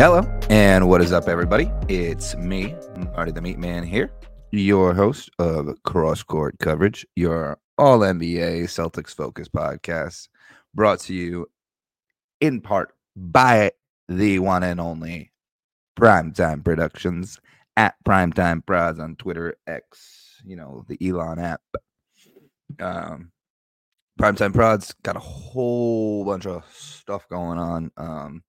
Hello, 0.00 0.22
and 0.48 0.88
what 0.88 1.02
is 1.02 1.12
up, 1.12 1.28
everybody? 1.28 1.70
It's 1.86 2.34
me, 2.34 2.74
Marty 3.14 3.32
the 3.32 3.42
Meat 3.42 3.58
Man 3.58 3.82
here, 3.82 4.10
your 4.50 4.94
host 4.94 5.28
of 5.38 5.76
Cross 5.82 6.22
Court 6.22 6.58
Coverage, 6.58 7.06
your 7.16 7.58
All 7.76 7.98
NBA 7.98 8.62
Celtics 8.62 9.14
Focus 9.14 9.46
podcast, 9.48 10.28
brought 10.74 11.00
to 11.00 11.12
you 11.12 11.50
in 12.40 12.62
part 12.62 12.94
by 13.14 13.72
the 14.08 14.38
one 14.38 14.62
and 14.62 14.80
only 14.80 15.32
Primetime 15.98 16.64
Productions 16.64 17.38
at 17.76 17.94
Primetime 18.02 18.64
Prods 18.64 19.00
on 19.00 19.16
Twitter, 19.16 19.56
X, 19.66 20.40
you 20.46 20.56
know, 20.56 20.86
the 20.88 20.96
Elon 21.06 21.38
app. 21.38 21.60
Um, 22.78 23.32
Primetime 24.18 24.54
Prods 24.54 24.94
got 25.02 25.16
a 25.16 25.20
whole 25.20 26.24
bunch 26.24 26.46
of 26.46 26.64
stuff 26.72 27.28
going 27.28 27.58
on. 27.58 27.90
Um, 27.98 28.42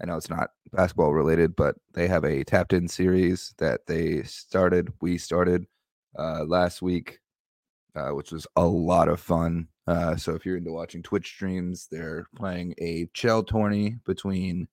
I 0.00 0.04
know 0.04 0.16
it's 0.16 0.30
not 0.30 0.50
basketball 0.72 1.14
related, 1.14 1.56
but 1.56 1.76
they 1.94 2.06
have 2.08 2.24
a 2.24 2.44
tapped 2.44 2.72
in 2.72 2.86
series 2.86 3.54
that 3.58 3.86
they 3.86 4.22
started. 4.24 4.92
We 5.00 5.16
started 5.16 5.66
uh, 6.18 6.44
last 6.44 6.82
week, 6.82 7.20
uh, 7.94 8.10
which 8.10 8.30
was 8.30 8.46
a 8.56 8.64
lot 8.64 9.08
of 9.08 9.20
fun. 9.20 9.68
Uh, 9.86 10.16
so 10.16 10.34
if 10.34 10.44
you're 10.44 10.58
into 10.58 10.72
watching 10.72 11.02
Twitch 11.02 11.28
streams, 11.28 11.88
they're 11.90 12.26
playing 12.36 12.74
a 12.78 13.08
Chell 13.14 13.42
tourney 13.42 13.98
between 14.04 14.68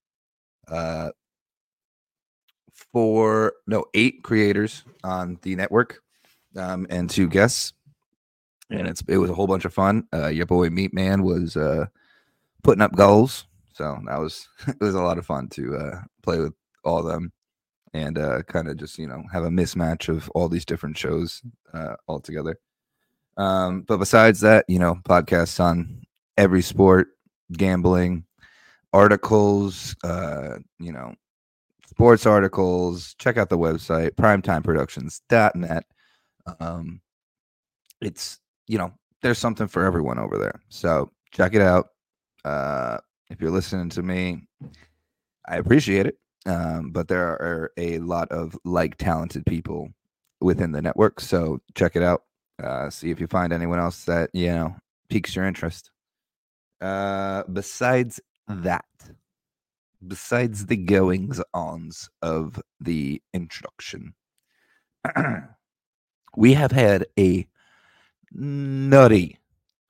uh, 0.67 1.11
four, 2.91 3.53
no, 3.67 3.85
eight 3.93 4.23
creators 4.23 4.83
on 5.03 5.37
the 5.43 5.55
network 5.55 6.01
um, 6.57 6.85
and 6.89 7.09
two 7.09 7.29
guests. 7.29 7.73
And 8.69 8.87
it's 8.87 9.03
it 9.07 9.17
was 9.17 9.29
a 9.29 9.33
whole 9.33 9.47
bunch 9.47 9.65
of 9.65 9.73
fun. 9.73 10.07
Uh, 10.11 10.27
your 10.27 10.47
boy 10.47 10.69
Meat 10.69 10.93
Man 10.93 11.23
was 11.23 11.55
uh, 11.55 11.85
putting 12.63 12.81
up 12.81 12.95
goals 12.95 13.45
so 13.73 13.99
that 14.05 14.19
was 14.19 14.47
it 14.67 14.79
was 14.79 14.95
a 14.95 15.01
lot 15.01 15.17
of 15.17 15.25
fun 15.25 15.47
to 15.49 15.75
uh, 15.75 16.01
play 16.21 16.39
with 16.39 16.53
all 16.83 16.99
of 16.99 17.05
them 17.05 17.31
and 17.93 18.17
uh, 18.17 18.41
kind 18.43 18.67
of 18.67 18.77
just 18.77 18.97
you 18.97 19.07
know 19.07 19.23
have 19.31 19.43
a 19.43 19.49
mismatch 19.49 20.09
of 20.09 20.29
all 20.31 20.49
these 20.49 20.65
different 20.65 20.97
shows 20.97 21.41
uh, 21.73 21.95
all 22.07 22.19
together. 22.19 22.57
Um, 23.37 23.81
but 23.81 23.97
besides 23.97 24.41
that, 24.41 24.65
you 24.67 24.77
know, 24.77 24.95
podcasts 25.05 25.59
on 25.59 26.03
every 26.37 26.61
sport, 26.61 27.07
gambling, 27.51 28.25
articles, 28.91 29.95
uh, 30.03 30.57
you 30.79 30.91
know, 30.91 31.15
sports 31.89 32.25
articles. 32.25 33.15
Check 33.17 33.37
out 33.37 33.49
the 33.49 33.57
website 33.57 34.11
primetimeproductions.net. 34.11 35.85
Um, 36.59 37.01
it's 38.01 38.39
you 38.67 38.77
know, 38.77 38.93
there's 39.21 39.39
something 39.39 39.67
for 39.67 39.83
everyone 39.83 40.19
over 40.19 40.37
there. 40.37 40.61
So 40.69 41.11
check 41.31 41.53
it 41.53 41.61
out. 41.61 41.89
Uh, 42.45 42.97
if 43.33 43.41
you're 43.41 43.51
listening 43.51 43.89
to 43.89 44.03
me, 44.03 44.43
I 45.47 45.57
appreciate 45.57 46.05
it. 46.05 46.19
Um, 46.45 46.91
but 46.91 47.07
there 47.07 47.29
are 47.29 47.71
a 47.77 47.97
lot 47.99 48.31
of 48.31 48.55
like 48.63 48.97
talented 48.97 49.45
people 49.45 49.89
within 50.39 50.71
the 50.71 50.81
network. 50.81 51.19
So 51.19 51.59
check 51.73 51.95
it 51.95 52.03
out. 52.03 52.23
Uh, 52.61 52.89
see 52.91 53.09
if 53.09 53.19
you 53.19 53.25
find 53.25 53.51
anyone 53.51 53.79
else 53.79 54.05
that, 54.05 54.29
you 54.33 54.47
know, 54.47 54.75
piques 55.09 55.35
your 55.35 55.45
interest. 55.45 55.89
Uh, 56.79 57.43
besides 57.51 58.19
that, 58.47 58.85
besides 60.05 60.67
the 60.67 60.77
goings 60.77 61.41
ons 61.55 62.09
of 62.21 62.61
the 62.79 63.19
introduction, 63.33 64.13
we 66.37 66.53
have 66.53 66.71
had 66.71 67.07
a 67.17 67.47
nutty 68.31 69.39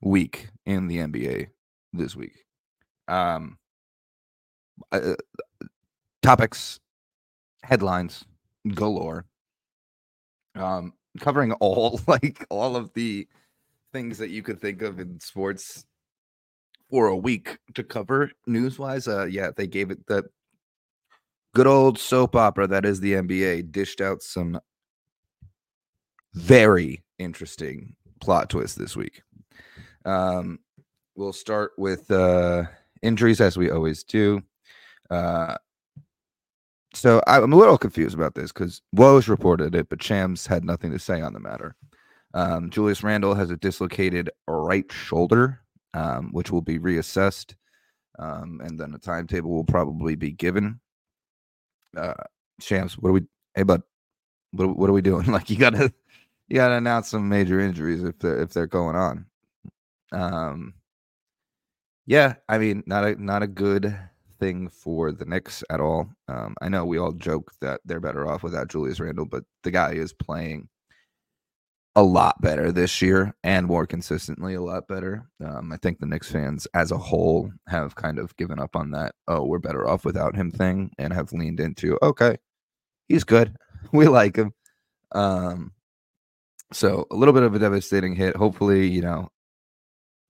week 0.01 0.47
in 0.65 0.87
the 0.87 0.97
NBA 0.99 1.47
this 1.91 2.15
week 2.15 2.42
um, 3.07 3.57
uh, 4.91 5.15
topics, 6.21 6.79
headlines 7.63 8.25
galore. 8.73 9.25
Um, 10.55 10.93
covering 11.19 11.51
all 11.53 11.99
like 12.07 12.45
all 12.49 12.75
of 12.75 12.93
the 12.93 13.27
things 13.91 14.17
that 14.17 14.29
you 14.29 14.41
could 14.41 14.59
think 14.59 14.81
of 14.81 14.99
in 14.99 15.19
sports 15.19 15.85
for 16.89 17.07
a 17.07 17.17
week 17.17 17.57
to 17.73 17.83
cover 17.83 18.31
news 18.45 18.77
wise. 18.77 19.07
Uh, 19.07 19.25
yeah, 19.25 19.51
they 19.55 19.67
gave 19.67 19.91
it 19.91 20.05
the 20.07 20.23
good 21.53 21.67
old 21.67 21.99
soap 21.99 22.35
opera 22.35 22.67
that 22.67 22.85
is 22.85 22.99
the 22.99 23.13
NBA 23.13 23.71
dished 23.71 24.01
out 24.01 24.21
some 24.21 24.59
very 26.33 27.03
interesting 27.19 27.95
plot 28.19 28.49
twists 28.49 28.75
this 28.75 28.95
week. 28.95 29.21
Um, 30.05 30.59
we'll 31.15 31.33
start 31.33 31.71
with 31.77 32.09
uh 32.09 32.63
injuries 33.03 33.41
as 33.41 33.57
we 33.57 33.69
always 33.69 34.03
do. 34.03 34.41
Uh, 35.09 35.55
so 36.93 37.21
I'm 37.27 37.53
a 37.53 37.55
little 37.55 37.77
confused 37.77 38.15
about 38.15 38.35
this 38.35 38.51
because 38.51 38.81
Woj 38.95 39.27
reported 39.27 39.75
it, 39.75 39.89
but 39.89 40.01
Shams 40.01 40.45
had 40.45 40.63
nothing 40.63 40.91
to 40.91 40.99
say 40.99 41.21
on 41.21 41.33
the 41.33 41.39
matter. 41.39 41.75
Um, 42.33 42.69
Julius 42.69 43.03
Randle 43.03 43.35
has 43.35 43.51
a 43.51 43.57
dislocated 43.57 44.29
right 44.47 44.91
shoulder, 44.91 45.59
um, 45.93 46.29
which 46.31 46.51
will 46.51 46.61
be 46.61 46.79
reassessed, 46.79 47.55
um, 48.19 48.59
and 48.63 48.79
then 48.79 48.93
a 48.93 48.99
timetable 48.99 49.51
will 49.51 49.63
probably 49.63 50.15
be 50.15 50.31
given. 50.31 50.79
Uh, 51.95 52.13
Shams, 52.59 52.97
what 52.97 53.09
are 53.09 53.13
we? 53.13 53.21
Hey, 53.55 53.63
bud, 53.63 53.83
what 54.51 54.77
what 54.77 54.89
are 54.89 54.93
we 54.93 55.01
doing? 55.01 55.25
Like 55.31 55.49
you 55.49 55.57
gotta 55.57 55.93
you 56.47 56.55
gotta 56.55 56.75
announce 56.75 57.09
some 57.09 57.27
major 57.29 57.59
injuries 57.59 58.03
if 58.03 58.17
they're 58.19 58.41
if 58.41 58.51
they're 58.51 58.67
going 58.67 58.95
on. 58.95 59.25
Um, 60.11 60.73
yeah, 62.05 62.35
I 62.49 62.57
mean, 62.57 62.83
not 62.85 63.05
a 63.05 63.23
not 63.23 63.43
a 63.43 63.47
good 63.47 63.97
thing 64.39 64.69
for 64.69 65.11
the 65.11 65.25
Knicks 65.25 65.63
at 65.69 65.79
all. 65.79 66.09
Um, 66.27 66.55
I 66.61 66.69
know 66.69 66.85
we 66.85 66.97
all 66.97 67.13
joke 67.13 67.51
that 67.61 67.81
they're 67.85 67.99
better 67.99 68.27
off 68.29 68.43
without 68.43 68.67
Julius 68.67 68.99
Randle, 68.99 69.25
but 69.25 69.43
the 69.63 69.71
guy 69.71 69.93
is 69.93 70.13
playing 70.13 70.67
a 71.95 72.03
lot 72.03 72.41
better 72.41 72.71
this 72.71 73.01
year 73.01 73.35
and 73.43 73.67
more 73.67 73.85
consistently 73.85 74.55
a 74.55 74.61
lot 74.61 74.87
better. 74.87 75.29
Um, 75.45 75.71
I 75.71 75.77
think 75.77 75.99
the 75.99 76.07
Knicks 76.07 76.31
fans 76.31 76.67
as 76.73 76.91
a 76.91 76.97
whole 76.97 77.51
have 77.67 77.95
kind 77.95 78.17
of 78.17 78.35
given 78.35 78.59
up 78.59 78.75
on 78.75 78.91
that, 78.91 79.13
oh, 79.27 79.45
we're 79.45 79.59
better 79.59 79.87
off 79.87 80.03
without 80.03 80.35
him 80.35 80.51
thing 80.51 80.91
and 80.97 81.13
have 81.13 81.31
leaned 81.33 81.59
into, 81.59 81.97
okay, 82.01 82.37
he's 83.07 83.23
good. 83.23 83.55
We 83.91 84.07
like 84.07 84.37
him. 84.37 84.53
Um, 85.11 85.73
so 86.71 87.05
a 87.11 87.15
little 87.15 87.33
bit 87.33 87.43
of 87.43 87.53
a 87.53 87.59
devastating 87.59 88.15
hit. 88.15 88.33
Hopefully, 88.37 88.87
you 88.87 89.01
know, 89.01 89.29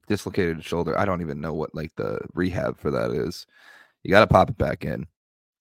dislocated 0.07 0.63
shoulder. 0.63 0.97
I 0.97 1.05
don't 1.05 1.21
even 1.21 1.41
know 1.41 1.53
what 1.53 1.75
like 1.75 1.95
the 1.95 2.19
rehab 2.33 2.79
for 2.79 2.91
that 2.91 3.11
is. 3.11 3.45
You 4.03 4.11
got 4.11 4.21
to 4.21 4.27
pop 4.27 4.49
it 4.49 4.57
back 4.57 4.85
in. 4.85 5.07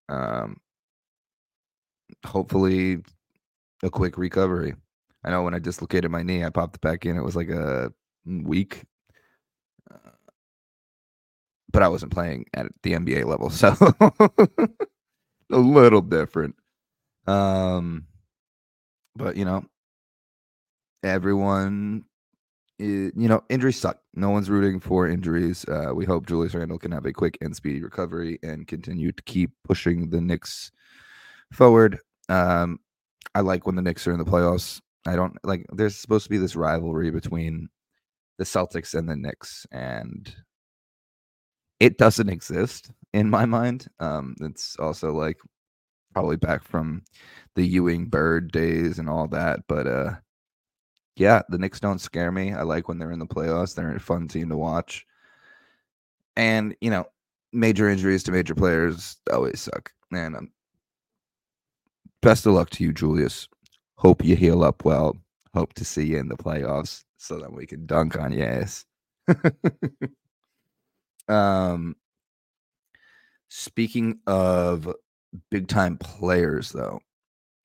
Um, 0.09 0.57
hopefully, 2.25 2.99
a 3.83 3.91
quick 3.91 4.19
recovery. 4.19 4.75
I 5.25 5.31
know 5.31 5.43
when 5.43 5.55
I 5.55 5.59
dislocated 5.59 6.11
my 6.11 6.23
knee, 6.23 6.45
I 6.45 6.51
popped 6.51 6.77
it 6.77 6.81
back 6.81 7.07
in. 7.07 7.17
It 7.17 7.23
was 7.23 7.37
like 7.37 7.49
a 7.51 7.93
week, 8.27 8.85
uh, 9.91 10.11
but 11.71 11.83
I 11.83 11.89
wasn't 11.89 12.13
playing 12.13 12.47
at 12.55 12.67
the 12.83 12.93
NBA 12.93 13.25
level, 13.25 13.51
so 13.51 13.75
a 15.51 15.57
little 15.59 16.03
different. 16.03 16.57
Um, 17.27 18.07
but 19.17 19.37
you 19.37 19.45
know, 19.45 19.65
everyone 21.03 22.05
you 22.83 23.29
know, 23.29 23.43
injuries 23.49 23.79
suck. 23.79 23.99
No 24.15 24.31
one's 24.31 24.51
rooting 24.51 24.81
for 24.81 25.07
injuries. 25.09 25.65
Uh, 25.69 25.93
we 25.95 26.05
hope 26.05 26.27
Julius 26.27 26.55
Randle 26.55 26.79
can 26.79 26.93
have 26.93 27.07
a 27.07 27.13
quick 27.13 27.39
and 27.41 27.55
speedy 27.55 27.83
recovery 27.83 28.39
and 28.43 28.67
continue 28.67 29.13
to 29.13 29.23
keep 29.23 29.53
pushing 29.65 30.11
the 30.11 30.21
Knicks 30.21 30.73
forward. 31.53 31.99
Um, 32.29 32.81
I 33.35 33.41
like 33.41 33.67
when 33.67 33.77
the 33.77 33.83
Knicks 33.83 34.07
are 34.07 34.13
in 34.13 34.19
the 34.19 34.25
playoffs. 34.25 34.81
I 35.07 35.17
don't 35.17 35.37
like. 35.45 35.67
There's 35.73 35.97
supposed 35.97 36.25
to 36.25 36.31
be 36.31 36.39
this 36.39 36.57
rivalry 36.57 37.11
between 37.11 37.69
the 38.39 38.45
Celtics 38.45 38.95
and 38.95 39.09
the 39.09 39.17
Knicks, 39.17 39.67
and 39.73 40.35
it 41.81 41.99
doesn't 41.99 42.29
exist 42.29 42.91
in 43.13 43.29
my 43.29 43.47
mind. 43.47 43.89
Um, 44.01 44.37
it's 44.41 44.77
also 44.79 45.13
like 45.13 45.39
probably 46.13 46.37
back 46.37 46.63
from 46.63 47.03
the 47.55 47.67
Ewing 47.67 48.07
Bird 48.07 48.53
days 48.53 48.99
and 48.99 49.09
all 49.09 49.29
that, 49.29 49.61
but 49.69 49.87
uh 49.87 50.15
yeah, 51.17 51.43
the 51.49 51.59
Knicks 51.59 51.81
don't 51.81 52.01
scare 52.01 52.33
me. 52.33 52.53
I 52.53 52.63
like 52.63 52.89
when 52.89 52.99
they're 52.99 53.13
in 53.13 53.19
the 53.19 53.27
playoffs. 53.27 53.75
They're 53.75 53.95
a 53.95 54.01
fun 54.01 54.29
team 54.29 54.49
to 54.49 54.57
watch. 54.57 55.07
And, 56.37 56.75
you 56.81 56.91
know, 56.91 57.07
major 57.53 57.89
injuries 57.89 58.23
to 58.25 58.33
major 58.33 58.55
players 58.55 59.17
always 59.31 59.61
suck. 59.61 59.93
And 60.13 60.37
um, 60.37 60.53
best 62.23 62.47
of 62.47 62.55
luck 62.55 62.71
to 62.71 62.85
you, 62.85 62.93
Julius. 62.93 63.49
Hope 63.97 64.25
you 64.25 64.37
heal 64.37 64.65
up 64.65 64.85
well. 64.85 65.17
Hope 65.55 65.75
to 65.75 65.85
see 65.85 66.07
you 66.07 66.19
in 66.19 66.29
the 66.29 66.37
playoffs 66.37 67.05
so 67.19 67.39
that 67.39 67.53
we 67.53 67.67
can 67.67 67.85
dunk 67.85 68.19
on 68.19 68.33
your 68.33 68.49
ass. 68.49 68.87
um, 71.29 71.95
speaking 73.49 74.19
of 74.27 74.93
big 75.51 75.69
time 75.69 75.99
players, 75.99 76.73
though, 76.73 77.01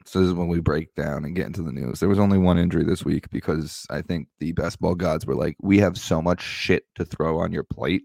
so 0.08 0.20
this 0.20 0.30
is 0.30 0.34
when 0.34 0.48
we 0.48 0.62
break 0.62 0.96
down 0.96 1.26
and 1.26 1.36
get 1.36 1.48
into 1.48 1.62
the 1.62 1.72
news. 1.74 2.00
There 2.00 2.08
was 2.08 2.18
only 2.18 2.38
one 2.38 2.58
injury 2.58 2.86
this 2.86 3.04
week 3.04 3.30
because 3.30 3.86
I 3.90 4.02
think 4.02 4.30
the 4.40 4.54
basketball 4.54 4.96
gods 4.96 5.26
were 5.26 5.36
like, 5.36 5.58
"We 5.62 5.80
have 5.80 5.98
so 5.98 6.22
much 6.22 6.42
shit 6.42 6.86
to 6.96 7.04
throw 7.04 7.40
on 7.40 7.52
your 7.52 7.64
plate. 7.64 8.04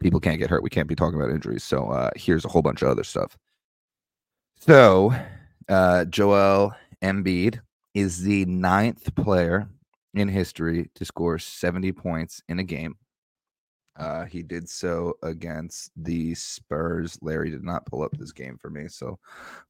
People 0.00 0.18
can't 0.18 0.40
get 0.40 0.50
hurt. 0.50 0.64
We 0.64 0.70
can't 0.70 0.88
be 0.88 0.96
talking 0.96 1.18
about 1.18 1.32
injuries. 1.32 1.62
So 1.62 1.90
uh, 1.90 2.10
here's 2.16 2.44
a 2.44 2.48
whole 2.48 2.62
bunch 2.62 2.82
of 2.82 2.88
other 2.88 3.04
stuff." 3.04 3.38
So, 4.58 5.14
uh, 5.68 6.06
Joel 6.06 6.74
Embiid 7.02 7.60
is 7.94 8.22
the 8.22 8.44
ninth 8.46 9.14
player 9.14 9.68
in 10.14 10.28
history 10.28 10.90
to 10.96 11.04
score 11.04 11.38
70 11.38 11.92
points 11.92 12.42
in 12.48 12.58
a 12.58 12.64
game. 12.64 12.96
Uh, 13.98 14.24
he 14.24 14.42
did 14.42 14.68
so 14.68 15.16
against 15.22 15.90
the 15.96 16.34
Spurs. 16.34 17.18
Larry 17.22 17.50
did 17.50 17.64
not 17.64 17.86
pull 17.86 18.02
up 18.02 18.14
this 18.16 18.32
game 18.32 18.58
for 18.60 18.68
me, 18.68 18.88
so 18.88 19.18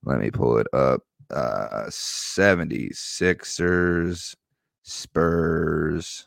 let 0.04 0.18
me 0.18 0.30
pull 0.30 0.56
it 0.58 0.66
up. 0.72 1.02
Uh, 1.30 1.84
76ers, 1.88 4.34
Spurs. 4.82 6.26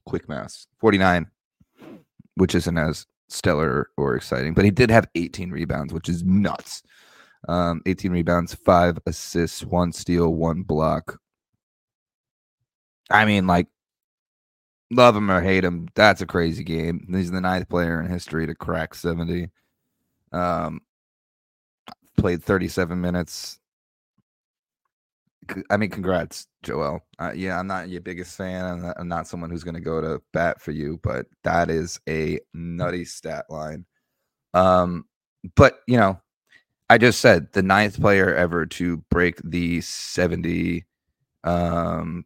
quick 0.05 0.29
mass 0.29 0.67
49, 0.81 1.27
which 2.37 2.55
isn't 2.55 2.79
as 2.79 3.07
stellar 3.29 3.91
or 3.97 4.17
exciting, 4.17 4.55
but 4.55 4.65
he 4.65 4.71
did 4.71 4.91
have 4.91 5.09
18 5.15 5.51
rebounds, 5.51 5.93
which 5.93 6.09
is 6.09 6.25
nuts. 6.25 6.83
Um, 7.47 7.83
18 7.87 8.11
rebounds, 8.11 8.55
five 8.55 8.99
assists, 9.07 9.63
one 9.63 9.93
steal, 9.93 10.35
one 10.35 10.63
block. 10.63 11.21
I 13.11 13.25
mean, 13.25 13.47
like, 13.47 13.69
love 14.91 15.15
him 15.15 15.31
or 15.31 15.41
hate 15.41 15.65
him, 15.65 15.89
that's 15.95 16.21
a 16.21 16.27
crazy 16.27 16.65
game. 16.65 17.07
He's 17.11 17.31
the 17.31 17.41
ninth 17.41 17.69
player 17.69 18.01
in 18.01 18.11
history 18.11 18.47
to 18.47 18.55
crack 18.55 18.95
70. 18.95 19.51
Um, 20.33 20.81
played 22.17 22.43
37 22.43 23.01
minutes. 23.01 23.61
I 25.71 25.77
mean, 25.77 25.91
congrats, 25.91 26.48
Joel. 26.63 27.01
Uh, 27.19 27.33
yeah, 27.35 27.59
I'm 27.59 27.67
not 27.67 27.89
your 27.89 28.01
biggest 28.01 28.37
fan. 28.37 28.65
I'm 28.65 28.83
not, 28.83 28.97
I'm 28.99 29.09
not 29.09 29.27
someone 29.29 29.51
who's 29.51 29.65
going 29.65 29.75
to 29.75 29.81
go 29.81 30.01
to 30.01 30.23
bat 30.33 30.61
for 30.61 30.73
you, 30.73 30.99
but 31.03 31.27
that 31.45 31.71
is 31.71 32.01
a 32.09 32.41
nutty 32.55 33.05
stat 33.05 33.47
line. 33.49 33.85
Um, 34.55 35.05
but 35.57 35.81
you 35.87 35.97
know, 35.97 36.21
I 36.91 36.99
just 36.99 37.21
said 37.21 37.53
the 37.53 37.63
ninth 37.63 38.01
player 38.01 38.35
ever 38.35 38.67
to 38.67 38.99
break 39.11 39.41
the 39.45 39.81
70 39.81 40.85
um 41.45 42.25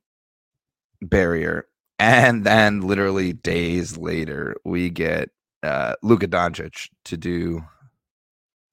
barrier, 1.02 1.66
and 1.98 2.44
then 2.44 2.80
literally 2.80 3.32
days 3.32 3.96
later, 3.98 4.56
we 4.64 4.90
get 4.90 5.30
uh 5.62 5.94
Luka 6.02 6.28
Doncic 6.28 6.88
to 7.06 7.16
do 7.16 7.62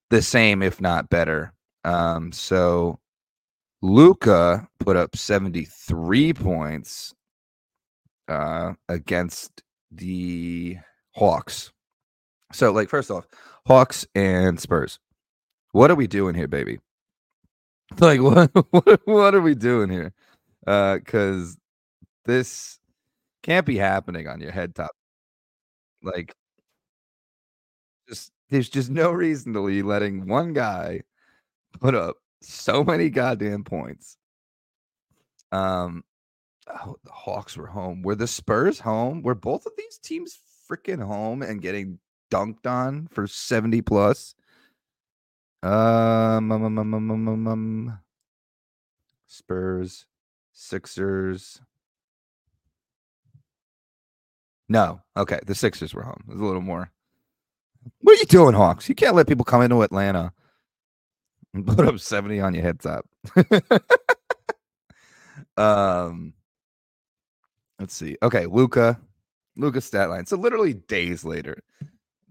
the 0.09 0.21
same, 0.21 0.61
if 0.63 0.81
not 0.81 1.09
better. 1.09 1.53
Um, 1.83 2.31
so 2.31 2.99
Luka 3.81 4.67
put 4.79 4.95
up 4.97 5.15
73 5.15 6.33
points 6.33 7.13
uh, 8.27 8.73
against 8.87 9.63
the 9.91 10.77
Hawks. 11.15 11.71
So, 12.51 12.71
like, 12.71 12.89
first 12.89 13.11
off, 13.11 13.27
Hawks 13.65 14.05
and 14.15 14.59
Spurs. 14.59 14.99
What 15.71 15.91
are 15.91 15.95
we 15.95 16.07
doing 16.07 16.35
here, 16.35 16.47
baby? 16.47 16.79
Like, 17.99 18.21
what 18.21 18.51
what, 18.69 19.01
what 19.05 19.33
are 19.33 19.41
we 19.41 19.55
doing 19.55 19.89
here? 19.89 20.13
Uh, 20.67 20.97
because 20.97 21.57
this 22.25 22.79
can't 23.41 23.65
be 23.65 23.77
happening 23.77 24.27
on 24.27 24.39
your 24.39 24.51
head 24.51 24.75
top. 24.75 24.91
Like, 26.03 26.35
just 28.07 28.31
there's 28.51 28.69
just 28.69 28.91
no 28.91 29.11
reason 29.11 29.53
to 29.53 29.65
be 29.65 29.81
letting 29.81 30.27
one 30.27 30.53
guy 30.53 31.01
put 31.79 31.95
up 31.95 32.17
so 32.41 32.83
many 32.83 33.09
goddamn 33.09 33.63
points. 33.63 34.17
Um, 35.51 36.03
oh, 36.67 36.95
the 37.03 37.11
Hawks 37.11 37.57
were 37.57 37.67
home. 37.67 38.01
Were 38.01 38.15
the 38.15 38.27
Spurs 38.27 38.79
home? 38.79 39.21
Were 39.21 39.35
both 39.35 39.65
of 39.65 39.73
these 39.77 39.97
teams 39.97 40.37
freaking 40.69 41.05
home 41.05 41.41
and 41.41 41.61
getting 41.61 41.99
dunked 42.31 42.67
on 42.67 43.07
for 43.07 43.27
70 43.27 43.81
plus? 43.81 44.35
Um, 45.61 46.51
um, 46.51 46.51
um, 46.51 46.77
um, 46.77 46.93
um, 46.93 47.11
um, 47.11 47.27
um, 47.27 47.47
um. 47.47 47.99
Spurs, 49.27 50.05
Sixers. 50.53 51.61
No, 54.67 55.01
okay, 55.17 55.39
the 55.45 55.55
Sixers 55.55 55.93
were 55.93 56.03
home. 56.03 56.23
There's 56.27 56.39
a 56.39 56.45
little 56.45 56.61
more 56.61 56.91
what 58.01 58.17
are 58.17 58.19
you 58.19 58.25
doing, 58.25 58.53
Hawks? 58.53 58.89
You 58.89 58.95
can't 58.95 59.15
let 59.15 59.27
people 59.27 59.45
come 59.45 59.61
into 59.61 59.81
Atlanta 59.81 60.33
put 61.65 61.87
up 61.87 61.99
70 61.99 62.39
on 62.39 62.53
your 62.53 62.63
head 62.63 62.79
top. 62.79 63.05
um 65.57 66.33
let's 67.79 67.95
see. 67.95 68.17
Okay, 68.21 68.45
Luca, 68.45 68.99
Luka 69.55 69.81
stat 69.81 70.09
line. 70.09 70.25
So 70.25 70.37
literally 70.37 70.73
days 70.73 71.23
later, 71.23 71.63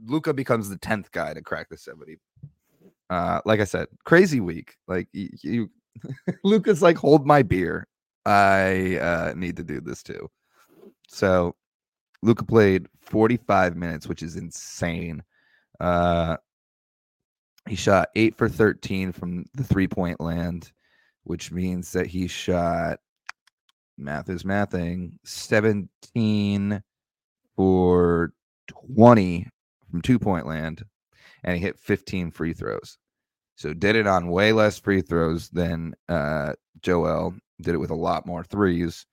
Luka 0.05 0.33
becomes 0.33 0.69
the 0.69 0.77
10th 0.77 1.11
guy 1.11 1.35
to 1.35 1.43
crack 1.43 1.69
the 1.69 1.77
70. 1.77 2.19
Uh, 3.11 3.41
like 3.45 3.61
I 3.61 3.65
said, 3.65 3.89
crazy 4.05 4.41
week. 4.41 4.77
Like 4.87 5.09
you, 5.13 5.29
you 5.43 5.71
Luka's 6.45 6.83
like, 6.83 6.97
hold 6.97 7.27
my 7.27 7.43
beer. 7.43 7.87
I 8.27 8.97
uh 8.97 9.33
need 9.37 9.57
to 9.57 9.65
do 9.65 9.81
this 9.81 10.03
too. 10.03 10.31
So 11.09 11.55
Luka 12.23 12.45
played 12.45 12.87
45 13.01 13.77
minutes, 13.77 14.07
which 14.07 14.23
is 14.23 14.37
insane. 14.37 15.23
Uh, 15.81 16.37
he 17.69 17.77
shot 17.77 18.09
eight 18.17 18.37
for 18.37 18.49
13 18.49 19.13
from 19.13 19.45
the 19.55 19.65
three 19.65 19.89
point 19.89 20.21
land, 20.21 20.73
which 21.25 21.53
means 21.53 21.93
that 21.93 22.07
he 22.07 22.27
shot 22.27 23.01
math 23.97 24.29
is 24.29 24.45
mathing 24.45 25.13
17 25.25 26.83
for 27.57 28.33
20 28.95 29.47
from 29.91 30.03
two 30.03 30.19
point 30.19 30.47
land, 30.47 30.85
and 31.45 31.57
he 31.57 31.63
hit 31.63 31.79
15 31.79 32.31
free 32.31 32.53
throws. 32.53 32.99
So 33.57 33.73
did 33.75 33.97
it 33.97 34.07
on 34.07 34.31
way 34.31 34.53
less 34.53 34.79
free 34.79 35.01
throws 35.01 35.49
than 35.49 35.95
uh, 36.09 36.53
Joel. 36.81 37.35
Did 37.61 37.75
it 37.75 37.79
with 37.79 37.91
a 37.91 37.95
lot 37.95 38.25
more 38.25 38.45
threes. 38.45 39.05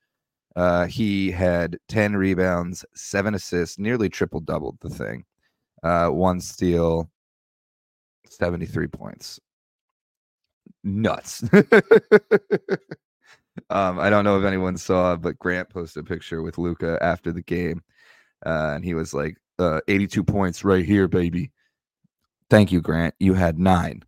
Uh, 0.56 0.86
he 0.86 1.32
had 1.32 1.78
10 1.90 2.16
rebounds, 2.16 2.86
seven 2.96 3.34
assists, 3.34 3.80
nearly 3.80 4.08
triple 4.08 4.40
doubled 4.40 4.78
the 4.82 4.90
thing 4.90 5.26
uh, 5.86 6.10
one 6.10 6.42
steal, 6.42 7.10
73 8.32 8.88
points. 8.88 9.40
Nuts. 10.84 11.44
um, 13.70 14.00
I 14.00 14.10
don't 14.10 14.24
know 14.24 14.40
if 14.40 14.46
anyone 14.46 14.78
saw, 14.78 15.16
but 15.16 15.40
Grant 15.40 15.70
posted 15.70 16.04
a 16.04 16.08
picture 16.08 16.42
with 16.42 16.58
Luka 16.58 16.98
after 17.02 17.32
the 17.32 17.42
game. 17.42 17.82
Uh, 18.46 18.74
and 18.76 18.86
he 18.86 18.94
was 18.94 19.14
like, 19.14 19.38
uh, 19.60 19.82
82 19.88 20.24
points 20.24 20.64
right 20.64 20.86
here, 20.86 21.08
baby. 21.08 21.52
Thank 22.50 22.72
you, 22.72 22.82
Grant. 22.82 23.16
You 23.20 23.34
had 23.34 23.58
nine. 23.58 24.04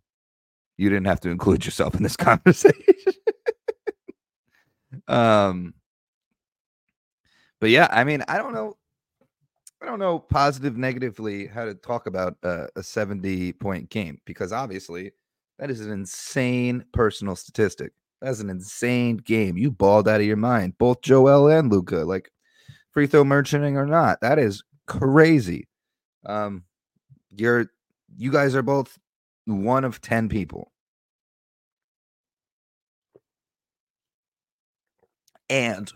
You 0.76 0.88
didn't 0.88 1.06
have 1.06 1.20
to 1.20 1.30
include 1.30 1.64
yourself 1.64 1.94
in 1.94 2.02
this 2.02 2.16
conversation. 2.16 2.94
um, 5.08 5.74
but 7.60 7.70
yeah, 7.70 7.88
I 7.90 8.04
mean, 8.04 8.22
I 8.28 8.38
don't 8.38 8.54
know 8.54 8.77
I 9.80 9.86
don't 9.86 9.98
know 9.98 10.18
positive, 10.18 10.76
negatively 10.76 11.46
how 11.46 11.64
to 11.64 11.74
talk 11.74 12.06
about 12.06 12.36
uh, 12.42 12.66
a 12.74 12.82
70 12.82 13.52
point 13.54 13.90
game 13.90 14.20
because 14.24 14.52
obviously 14.52 15.12
that 15.58 15.70
is 15.70 15.80
an 15.80 15.92
insane 15.92 16.84
personal 16.92 17.36
statistic. 17.36 17.92
That's 18.20 18.40
an 18.40 18.50
insane 18.50 19.18
game. 19.18 19.56
You 19.56 19.70
balled 19.70 20.08
out 20.08 20.20
of 20.20 20.26
your 20.26 20.36
mind, 20.36 20.76
both 20.78 21.02
Joel 21.02 21.48
and 21.48 21.70
Luka, 21.70 21.98
like 21.98 22.30
free 22.90 23.06
throw 23.06 23.22
merchanting 23.22 23.76
or 23.76 23.86
not. 23.86 24.20
That 24.20 24.38
is 24.40 24.64
crazy. 24.86 25.68
Um, 26.26 26.64
you're 27.30 27.70
you 28.16 28.32
guys 28.32 28.56
are 28.56 28.62
both 28.62 28.98
one 29.44 29.84
of 29.84 30.00
10 30.00 30.28
people. 30.28 30.72
And 35.50 35.90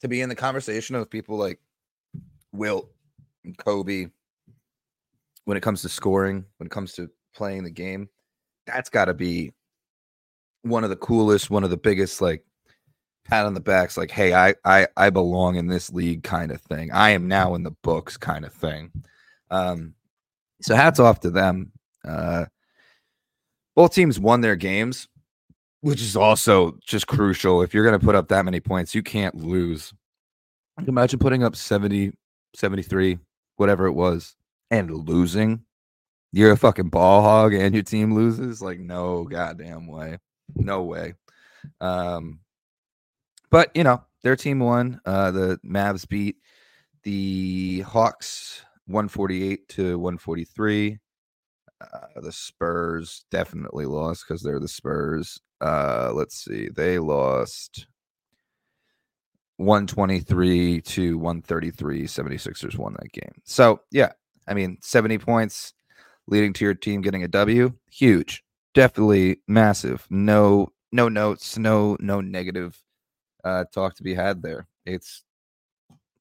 to 0.00 0.08
be 0.08 0.22
in 0.22 0.28
the 0.28 0.34
conversation 0.34 0.96
of 0.96 1.10
people 1.10 1.36
like 1.36 1.60
Wilt 2.54 2.90
and 3.44 3.56
Kobe 3.56 4.06
when 5.44 5.56
it 5.56 5.62
comes 5.62 5.82
to 5.82 5.88
scoring, 5.88 6.44
when 6.56 6.66
it 6.66 6.70
comes 6.70 6.94
to 6.94 7.10
playing 7.34 7.64
the 7.64 7.70
game, 7.70 8.08
that's 8.66 8.88
got 8.88 9.06
to 9.06 9.14
be 9.14 9.52
one 10.62 10.84
of 10.84 10.90
the 10.90 10.96
coolest, 10.96 11.50
one 11.50 11.64
of 11.64 11.70
the 11.70 11.76
biggest 11.76 12.20
like 12.20 12.44
pat 13.26 13.46
on 13.46 13.54
the 13.54 13.60
backs 13.60 13.96
like 13.96 14.10
hey 14.10 14.34
I, 14.34 14.54
I 14.66 14.86
i 14.98 15.08
belong 15.08 15.56
in 15.56 15.66
this 15.66 15.90
league 15.90 16.22
kind 16.22 16.50
of 16.50 16.60
thing. 16.60 16.90
I 16.92 17.10
am 17.10 17.28
now 17.28 17.54
in 17.54 17.62
the 17.62 17.70
books 17.82 18.16
kind 18.16 18.44
of 18.44 18.52
thing. 18.52 18.90
Um 19.50 19.94
so 20.62 20.74
hats 20.74 21.00
off 21.00 21.20
to 21.20 21.30
them. 21.30 21.72
Uh 22.06 22.46
both 23.74 23.94
teams 23.94 24.20
won 24.20 24.40
their 24.40 24.56
games 24.56 25.08
which 25.80 26.00
is 26.00 26.16
also 26.16 26.78
just 26.82 27.06
crucial. 27.06 27.60
If 27.60 27.74
you're 27.74 27.84
going 27.84 27.98
to 27.98 28.04
put 28.04 28.14
up 28.14 28.28
that 28.28 28.46
many 28.46 28.60
points 28.60 28.94
you 28.94 29.02
can't 29.02 29.34
lose. 29.34 29.92
Imagine 30.86 31.18
putting 31.18 31.44
up 31.44 31.56
70 31.56 32.12
73 32.54 33.18
whatever 33.56 33.86
it 33.86 33.92
was 33.92 34.36
and 34.70 34.90
losing 34.90 35.64
you're 36.32 36.52
a 36.52 36.56
fucking 36.56 36.88
ball 36.88 37.22
hog 37.22 37.54
and 37.54 37.74
your 37.74 37.84
team 37.84 38.14
loses 38.14 38.60
like 38.60 38.80
no 38.80 39.24
goddamn 39.24 39.86
way 39.86 40.18
no 40.56 40.82
way 40.82 41.14
um 41.80 42.40
but 43.54 43.70
you 43.76 43.84
know, 43.84 44.02
their 44.24 44.34
team 44.34 44.58
won. 44.58 45.00
Uh, 45.06 45.30
the 45.30 45.60
Mavs 45.64 46.08
beat 46.08 46.38
the 47.04 47.82
Hawks 47.82 48.62
148 48.86 49.68
to 49.68 49.96
143. 49.96 50.98
Uh, 51.80 52.20
the 52.20 52.32
Spurs 52.32 53.24
definitely 53.30 53.86
lost 53.86 54.24
because 54.26 54.42
they're 54.42 54.58
the 54.58 54.66
Spurs. 54.66 55.40
Uh, 55.60 56.10
let's 56.12 56.44
see, 56.44 56.68
they 56.68 56.98
lost 56.98 57.86
123 59.56 60.80
to 60.80 61.18
133. 61.18 62.04
76ers 62.04 62.76
won 62.76 62.94
that 62.98 63.12
game. 63.12 63.34
So, 63.44 63.80
yeah, 63.90 64.12
I 64.48 64.54
mean, 64.54 64.78
70 64.80 65.18
points 65.18 65.74
leading 66.26 66.52
to 66.54 66.64
your 66.64 66.74
team 66.74 67.00
getting 67.00 67.24
a 67.24 67.28
W. 67.28 67.72
Huge. 67.90 68.42
Definitely 68.74 69.40
massive. 69.46 70.06
No, 70.10 70.72
no 70.92 71.08
notes, 71.08 71.58
no, 71.58 71.96
no 72.00 72.20
negative 72.20 72.80
uh, 73.44 73.64
talk 73.72 73.94
to 73.96 74.02
be 74.02 74.14
had 74.14 74.42
there. 74.42 74.66
It's 74.86 75.22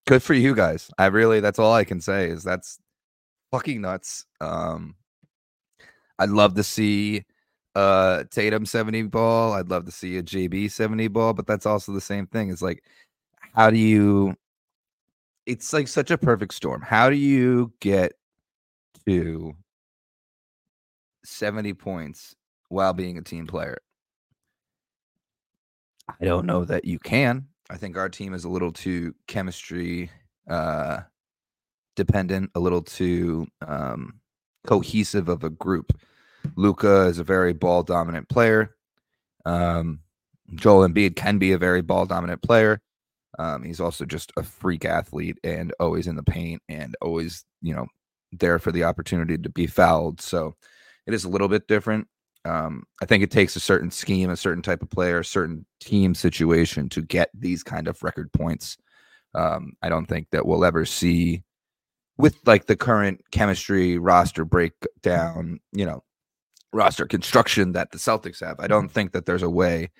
good 0.06 0.22
for 0.22 0.34
you 0.34 0.56
guys. 0.56 0.92
I 0.98 1.08
really, 1.08 1.40
that's 1.40 1.60
all 1.60 1.74
I 1.74 1.84
can 1.84 2.02
say 2.02 2.28
is 2.28 2.44
that's 2.44 2.80
fucking 3.52 3.82
nuts. 3.82 4.26
Um, 4.42 4.96
I'd 6.20 6.30
love 6.30 6.56
to 6.56 6.64
see 6.64 7.26
uh 7.76 8.24
Tatum 8.30 8.68
70 8.68 9.04
ball. 9.04 9.54
I'd 9.54 9.70
love 9.70 9.86
to 9.86 9.92
see 9.92 10.18
a 10.18 10.24
JB 10.24 10.70
70 10.70 11.08
ball, 11.08 11.34
but 11.34 11.48
that's 11.48 11.66
also 11.66 11.92
the 11.92 12.02
same 12.02 12.28
thing. 12.28 12.52
It's 12.52 12.62
like, 12.62 12.84
how 13.54 13.70
do 13.70 13.78
you? 13.78 14.36
It's 15.46 15.74
like 15.74 15.88
such 15.88 16.12
a 16.12 16.18
perfect 16.18 16.54
storm. 16.54 16.82
How 16.82 17.10
do 17.10 17.16
you 17.16 17.74
get 17.82 18.14
to 19.06 19.54
70 21.26 21.74
points 21.74 22.36
while 22.70 22.94
being 22.94 23.18
a 23.18 23.22
team 23.22 23.46
player? 23.46 23.78
I 26.08 26.26
don't 26.26 26.46
know 26.46 26.66
that 26.66 26.86
you 26.86 27.00
can. 27.00 27.48
I 27.70 27.78
think 27.78 27.98
our 27.98 28.10
team 28.10 28.34
is 28.34 28.44
a 28.44 28.50
little 28.50 28.72
too 28.72 29.16
chemistry 29.28 30.10
uh, 30.50 31.02
dependent, 31.96 32.52
a 32.56 32.60
little 32.60 32.82
too 32.82 33.48
um, 33.66 34.20
cohesive 34.66 35.30
of 35.30 35.44
a 35.44 35.50
group. 35.50 35.98
Luka 36.56 37.04
is 37.04 37.20
a 37.20 37.24
very 37.24 37.54
ball 37.54 37.84
dominant 37.84 38.28
player. 38.30 38.76
Um, 39.46 40.00
Joel 40.56 40.88
Embiid 40.88 41.16
can 41.16 41.38
be 41.38 41.54
a 41.54 41.58
very 41.58 41.82
ball 41.82 42.06
dominant 42.06 42.42
player. 42.42 42.82
Um, 43.40 43.64
he's 43.64 43.80
also 43.80 44.06
just 44.06 44.32
a 44.38 44.44
freak 44.44 44.86
athlete 44.86 45.38
and 45.44 45.74
always 45.80 46.08
in 46.08 46.16
the 46.16 46.24
paint 46.24 46.62
and 46.70 46.96
always, 47.02 47.46
you 47.62 47.74
know, 47.74 47.88
there 48.32 48.60
for 48.60 48.72
the 48.72 48.84
opportunity 48.84 49.38
to 49.38 49.50
be 49.50 49.68
fouled. 49.68 50.22
So 50.22 50.56
it 51.08 51.14
is 51.14 51.24
a 51.24 51.30
little 51.30 51.48
bit 51.48 51.68
different. 51.68 52.08
Um, 52.46 52.84
I 53.02 53.06
think 53.06 53.24
it 53.24 53.32
takes 53.32 53.56
a 53.56 53.62
certain 53.62 53.90
scheme, 53.90 54.30
a 54.30 54.38
certain 54.38 54.62
type 54.62 54.82
of 54.82 54.90
player, 54.90 55.20
a 55.20 55.26
certain 55.26 55.66
team 55.80 56.14
situation 56.14 56.90
to 56.90 57.02
get 57.02 57.30
these 57.34 57.64
kind 57.64 57.88
of 57.88 58.02
record 58.04 58.32
points. 58.34 58.78
Um, 59.34 59.74
I 59.82 59.90
don't 59.90 60.06
think 60.06 60.28
that 60.32 60.46
we'll 60.46 60.66
ever 60.66 60.86
see 60.86 61.44
with 62.18 62.38
like 62.46 62.68
the 62.68 62.76
current 62.76 63.22
chemistry 63.32 63.98
roster 63.98 64.46
breakdown, 64.46 65.60
you 65.72 65.86
know, 65.86 66.04
roster 66.72 67.06
construction 67.06 67.72
that 67.74 67.92
the 67.92 67.98
Celtics 67.98 68.46
have. 68.46 68.60
I 68.60 68.68
don't 68.68 68.90
think 68.90 69.14
that 69.14 69.26
there's 69.26 69.44
a 69.44 69.50
way 69.50 69.92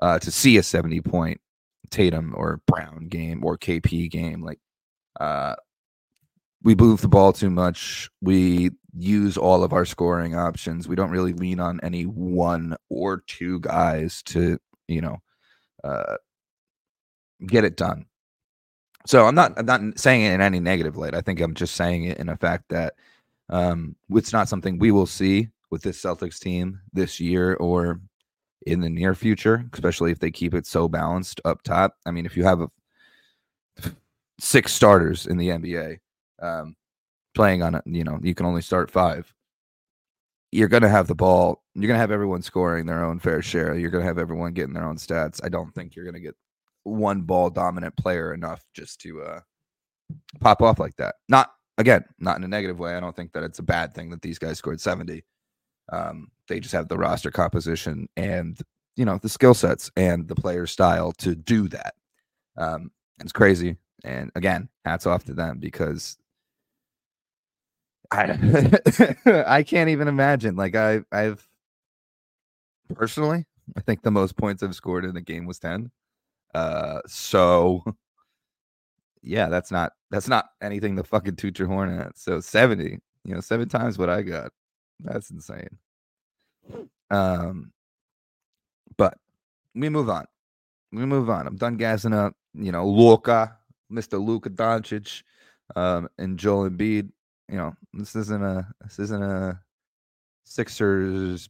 uh, 0.00 0.18
to 0.20 0.30
see 0.30 0.56
a 0.56 0.62
70 0.62 1.00
point 1.00 1.40
Tatum 1.90 2.34
or 2.36 2.60
Brown 2.66 3.08
game 3.08 3.44
or 3.44 3.58
KP 3.58 4.10
game. 4.10 4.42
Like, 4.42 4.60
uh, 5.20 5.56
we 6.62 6.74
move 6.74 7.00
the 7.00 7.08
ball 7.08 7.32
too 7.32 7.50
much. 7.50 8.10
We 8.20 8.70
use 8.96 9.36
all 9.36 9.62
of 9.62 9.72
our 9.72 9.84
scoring 9.84 10.34
options. 10.34 10.88
We 10.88 10.96
don't 10.96 11.10
really 11.10 11.32
lean 11.32 11.60
on 11.60 11.80
any 11.82 12.04
one 12.04 12.76
or 12.88 13.22
two 13.26 13.60
guys 13.60 14.22
to, 14.24 14.58
you 14.88 15.00
know, 15.00 15.18
uh, 15.84 16.16
get 17.46 17.64
it 17.64 17.76
done. 17.76 18.06
So 19.06 19.26
I'm 19.26 19.34
not 19.34 19.54
I'm 19.56 19.66
not 19.66 19.98
saying 19.98 20.22
it 20.22 20.34
in 20.34 20.40
any 20.40 20.60
negative 20.60 20.96
light. 20.96 21.14
I 21.14 21.20
think 21.20 21.40
I'm 21.40 21.54
just 21.54 21.76
saying 21.76 22.04
it 22.04 22.18
in 22.18 22.28
a 22.28 22.36
fact 22.36 22.64
that 22.68 22.94
um, 23.48 23.96
it's 24.10 24.32
not 24.32 24.48
something 24.48 24.78
we 24.78 24.90
will 24.90 25.06
see 25.06 25.48
with 25.70 25.82
this 25.82 26.02
Celtics 26.02 26.38
team 26.38 26.80
this 26.92 27.20
year 27.20 27.54
or 27.54 28.00
in 28.66 28.80
the 28.80 28.88
near 28.88 29.14
future, 29.14 29.64
especially 29.72 30.10
if 30.10 30.18
they 30.18 30.30
keep 30.30 30.54
it 30.54 30.66
so 30.66 30.88
balanced 30.88 31.40
up 31.44 31.62
top. 31.62 31.94
I 32.06 32.10
mean, 32.10 32.26
if 32.26 32.36
you 32.36 32.44
have 32.44 32.60
a, 32.60 32.68
six 34.40 34.72
starters 34.72 35.26
in 35.26 35.36
the 35.36 35.48
NBA, 35.48 35.98
um, 36.40 36.76
playing 37.34 37.62
on 37.62 37.74
it, 37.76 37.82
you 37.86 38.04
know, 38.04 38.18
you 38.22 38.34
can 38.34 38.46
only 38.46 38.62
start 38.62 38.90
five. 38.90 39.32
You're 40.50 40.68
going 40.68 40.82
to 40.82 40.88
have 40.88 41.06
the 41.06 41.14
ball. 41.14 41.62
You're 41.74 41.88
going 41.88 41.96
to 41.96 42.00
have 42.00 42.10
everyone 42.10 42.42
scoring 42.42 42.86
their 42.86 43.04
own 43.04 43.18
fair 43.18 43.42
share. 43.42 43.74
You're 43.76 43.90
going 43.90 44.02
to 44.02 44.08
have 44.08 44.18
everyone 44.18 44.54
getting 44.54 44.74
their 44.74 44.86
own 44.86 44.96
stats. 44.96 45.40
I 45.44 45.48
don't 45.48 45.74
think 45.74 45.94
you're 45.94 46.06
going 46.06 46.14
to 46.14 46.20
get 46.20 46.36
one 46.84 47.22
ball 47.22 47.50
dominant 47.50 47.96
player 47.96 48.32
enough 48.32 48.64
just 48.74 49.00
to 49.02 49.22
uh, 49.22 49.40
pop 50.40 50.62
off 50.62 50.78
like 50.78 50.96
that. 50.96 51.16
Not 51.28 51.50
again, 51.76 52.04
not 52.18 52.36
in 52.36 52.44
a 52.44 52.48
negative 52.48 52.78
way. 52.78 52.94
I 52.94 53.00
don't 53.00 53.14
think 53.14 53.32
that 53.32 53.44
it's 53.44 53.58
a 53.58 53.64
bad 53.64 53.94
thing 53.94 54.10
that 54.10 54.22
these 54.22 54.38
guys 54.38 54.58
scored 54.58 54.80
70. 54.80 55.22
Um, 55.90 56.30
they 56.48 56.60
just 56.60 56.72
have 56.74 56.88
the 56.88 56.98
roster 56.98 57.30
composition 57.30 58.08
and 58.16 58.58
you 58.96 59.04
know 59.04 59.18
the 59.18 59.28
skill 59.28 59.54
sets 59.54 59.90
and 59.96 60.28
the 60.28 60.34
player 60.34 60.66
style 60.66 61.12
to 61.12 61.34
do 61.34 61.68
that. 61.68 61.94
Um, 62.56 62.90
it's 63.20 63.32
crazy. 63.32 63.76
And 64.04 64.30
again, 64.34 64.68
hats 64.84 65.06
off 65.06 65.24
to 65.24 65.34
them 65.34 65.58
because 65.58 66.16
I 68.10 69.14
I 69.46 69.62
can't 69.62 69.90
even 69.90 70.08
imagine. 70.08 70.56
Like 70.56 70.74
I 70.74 71.00
I've 71.12 71.46
personally, 72.94 73.44
I 73.76 73.80
think 73.80 74.02
the 74.02 74.10
most 74.10 74.36
points 74.36 74.62
I've 74.62 74.74
scored 74.74 75.04
in 75.04 75.16
a 75.16 75.20
game 75.20 75.46
was 75.46 75.58
10. 75.58 75.90
Uh 76.54 77.00
so 77.06 77.84
yeah, 79.22 79.48
that's 79.48 79.70
not 79.70 79.92
that's 80.10 80.28
not 80.28 80.46
anything 80.62 80.96
to 80.96 81.04
fucking 81.04 81.36
toot 81.36 81.58
your 81.58 81.68
horn 81.68 81.90
at. 81.98 82.16
So 82.18 82.40
70, 82.40 82.98
you 83.24 83.34
know, 83.34 83.40
seven 83.40 83.68
times 83.68 83.98
what 83.98 84.10
I 84.10 84.22
got. 84.22 84.52
That's 85.00 85.30
insane. 85.30 85.78
Um 87.10 87.72
but 88.96 89.16
we 89.74 89.88
move 89.88 90.08
on. 90.10 90.26
We 90.92 91.06
move 91.06 91.30
on. 91.30 91.46
I'm 91.46 91.56
done 91.56 91.76
gassing 91.76 92.14
up, 92.14 92.34
you 92.54 92.72
know, 92.72 92.86
Luka, 92.88 93.56
Mr. 93.92 94.24
Luka 94.24 94.50
Doncic, 94.50 95.22
um, 95.76 96.08
and 96.18 96.38
Joel 96.38 96.70
Embiid 96.70 97.10
you 97.48 97.56
know, 97.56 97.74
this 97.94 98.14
isn't 98.14 98.42
a 98.42 98.66
this 98.82 98.98
isn't 98.98 99.22
a 99.22 99.58
Sixers. 100.44 101.48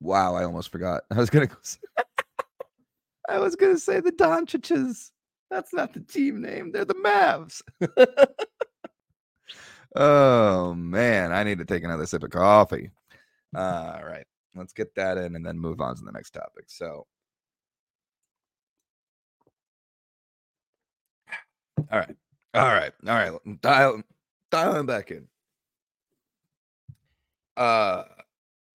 Wow, 0.00 0.34
I 0.34 0.44
almost 0.44 0.70
forgot. 0.70 1.02
I 1.10 1.16
was 1.16 1.30
gonna 1.30 1.46
go. 1.46 1.56
I 3.28 3.38
was 3.38 3.56
gonna 3.56 3.78
say 3.78 4.00
the 4.00 4.12
Doncic's. 4.12 5.12
That's 5.50 5.72
not 5.72 5.94
the 5.94 6.00
team 6.00 6.42
name. 6.42 6.72
They're 6.72 6.84
the 6.84 6.94
Mavs. 6.94 7.62
oh 9.96 10.74
man, 10.74 11.32
I 11.32 11.44
need 11.44 11.58
to 11.58 11.64
take 11.64 11.84
another 11.84 12.06
sip 12.06 12.22
of 12.24 12.30
coffee. 12.30 12.90
All 13.54 14.04
right, 14.04 14.26
let's 14.54 14.72
get 14.72 14.94
that 14.96 15.18
in 15.18 15.36
and 15.36 15.44
then 15.46 15.58
move 15.58 15.80
on 15.80 15.96
to 15.96 16.02
the 16.04 16.12
next 16.12 16.30
topic. 16.32 16.64
So, 16.68 17.06
all 21.90 21.98
right. 21.98 22.16
All 22.54 22.68
right, 22.68 22.92
all 23.06 23.14
right, 23.14 23.60
dial 23.60 24.02
dial 24.50 24.74
him 24.76 24.86
back 24.86 25.10
in. 25.10 25.28
Uh, 27.56 28.04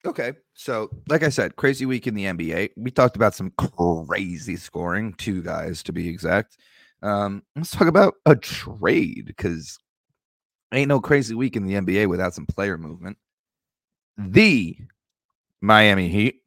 okay. 0.05 0.33
So, 0.55 0.91
like 1.09 1.23
I 1.23 1.31
said, 1.31 1.57
crazy 1.57 1.87
week 1.87 2.07
in 2.07 2.15
the 2.15 2.25
NBA. 2.25 2.71
We 2.77 2.91
talked 2.91 3.17
about 3.17 3.35
some 3.35 3.51
crazy 3.53 4.57
scoring, 4.57 5.15
two 5.15 5.43
guys 5.43 5.83
to 5.85 5.93
be 5.93 6.09
exact. 6.09 6.59
Um, 7.03 7.43
let's 7.57 7.71
talk 7.71 7.89
about 7.89 8.15
a 8.27 8.37
trade 8.37 9.25
because 9.27 9.79
ain't 10.73 10.89
no 10.89 11.01
crazy 11.01 11.35
week 11.35 11.57
in 11.57 11.65
the 11.65 11.75
NBA 11.75 12.09
without 12.09 12.35
some 12.35 12.47
player 12.47 12.79
movement. 12.79 13.19
The 14.17 14.77
Miami 15.61 16.09
Heat 16.09 16.43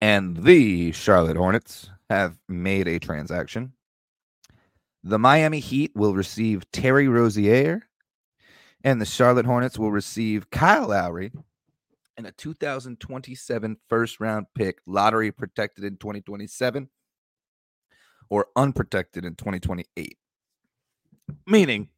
and 0.00 0.36
the 0.36 0.92
Charlotte 0.92 1.36
Hornets 1.36 1.90
have 2.10 2.38
made 2.48 2.88
a 2.88 2.98
transaction. 2.98 3.72
The 5.04 5.18
Miami 5.18 5.60
Heat 5.60 5.92
will 5.94 6.14
receive 6.14 6.70
Terry 6.72 7.08
Rozier, 7.08 7.82
and 8.84 9.00
the 9.00 9.06
Charlotte 9.06 9.46
Hornets 9.46 9.78
will 9.78 9.92
receive 9.92 10.50
Kyle 10.50 10.88
Lowry 10.88 11.32
and 12.16 12.26
a 12.26 12.32
2027 12.32 13.76
first 13.88 14.20
round 14.20 14.46
pick, 14.54 14.80
lottery 14.86 15.30
protected 15.30 15.84
in 15.84 15.96
2027 15.96 16.88
or 18.28 18.48
unprotected 18.56 19.24
in 19.24 19.36
2028. 19.36 20.18
Meaning, 21.46 21.88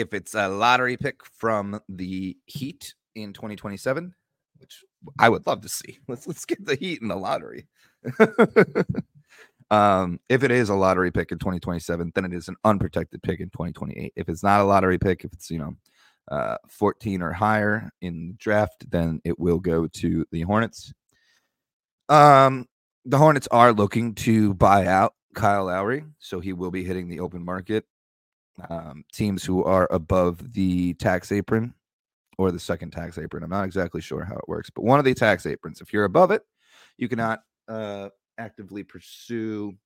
if 0.00 0.14
it's 0.14 0.34
a 0.34 0.48
lottery 0.48 0.96
pick 0.96 1.24
from 1.24 1.80
the 1.88 2.36
Heat 2.46 2.94
in 3.14 3.32
2027, 3.32 4.14
which 4.58 4.82
I 5.18 5.28
would 5.28 5.46
love 5.46 5.60
to 5.62 5.68
see. 5.68 5.98
Let's 6.08 6.26
let's 6.26 6.44
get 6.44 6.64
the 6.64 6.74
Heat 6.74 7.00
in 7.02 7.08
the 7.08 7.16
lottery. 7.16 7.68
um, 9.70 10.18
if 10.28 10.42
it 10.42 10.50
is 10.50 10.68
a 10.68 10.74
lottery 10.74 11.10
pick 11.10 11.32
in 11.32 11.38
2027, 11.38 12.12
then 12.14 12.24
it 12.24 12.32
is 12.32 12.48
an 12.48 12.56
unprotected 12.64 13.22
pick 13.22 13.40
in 13.40 13.50
2028. 13.50 14.12
If 14.16 14.28
it's 14.28 14.42
not 14.42 14.60
a 14.60 14.64
lottery 14.64 14.98
pick, 14.98 15.24
if 15.24 15.32
it's 15.32 15.50
you 15.50 15.58
know 15.58 15.76
uh, 16.30 16.56
14 16.68 17.22
or 17.22 17.32
higher 17.32 17.90
in 18.00 18.28
the 18.28 18.34
draft, 18.34 18.90
then 18.90 19.20
it 19.24 19.38
will 19.38 19.58
go 19.58 19.86
to 19.86 20.26
the 20.32 20.42
Hornets. 20.42 20.92
Um, 22.08 22.66
the 23.04 23.18
Hornets 23.18 23.48
are 23.50 23.72
looking 23.72 24.14
to 24.16 24.54
buy 24.54 24.86
out 24.86 25.14
Kyle 25.34 25.66
Lowry, 25.66 26.04
so 26.18 26.40
he 26.40 26.52
will 26.52 26.70
be 26.70 26.84
hitting 26.84 27.08
the 27.08 27.20
open 27.20 27.44
market. 27.44 27.84
Um, 28.68 29.04
teams 29.12 29.44
who 29.44 29.64
are 29.64 29.88
above 29.90 30.52
the 30.52 30.94
tax 30.94 31.32
apron 31.32 31.74
or 32.38 32.50
the 32.50 32.58
second 32.58 32.90
tax 32.90 33.18
apron. 33.18 33.42
I'm 33.42 33.50
not 33.50 33.64
exactly 33.64 34.00
sure 34.00 34.24
how 34.24 34.34
it 34.36 34.48
works, 34.48 34.70
but 34.70 34.84
one 34.84 34.98
of 34.98 35.04
the 35.04 35.14
tax 35.14 35.46
aprons. 35.46 35.80
If 35.80 35.92
you're 35.92 36.04
above 36.04 36.30
it, 36.30 36.42
you 36.96 37.08
cannot 37.08 37.42
uh, 37.68 38.08
actively 38.38 38.82
pursue 38.82 39.76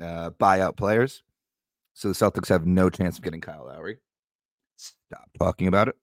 uh, 0.00 0.30
buyout 0.30 0.76
players. 0.76 1.22
So 1.94 2.08
the 2.08 2.14
Celtics 2.14 2.48
have 2.48 2.66
no 2.66 2.90
chance 2.90 3.16
of 3.16 3.24
getting 3.24 3.40
Kyle 3.40 3.66
Lowry. 3.66 3.98
Stop 4.76 5.28
talking 5.38 5.66
about 5.66 5.88
it. 5.88 5.96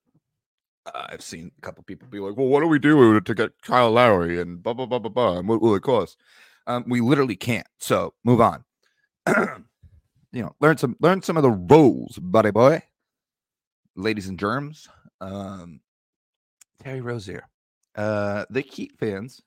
Uh, 0.86 1.08
I've 1.10 1.22
seen 1.22 1.52
a 1.58 1.62
couple 1.62 1.84
people 1.84 2.08
be 2.10 2.20
like, 2.20 2.36
"Well, 2.36 2.48
what 2.48 2.60
do 2.60 2.68
we 2.68 2.80
do 2.80 3.22
to 3.22 3.34
get 3.36 3.62
Kyle 3.62 3.92
Lowry?" 3.92 4.42
and 4.42 4.62
blah 4.62 4.74
blah 4.74 4.86
blah 4.86 5.00
blah 5.00 5.12
blah. 5.12 5.38
And 5.38 5.48
what 5.48 5.62
will 5.62 5.76
it 5.76 5.84
cost? 5.84 6.18
Um, 6.68 6.84
we 6.88 7.00
literally 7.00 7.36
can't. 7.36 7.68
So 7.80 8.14
move 8.24 8.42
on. 8.42 8.66
you 10.34 10.42
know, 10.42 10.56
learn 10.60 10.78
some 10.78 10.98
learn 11.00 11.22
some 11.22 11.38
of 11.38 11.44
the 11.44 11.52
rules, 11.52 12.18
buddy 12.18 12.52
boy. 12.52 12.82
Ladies 13.96 14.28
and 14.28 14.40
germs. 14.40 14.90
Um, 15.22 15.80
Terry 16.84 17.02
Rozier. 17.02 17.48
Uh, 17.96 18.46
the 18.50 18.62
Heat 18.62 18.94
fans. 19.00 19.42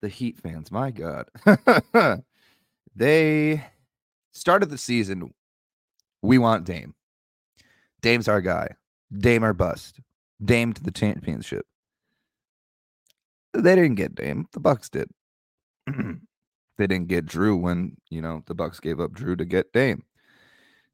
The 0.00 0.08
Heat 0.08 0.38
fans, 0.38 0.72
my 0.72 0.90
God. 0.90 1.28
they 2.96 3.64
started 4.32 4.70
the 4.70 4.78
season. 4.78 5.34
We 6.22 6.38
want 6.38 6.64
Dame. 6.64 6.94
Dame's 8.00 8.28
our 8.28 8.40
guy. 8.40 8.68
Dame 9.16 9.44
our 9.44 9.52
bust. 9.52 10.00
Dame 10.42 10.72
to 10.72 10.82
the 10.82 10.90
championship. 10.90 11.66
They 13.52 13.76
didn't 13.76 13.94
get 13.94 14.14
Dame. 14.14 14.48
The 14.52 14.60
Bucks 14.60 14.88
did. 14.88 15.08
they 16.78 16.86
didn't 16.86 17.08
get 17.08 17.26
Jrue 17.26 17.60
when 17.60 17.96
you 18.10 18.20
know 18.20 18.42
the 18.46 18.54
Bucks 18.54 18.80
gave 18.80 19.00
up 19.00 19.12
Jrue 19.12 19.38
to 19.38 19.44
get 19.44 19.72
Dame. 19.72 20.04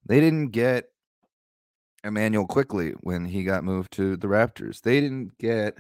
They 0.07 0.21
didn't 0.21 0.49
get 0.49 0.87
Immanuel 2.05 2.47
Quickley 2.47 2.93
when 3.01 3.25
he 3.25 3.45
got 3.45 3.65
moved 3.65 3.93
to 3.93 4.17
the 4.17 4.27
Raptors. 4.27 4.81
They 4.81 5.01
didn't 5.01 5.37
get 5.39 5.77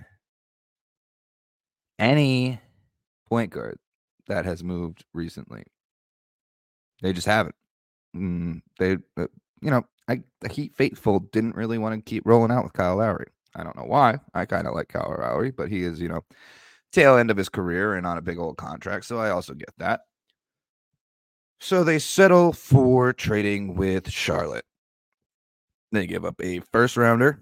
any 1.98 2.60
point 3.28 3.50
guard 3.50 3.78
that 4.26 4.44
has 4.44 4.62
moved 4.62 5.04
recently. 5.14 5.64
They 7.02 7.12
just 7.12 7.26
haven't. 7.26 7.54
Mm, 8.14 8.60
they, 8.78 8.98
uh, 9.16 9.26
you 9.62 9.70
know, 9.70 9.84
I, 10.08 10.22
the 10.40 10.48
Heat 10.48 10.74
faithful 10.76 11.20
didn't 11.20 11.56
really 11.56 11.78
want 11.78 11.94
to 11.94 12.10
keep 12.10 12.26
rolling 12.26 12.50
out 12.50 12.64
with 12.64 12.72
Kyle 12.72 12.96
Lowry. 12.96 13.26
I 13.54 13.64
don't 13.64 13.76
know 13.76 13.84
why. 13.84 14.18
I 14.34 14.44
kind 14.44 14.66
of 14.66 14.74
like 14.74 14.88
Kyle 14.88 15.16
Lowry, 15.18 15.50
but 15.50 15.68
he 15.68 15.82
is, 15.82 16.00
you 16.00 16.08
know, 16.08 16.24
tail 16.92 17.16
end 17.16 17.30
of 17.30 17.36
his 17.36 17.48
career 17.48 17.94
and 17.94 18.06
on 18.06 18.18
a 18.18 18.22
big 18.22 18.38
old 18.38 18.56
contract. 18.56 19.04
So 19.06 19.18
I 19.18 19.30
also 19.30 19.54
get 19.54 19.72
that. 19.78 20.00
So 21.60 21.84
they 21.84 21.98
settle 21.98 22.52
for 22.52 23.12
trading 23.12 23.74
with 23.76 24.10
Charlotte. 24.10 24.64
They 25.92 26.06
give 26.06 26.24
up 26.24 26.40
a 26.42 26.60
first 26.72 26.96
rounder 26.96 27.40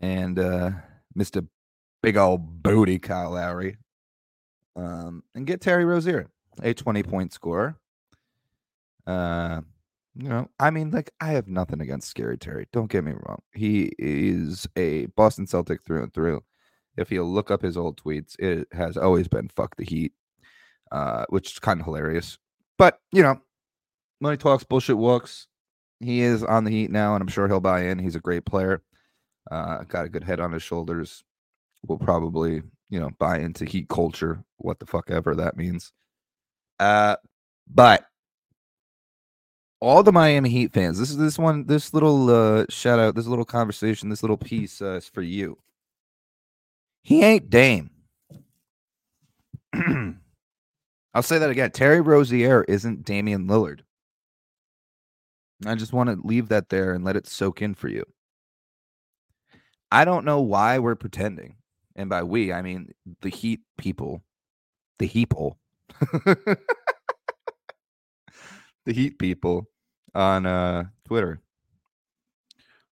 and 0.00 0.38
uh 0.38 0.70
Mr. 1.16 1.46
Big 2.02 2.16
old 2.16 2.62
booty 2.62 2.98
Kyle 2.98 3.32
Lowry. 3.32 3.76
Um, 4.76 5.24
and 5.34 5.46
get 5.46 5.60
Terry 5.60 5.84
Rozier, 5.84 6.30
a 6.62 6.72
20 6.72 7.02
point 7.02 7.32
scorer. 7.32 7.76
Uh, 9.06 9.62
you 10.14 10.28
know, 10.28 10.48
I 10.60 10.70
mean, 10.70 10.90
like, 10.90 11.10
I 11.20 11.28
have 11.28 11.48
nothing 11.48 11.80
against 11.80 12.08
Scary 12.08 12.38
Terry. 12.38 12.66
Don't 12.72 12.90
get 12.90 13.04
me 13.04 13.12
wrong. 13.12 13.40
He 13.52 13.90
is 13.98 14.68
a 14.76 15.06
Boston 15.06 15.46
Celtic 15.46 15.82
through 15.82 16.04
and 16.04 16.14
through. 16.14 16.42
If 16.98 17.12
you 17.12 17.24
look 17.24 17.50
up 17.50 17.62
his 17.62 17.76
old 17.76 18.02
tweets, 18.02 18.38
it 18.38 18.68
has 18.72 18.96
always 18.96 19.28
been 19.28 19.50
fuck 19.56 19.76
the 19.76 19.84
Heat, 19.84 20.12
uh, 20.92 21.24
which 21.28 21.52
is 21.52 21.58
kind 21.58 21.80
of 21.80 21.86
hilarious. 21.86 22.38
But, 22.76 23.00
you 23.12 23.22
know, 23.22 23.40
money 24.20 24.36
talks, 24.36 24.64
bullshit 24.64 24.98
walks 24.98 25.48
he 26.00 26.20
is 26.20 26.44
on 26.44 26.64
the 26.64 26.70
Heat 26.70 26.90
now, 26.90 27.14
and 27.14 27.22
I'm 27.22 27.28
sure 27.28 27.48
he'll 27.48 27.60
buy 27.60 27.84
in. 27.84 27.98
He's 27.98 28.14
a 28.14 28.20
great 28.20 28.44
player. 28.44 28.82
Uh, 29.50 29.82
got 29.84 30.04
a 30.04 30.08
good 30.08 30.24
head 30.24 30.40
on 30.40 30.52
his 30.52 30.62
shoulders. 30.62 31.24
Will 31.86 31.98
probably, 31.98 32.62
you 32.90 33.00
know, 33.00 33.10
buy 33.18 33.38
into 33.38 33.64
Heat 33.64 33.88
culture, 33.88 34.44
what 34.58 34.78
the 34.78 34.86
fuck 34.86 35.10
ever 35.10 35.34
that 35.34 35.56
means. 35.56 35.92
Uh, 36.78 37.16
but 37.68 38.04
all 39.80 40.02
the 40.02 40.12
Miami 40.12 40.50
Heat 40.50 40.72
fans, 40.72 40.98
this 40.98 41.10
is 41.10 41.16
this 41.16 41.38
one, 41.38 41.66
this 41.66 41.92
little 41.94 42.30
uh, 42.30 42.64
shout 42.68 42.98
out, 42.98 43.14
this 43.14 43.26
little 43.26 43.44
conversation, 43.44 44.08
this 44.08 44.22
little 44.22 44.36
piece 44.36 44.80
uh, 44.80 44.96
is 44.96 45.08
for 45.08 45.22
you. 45.22 45.58
He 47.08 47.22
ain't 47.22 47.48
Dame. 47.48 47.88
I'll 51.14 51.22
say 51.22 51.38
that 51.38 51.48
again. 51.48 51.70
Terry 51.70 52.02
Rozier 52.02 52.64
isn't 52.64 53.06
Damian 53.06 53.48
Lillard. 53.48 53.80
I 55.64 55.74
just 55.74 55.94
want 55.94 56.10
to 56.10 56.20
leave 56.22 56.50
that 56.50 56.68
there 56.68 56.92
and 56.92 57.06
let 57.06 57.16
it 57.16 57.26
soak 57.26 57.62
in 57.62 57.74
for 57.74 57.88
you. 57.88 58.04
I 59.90 60.04
don't 60.04 60.26
know 60.26 60.42
why 60.42 60.80
we're 60.80 60.96
pretending. 60.96 61.56
And 61.96 62.10
by 62.10 62.24
we, 62.24 62.52
I 62.52 62.60
mean 62.60 62.90
the 63.22 63.30
heat 63.30 63.60
people, 63.78 64.22
the 64.98 65.08
people, 65.08 65.58
the 66.12 66.58
heat 68.86 69.18
people 69.18 69.64
on 70.14 70.44
uh, 70.44 70.84
Twitter. 71.06 71.40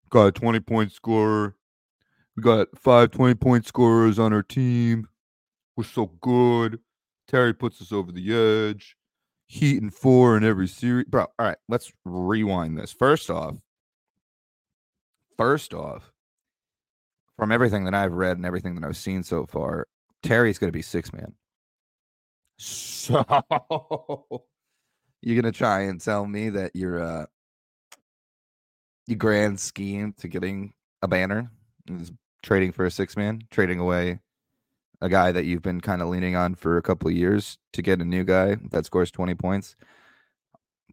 Got 0.09 0.29
a 0.29 0.33
20 0.33 0.61
point 0.61 0.93
scorer. 0.93 1.58
We 2.39 2.43
got 2.43 2.69
five 2.79 3.11
20 3.11 3.35
point 3.35 3.67
scorers 3.67 4.17
on 4.21 4.33
our 4.33 4.45
team. 4.45 5.09
We're 5.77 5.83
so 5.83 6.07
good. 6.21 6.79
Terry 7.27 7.53
puts 7.53 7.83
us 7.83 7.91
over 7.91 8.13
the 8.13 8.33
edge. 8.33 8.97
Heat 9.49 9.83
and 9.83 9.93
four 9.93 10.37
in 10.37 10.45
every 10.45 10.69
series. 10.69 11.07
Bro, 11.07 11.23
all 11.23 11.47
right, 11.47 11.57
let's 11.69 11.93
rewind 12.05 12.79
this. 12.79 12.93
First 12.93 13.29
off, 13.29 13.57
first 15.37 15.75
off, 15.75 16.13
from 17.37 17.51
everything 17.51 17.85
that 17.87 17.95
I've 17.95 18.13
read 18.13 18.37
and 18.37 18.47
everything 18.47 18.77
that 18.77 18.87
I've 18.87 18.97
seen 18.97 19.25
so 19.25 19.45
far, 19.45 19.89
Terry's 20.23 20.61
going 20.61 20.69
to 20.69 20.79
be 20.79 20.81
six 20.81 21.13
man. 21.13 21.35
So 22.57 23.25
you're 25.23 25.43
going 25.43 25.43
to 25.43 25.51
try 25.51 25.81
and 25.81 26.01
tell 26.01 26.25
me 26.25 26.51
that 26.51 26.77
your 26.77 27.03
uh, 27.03 27.27
your 29.09 29.19
grand 29.19 29.59
scheme 29.59 30.15
to 30.19 30.29
getting 30.29 30.73
a 31.03 31.09
banner 31.09 31.51
is 31.91 32.13
trading 32.43 32.73
for 32.73 32.87
a 32.87 32.91
six 32.91 33.17
man, 33.17 33.43
trading 33.51 33.79
away 33.79 34.21
a 35.01 35.09
guy 35.09 35.31
that 35.33 35.45
you've 35.45 35.63
been 35.63 35.81
kind 35.81 36.03
of 36.03 36.09
leaning 36.09 36.35
on 36.35 36.55
for 36.55 36.77
a 36.77 36.83
couple 36.83 37.09
of 37.09 37.15
years 37.15 37.59
to 37.73 37.83
get 37.83 38.01
a 38.01 38.05
new 38.05 38.25
guy 38.25 38.57
that 38.71 38.85
scores 38.85 39.11
20 39.11 39.35
points 39.35 39.77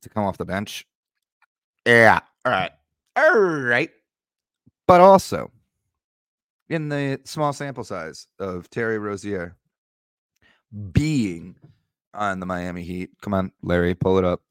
to 0.01 0.09
come 0.09 0.23
off 0.23 0.37
the 0.37 0.45
bench. 0.45 0.85
Yeah. 1.85 2.19
All 2.45 2.51
right. 2.51 2.71
All 3.15 3.39
right. 3.39 3.89
But 4.87 5.01
also, 5.01 5.51
in 6.69 6.89
the 6.89 7.19
small 7.23 7.53
sample 7.53 7.83
size 7.83 8.27
of 8.39 8.69
Terry 8.69 8.99
Rozier 8.99 9.55
being 10.91 11.55
on 12.13 12.39
the 12.39 12.45
Miami 12.45 12.83
Heat. 12.83 13.11
Come 13.21 13.33
on, 13.33 13.51
Larry, 13.61 13.95
pull 13.95 14.17
it 14.17 14.25
up. 14.25 14.41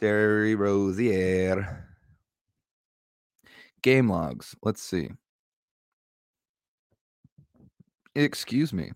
Terry 0.00 0.54
Rozier 0.54 1.88
game 3.82 4.08
logs. 4.08 4.54
Let's 4.62 4.82
see. 4.82 5.10
Excuse 8.14 8.72
me. 8.72 8.92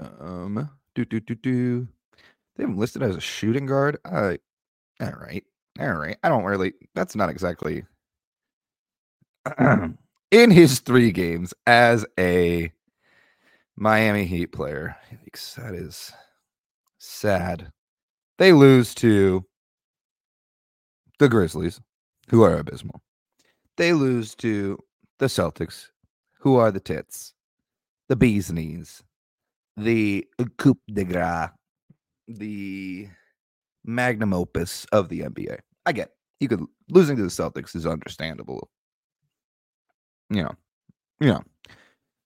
Um, 0.00 0.70
do 0.94 1.04
do 1.04 1.20
do 1.20 1.34
do. 1.34 1.88
They 2.56 2.64
have 2.64 2.70
him 2.70 2.78
listed 2.78 3.02
as 3.02 3.16
a 3.16 3.20
shooting 3.20 3.66
guard. 3.66 3.98
Uh, 4.04 4.36
all 5.00 5.12
right, 5.12 5.44
all 5.80 5.94
right. 5.94 6.16
I 6.22 6.28
don't 6.28 6.44
really. 6.44 6.74
That's 6.94 7.16
not 7.16 7.30
exactly. 7.30 7.84
In 10.30 10.50
his 10.50 10.80
three 10.80 11.10
games 11.10 11.54
as 11.66 12.04
a 12.18 12.70
Miami 13.76 14.26
Heat 14.26 14.52
player, 14.52 14.94
that 15.56 15.74
is 15.74 16.12
sad. 16.98 17.72
They 18.38 18.52
lose 18.52 18.94
to 18.96 19.44
the 21.18 21.28
Grizzlies, 21.28 21.80
who 22.28 22.42
are 22.42 22.58
abysmal. 22.58 23.02
They 23.76 23.92
lose 23.92 24.34
to 24.36 24.78
the 25.18 25.26
Celtics, 25.26 25.88
who 26.38 26.56
are 26.56 26.70
the 26.70 26.80
tits, 26.80 27.34
the 28.08 28.16
bee's 28.16 28.50
knees, 28.52 29.02
the 29.76 30.26
coup 30.56 30.78
de 30.92 31.04
grace, 31.04 31.50
the 32.26 33.08
magnum 33.84 34.32
opus 34.32 34.86
of 34.92 35.08
the 35.08 35.20
NBA. 35.20 35.58
I 35.86 35.92
get 35.92 36.08
it. 36.08 36.14
you 36.40 36.48
could 36.48 36.64
losing 36.90 37.16
to 37.16 37.22
the 37.22 37.28
Celtics 37.28 37.74
is 37.74 37.86
understandable. 37.86 38.68
You 40.30 40.42
know, 40.42 40.54
you 41.20 41.28
know. 41.28 41.42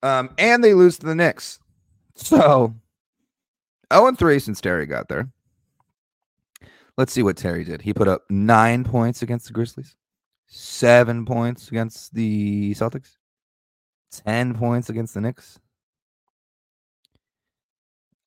Um, 0.03 0.31
and 0.38 0.64
they 0.64 0.75
lose 0.75 0.98
to 0.98 1.07
the 1.07 1.14
Knicks. 1.14 1.61
So 2.14 2.75
0 3.92 4.07
and 4.09 4.18
3 4.18 4.38
since 4.38 4.61
Terry 4.61 4.87
got 4.87 5.09
there. 5.09 5.29
Let's 6.98 7.12
see 7.12 7.22
what 7.22 7.37
Terry 7.37 7.64
did. 7.64 7.81
He 7.81 7.94
put 7.94 8.09
up 8.09 8.25
nine 8.29 8.85
points 8.85 9.22
against 9.22 9.46
the 9.46 9.53
Grizzlies, 9.53 9.96
seven 10.46 11.25
points 11.25 11.68
against 11.68 12.14
the 12.14 12.75
Celtics, 12.75 13.16
10 14.12 14.55
points 14.55 14.88
against 14.88 15.14
the 15.14 15.20
Knicks. 15.20 15.59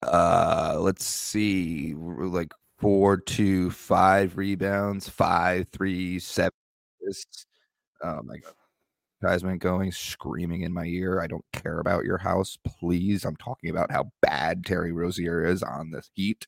Uh, 0.02 0.76
let's 0.80 1.06
see, 1.06 1.94
like 1.96 2.54
four, 2.78 3.18
two, 3.18 3.72
five 3.72 4.38
rebounds, 4.38 5.10
five, 5.10 5.68
three, 5.72 6.20
seven. 6.20 6.52
Oh 8.04 8.22
my 8.24 8.38
god. 8.38 8.54
Been 9.42 9.58
going 9.58 9.92
screaming 9.92 10.62
in 10.62 10.72
my 10.72 10.86
ear. 10.86 11.20
I 11.20 11.26
don't 11.26 11.46
care 11.52 11.80
about 11.80 12.06
your 12.06 12.20
house. 12.20 12.60
Please. 12.64 13.26
I'm 13.26 13.36
talking 13.38 13.72
about 13.72 13.92
how 13.92 14.12
bad 14.22 14.64
Terry 14.64 14.92
Rozier 14.92 15.44
is 15.44 15.64
on 15.64 15.90
this 15.90 16.12
heat. 16.14 16.46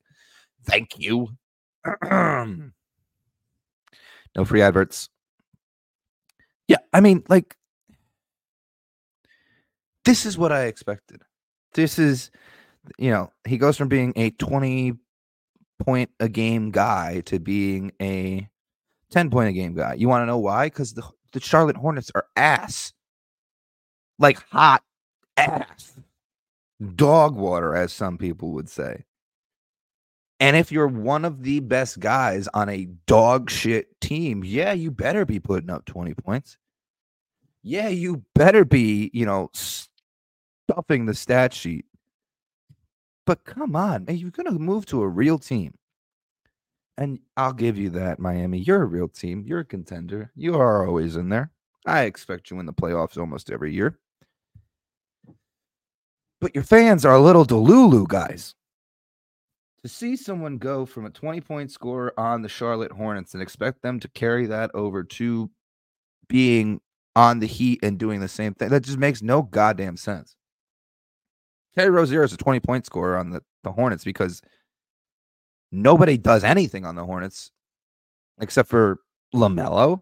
Thank 0.64 1.00
you. 1.00 1.30
no 2.04 2.72
free 4.46 4.62
adverts. 4.62 5.10
Yeah, 6.68 6.78
I 6.94 7.02
mean, 7.02 7.24
like, 7.30 7.57
this 10.08 10.26
is 10.26 10.38
what 10.38 10.54
I 10.54 10.64
expected. 10.64 11.22
This 11.74 12.00
is, 12.00 12.32
you 12.98 13.12
know, 13.12 13.30
he 13.46 13.58
goes 13.58 13.76
from 13.76 13.90
being 13.90 14.14
a 14.16 14.30
20 14.32 14.94
point 15.80 16.10
a 16.22 16.30
game 16.30 16.72
guy 16.72 17.22
to 17.26 17.40
being 17.40 17.92
a 18.02 18.48
10 19.12 19.30
point 19.30 19.50
a 19.50 19.52
game 19.52 19.76
guy. 19.76 19.96
You 19.96 20.08
want 20.08 20.22
to 20.22 20.26
know 20.26 20.38
why? 20.38 20.68
Because 20.68 20.94
the, 20.94 21.04
the 21.34 21.42
Charlotte 21.42 21.76
Hornets 21.76 22.10
are 22.16 22.26
ass. 22.38 22.94
Like 24.18 24.42
hot 24.50 24.82
ass. 25.36 25.94
Dog 26.96 27.36
water, 27.36 27.76
as 27.76 27.92
some 27.92 28.18
people 28.18 28.52
would 28.54 28.70
say. 28.70 29.04
And 30.40 30.56
if 30.56 30.72
you're 30.72 30.88
one 30.88 31.26
of 31.26 31.44
the 31.44 31.60
best 31.60 32.00
guys 32.00 32.48
on 32.54 32.70
a 32.70 32.88
dog 33.08 33.50
shit 33.50 34.00
team, 34.00 34.42
yeah, 34.46 34.72
you 34.72 34.90
better 34.90 35.26
be 35.26 35.40
putting 35.40 35.70
up 35.70 35.84
20 35.84 36.14
points. 36.14 36.58
Yeah, 37.62 37.90
you 37.90 38.24
better 38.34 38.64
be, 38.64 39.12
you 39.14 39.26
know, 39.26 39.50
stuffing 40.70 41.06
the 41.06 41.14
stat 41.14 41.54
sheet. 41.54 41.86
But 43.26 43.44
come 43.44 43.76
on, 43.76 44.06
man, 44.06 44.18
you're 44.18 44.32
going 44.32 44.52
to 44.52 44.60
move 44.60 44.86
to 44.88 45.02
a 45.02 45.08
real 45.08 45.38
team. 45.38 45.74
And 46.98 47.20
I'll 47.36 47.54
give 47.54 47.78
you 47.78 47.90
that, 47.92 48.20
Miami. 48.20 48.60
You're 48.60 48.84
a 48.84 48.88
real 48.88 49.08
team. 49.08 49.44
You're 49.46 49.60
a 49.60 49.66
contender. 49.66 50.32
You 50.36 50.56
are 50.56 50.88
always 50.88 51.16
in 51.16 51.30
there. 51.30 51.52
I 51.86 52.04
expect 52.04 52.50
you 52.50 52.60
in 52.60 52.66
the 52.66 52.74
playoffs 52.74 53.18
almost 53.18 53.52
every 53.52 53.74
year. 53.74 54.00
But 56.40 56.56
your 56.56 56.64
fans 56.64 57.06
are 57.06 57.16
a 57.16 57.22
little 57.22 57.46
delulu, 57.46 58.08
guys 58.08 58.56
to 59.84 59.94
see 59.94 60.18
someone 60.18 60.58
go 60.58 60.86
from 60.86 61.06
a 61.06 61.10
20 61.10 61.40
point 61.42 61.72
score 61.72 62.14
on 62.18 62.42
the 62.42 62.50
Charlotte 62.50 62.92
Hornets 62.92 63.34
and 63.34 63.42
expect 63.42 63.82
them 63.82 64.00
to 64.02 64.08
carry 64.10 64.46
that 64.48 64.70
over 64.74 65.04
to 65.04 65.50
being 66.28 66.82
on 67.16 67.40
the 67.40 67.48
Heat 67.48 67.80
and 67.82 67.98
doing 67.98 68.20
the 68.20 68.28
same 68.28 68.54
thing, 68.54 68.70
that 68.70 68.84
just 68.84 68.98
makes 68.98 69.22
no 69.22 69.42
goddamn 69.42 69.98
sense. 69.98 70.36
Terry 71.78 71.92
Rozier 71.92 72.24
is 72.24 72.34
a 72.34 72.38
20 72.38 72.60
point 72.60 72.88
scorer 72.88 73.18
on 73.18 73.30
the, 73.30 73.44
the 73.64 73.72
Hornets 73.72 74.04
because 74.04 74.42
nobody 75.72 76.18
does 76.18 76.44
anything 76.44 76.86
on 76.86 76.96
the 76.96 77.06
Hornets 77.06 77.52
except 78.42 78.68
for 78.68 78.98
LaMelo 79.36 80.02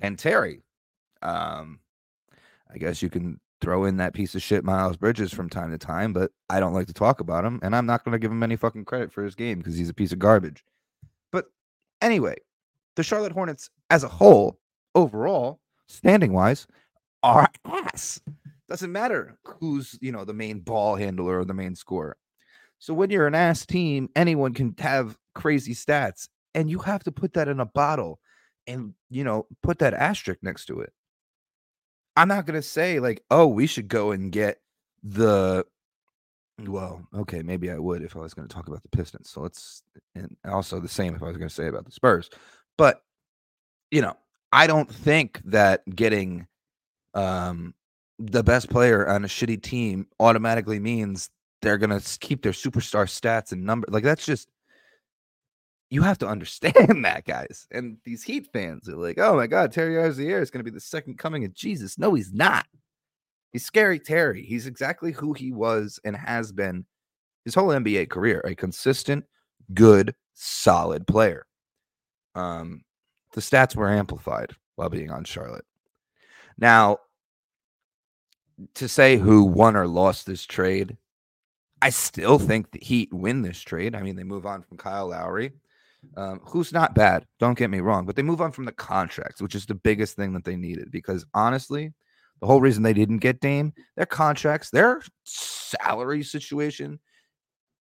and 0.00 0.18
Terry. 0.18 0.62
Um, 1.20 1.80
I 2.72 2.78
guess 2.78 3.02
you 3.02 3.10
can 3.10 3.38
throw 3.60 3.84
in 3.84 3.98
that 3.98 4.14
piece 4.14 4.34
of 4.34 4.42
shit 4.42 4.64
Miles 4.64 4.96
Bridges 4.96 5.30
from 5.30 5.50
time 5.50 5.72
to 5.72 5.78
time, 5.78 6.14
but 6.14 6.30
I 6.48 6.58
don't 6.58 6.72
like 6.72 6.86
to 6.86 6.94
talk 6.94 7.20
about 7.20 7.44
him, 7.44 7.58
and 7.62 7.76
I'm 7.76 7.86
not 7.86 8.02
going 8.02 8.12
to 8.12 8.18
give 8.18 8.30
him 8.30 8.42
any 8.42 8.56
fucking 8.56 8.86
credit 8.86 9.12
for 9.12 9.22
his 9.24 9.34
game 9.34 9.58
because 9.58 9.76
he's 9.76 9.90
a 9.90 9.94
piece 9.94 10.12
of 10.12 10.18
garbage. 10.18 10.64
But 11.32 11.46
anyway, 12.00 12.36
the 12.96 13.02
Charlotte 13.02 13.32
Hornets 13.32 13.68
as 13.90 14.04
a 14.04 14.08
whole, 14.08 14.58
overall, 14.94 15.60
standing 15.86 16.32
wise, 16.32 16.66
are 17.22 17.46
ass. 17.66 18.20
Doesn't 18.68 18.92
matter 18.92 19.38
who's 19.44 19.98
you 20.00 20.12
know 20.12 20.24
the 20.24 20.34
main 20.34 20.60
ball 20.60 20.96
handler 20.96 21.40
or 21.40 21.44
the 21.44 21.54
main 21.54 21.74
scorer. 21.74 22.16
So 22.78 22.94
when 22.94 23.10
you're 23.10 23.26
an 23.26 23.34
ass 23.34 23.66
team, 23.66 24.08
anyone 24.14 24.54
can 24.54 24.74
have 24.78 25.16
crazy 25.34 25.74
stats, 25.74 26.28
and 26.54 26.70
you 26.70 26.78
have 26.80 27.02
to 27.04 27.12
put 27.12 27.32
that 27.34 27.48
in 27.48 27.60
a 27.60 27.66
bottle 27.66 28.20
and 28.66 28.94
you 29.10 29.24
know 29.24 29.46
put 29.62 29.78
that 29.78 29.94
asterisk 29.94 30.42
next 30.42 30.66
to 30.66 30.80
it. 30.80 30.92
I'm 32.16 32.28
not 32.28 32.46
gonna 32.46 32.62
say 32.62 33.00
like, 33.00 33.22
oh, 33.30 33.46
we 33.46 33.66
should 33.66 33.88
go 33.88 34.12
and 34.12 34.30
get 34.30 34.60
the. 35.02 35.64
Well, 36.60 37.06
okay, 37.14 37.42
maybe 37.42 37.70
I 37.70 37.78
would 37.78 38.02
if 38.02 38.16
I 38.16 38.18
was 38.18 38.34
going 38.34 38.48
to 38.48 38.52
talk 38.52 38.66
about 38.66 38.82
the 38.82 38.88
Pistons. 38.88 39.30
So 39.30 39.42
let's, 39.42 39.84
and 40.16 40.36
also 40.44 40.80
the 40.80 40.88
same 40.88 41.14
if 41.14 41.22
I 41.22 41.26
was 41.26 41.36
going 41.36 41.48
to 41.48 41.54
say 41.54 41.68
about 41.68 41.84
the 41.84 41.92
Spurs. 41.92 42.30
But 42.76 43.00
you 43.92 44.02
know, 44.02 44.16
I 44.50 44.66
don't 44.66 44.92
think 44.92 45.40
that 45.44 45.84
getting 45.94 46.48
um 47.14 47.74
the 48.18 48.42
best 48.42 48.68
player 48.68 49.08
on 49.08 49.24
a 49.24 49.28
shitty 49.28 49.62
team 49.62 50.06
automatically 50.18 50.80
means 50.80 51.30
they're 51.62 51.78
going 51.78 51.98
to 51.98 52.18
keep 52.18 52.42
their 52.42 52.52
superstar 52.52 53.04
stats 53.04 53.52
and 53.52 53.64
number. 53.64 53.86
Like 53.90 54.04
that's 54.04 54.26
just 54.26 54.48
you 55.90 56.02
have 56.02 56.18
to 56.18 56.28
understand 56.28 57.04
that, 57.04 57.24
guys. 57.24 57.66
And 57.70 57.98
these 58.04 58.22
Heat 58.22 58.48
fans 58.52 58.88
are 58.88 58.96
like, 58.96 59.18
oh 59.18 59.36
my 59.36 59.46
God, 59.46 59.72
Terry 59.72 59.96
Rozier 59.96 60.40
is 60.40 60.50
going 60.50 60.64
to 60.64 60.70
be 60.70 60.74
the 60.74 60.80
second 60.80 61.18
coming 61.18 61.44
of 61.44 61.54
Jesus. 61.54 61.98
No, 61.98 62.14
he's 62.14 62.32
not. 62.32 62.66
He's 63.52 63.64
scary 63.64 63.98
Terry. 63.98 64.44
He's 64.44 64.66
exactly 64.66 65.12
who 65.12 65.32
he 65.32 65.52
was 65.52 65.98
and 66.04 66.14
has 66.14 66.52
been 66.52 66.84
his 67.44 67.54
whole 67.54 67.68
NBA 67.68 68.10
career 68.10 68.42
a 68.44 68.54
consistent, 68.54 69.24
good, 69.72 70.14
solid 70.34 71.06
player. 71.06 71.46
Um, 72.34 72.82
the 73.32 73.40
stats 73.40 73.74
were 73.74 73.88
amplified 73.88 74.52
while 74.76 74.90
being 74.90 75.10
on 75.10 75.24
Charlotte. 75.24 75.64
Now, 76.58 76.98
to 78.74 78.88
say 78.88 79.16
who 79.16 79.44
won 79.44 79.76
or 79.76 79.86
lost 79.86 80.26
this 80.26 80.44
trade, 80.44 80.96
I 81.80 81.90
still 81.90 82.38
think 82.38 82.70
the 82.70 82.80
Heat 82.82 83.12
win 83.12 83.42
this 83.42 83.60
trade. 83.60 83.94
I 83.94 84.02
mean, 84.02 84.16
they 84.16 84.24
move 84.24 84.46
on 84.46 84.62
from 84.62 84.78
Kyle 84.78 85.08
Lowry 85.08 85.52
um, 86.16 86.40
who's 86.44 86.72
not 86.72 86.94
bad. 86.94 87.26
Don't 87.38 87.58
get 87.58 87.70
me 87.70 87.80
wrong, 87.80 88.06
but 88.06 88.16
they 88.16 88.22
move 88.22 88.40
on 88.40 88.52
from 88.52 88.64
the 88.64 88.72
contracts, 88.72 89.40
which 89.40 89.54
is 89.54 89.66
the 89.66 89.74
biggest 89.74 90.16
thing 90.16 90.32
that 90.32 90.44
they 90.44 90.56
needed. 90.56 90.90
Because 90.90 91.24
honestly, 91.34 91.92
the 92.40 92.46
whole 92.46 92.60
reason 92.60 92.82
they 92.82 92.92
didn't 92.92 93.18
get 93.18 93.40
Dame, 93.40 93.72
their 93.96 94.06
contracts, 94.06 94.70
their 94.70 95.02
salary 95.24 96.22
situation 96.22 97.00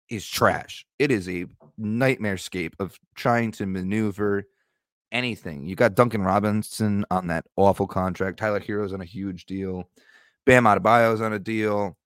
is 0.08 0.26
trash. 0.26 0.86
It 0.98 1.10
is 1.10 1.28
a 1.28 1.46
nightmare 1.76 2.38
scape 2.38 2.74
of 2.78 2.98
trying 3.14 3.52
to 3.52 3.66
maneuver 3.66 4.44
anything. 5.12 5.64
You 5.64 5.76
got 5.76 5.94
Duncan 5.94 6.22
Robinson 6.22 7.04
on 7.10 7.26
that 7.28 7.46
awful 7.56 7.86
contract. 7.86 8.38
Tyler 8.38 8.60
Herro's 8.60 8.92
on 8.92 9.00
a 9.00 9.06
huge 9.06 9.46
deal. 9.46 9.88
Bam 10.46 10.64
Adebayo's 10.64 11.20
on 11.20 11.32
a 11.32 11.38
deal. 11.38 11.96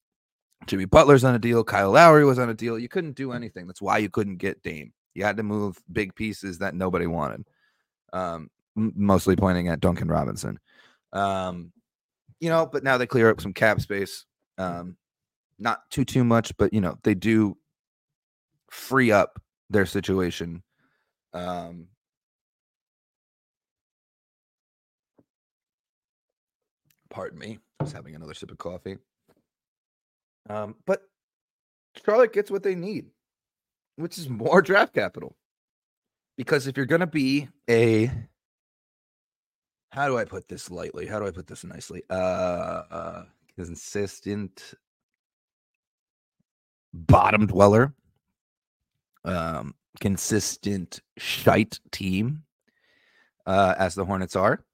Jimmy 0.67 0.87
Butler's 0.87 1.25
on 1.25 1.35
a 1.35 1.39
deal. 1.39 1.63
Kyle 1.63 1.91
Lowry 1.91 2.25
was 2.25 2.39
on 2.39 2.51
a 2.51 2.55
deal. 2.55 2.79
You 2.79 2.89
couldn't 2.89 3.17
do 3.17 3.33
anything. 3.33 3.67
That's 3.67 3.83
why 3.83 3.99
you 3.99 4.11
couldn't 4.11 4.37
get 4.37 4.63
Dame. 4.63 4.93
You 5.15 5.25
had 5.25 5.37
to 5.37 5.43
move 5.43 5.79
big 5.93 6.15
pieces 6.15 6.59
that 6.59 6.75
nobody 6.75 7.07
wanted. 7.07 7.47
Um, 8.13 8.51
mostly 8.75 9.37
pointing 9.37 9.69
at 9.69 9.81
Duncan 9.81 10.09
Robinson. 10.09 10.59
Um, 11.13 11.73
you 12.41 12.49
know, 12.49 12.67
but 12.67 12.83
now 12.83 12.97
they 12.97 13.07
clear 13.07 13.31
up 13.31 13.41
some 13.41 13.53
cap 13.53 13.81
space. 13.81 14.25
Um, 14.59 14.97
not 15.59 15.89
too 15.91 16.05
too 16.05 16.25
much, 16.25 16.57
but 16.57 16.73
you 16.73 16.81
know 16.81 16.99
they 17.03 17.15
do 17.15 17.57
free 18.71 19.13
up 19.13 19.41
their 19.69 19.87
situation. 19.87 20.63
Um, 21.35 21.89
Pardon 27.11 27.39
me. 27.39 27.59
Was 27.81 27.93
having 27.93 28.15
another 28.15 28.35
sip 28.35 28.51
of 28.51 28.59
coffee. 28.59 28.99
Um, 30.49 30.77
but 30.87 31.03
Charlotte 32.05 32.33
gets 32.33 32.51
what 32.51 32.63
they 32.63 32.75
need, 32.75 33.07
which 33.97 34.19
is 34.19 34.29
more 34.29 34.61
draft 34.63 34.95
capital. 34.95 35.37
Because 36.37 36.67
if 36.67 36.77
you're 36.77 36.87
going 36.87 37.01
to 37.01 37.07
be 37.07 37.49
a 37.69 38.11
how 39.93 40.07
do 40.07 40.17
I 40.17 40.25
put 40.25 40.47
this 40.47 40.71
lightly? 40.71 41.07
How 41.07 41.19
do 41.19 41.27
I 41.27 41.33
put 41.33 41.47
this 41.47 41.65
nicely? 41.65 42.03
Uh, 42.09 42.83
uh 42.91 43.25
consistent 43.57 44.75
bottom 46.93 47.47
dweller, 47.47 47.93
um, 49.25 49.75
consistent 50.01 51.01
shite 51.19 51.81
team, 51.91 52.45
uh, 53.47 53.75
as 53.79 53.95
the 53.95 54.05
Hornets 54.05 54.37
are. 54.37 54.65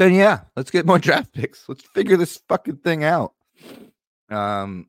Then 0.00 0.14
yeah, 0.14 0.40
let's 0.56 0.70
get 0.70 0.86
more 0.86 0.98
draft 1.08 1.30
picks. 1.34 1.68
Let's 1.68 1.82
figure 1.82 2.16
this 2.16 2.40
fucking 2.48 2.78
thing 2.78 3.04
out. 3.04 3.34
Um, 4.30 4.86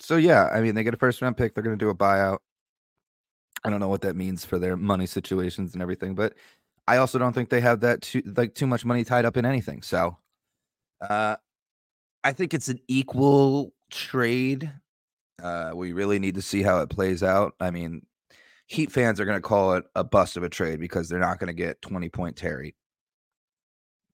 so 0.00 0.14
yeah, 0.14 0.44
I 0.44 0.60
mean, 0.60 0.76
they 0.76 0.84
get 0.84 0.94
a 0.94 0.96
first 0.96 1.20
round 1.20 1.36
pick. 1.36 1.54
They're 1.54 1.64
going 1.64 1.76
to 1.76 1.84
do 1.84 1.90
a 1.90 1.94
buyout. 1.94 2.38
I 3.64 3.70
don't 3.70 3.80
know 3.80 3.88
what 3.88 4.02
that 4.02 4.14
means 4.14 4.44
for 4.44 4.60
their 4.60 4.76
money 4.76 5.06
situations 5.06 5.72
and 5.72 5.82
everything, 5.82 6.14
but 6.14 6.34
I 6.86 6.98
also 6.98 7.18
don't 7.18 7.32
think 7.32 7.48
they 7.48 7.60
have 7.62 7.80
that 7.80 8.02
too 8.02 8.22
like 8.36 8.54
too 8.54 8.68
much 8.68 8.84
money 8.84 9.02
tied 9.02 9.24
up 9.24 9.36
in 9.36 9.44
anything. 9.44 9.82
So, 9.82 10.16
uh, 11.00 11.34
I 12.22 12.32
think 12.32 12.54
it's 12.54 12.68
an 12.68 12.78
equal 12.86 13.72
trade. 13.90 14.70
Uh, 15.42 15.72
we 15.74 15.92
really 15.92 16.20
need 16.20 16.36
to 16.36 16.42
see 16.42 16.62
how 16.62 16.80
it 16.80 16.90
plays 16.90 17.24
out. 17.24 17.54
I 17.58 17.72
mean, 17.72 18.06
Heat 18.68 18.92
fans 18.92 19.18
are 19.18 19.24
going 19.24 19.36
to 19.36 19.42
call 19.42 19.74
it 19.74 19.84
a 19.96 20.04
bust 20.04 20.36
of 20.36 20.44
a 20.44 20.48
trade 20.48 20.78
because 20.78 21.08
they're 21.08 21.18
not 21.18 21.40
going 21.40 21.48
to 21.48 21.52
get 21.52 21.82
20 21.82 22.08
point 22.08 22.36
Terry 22.36 22.76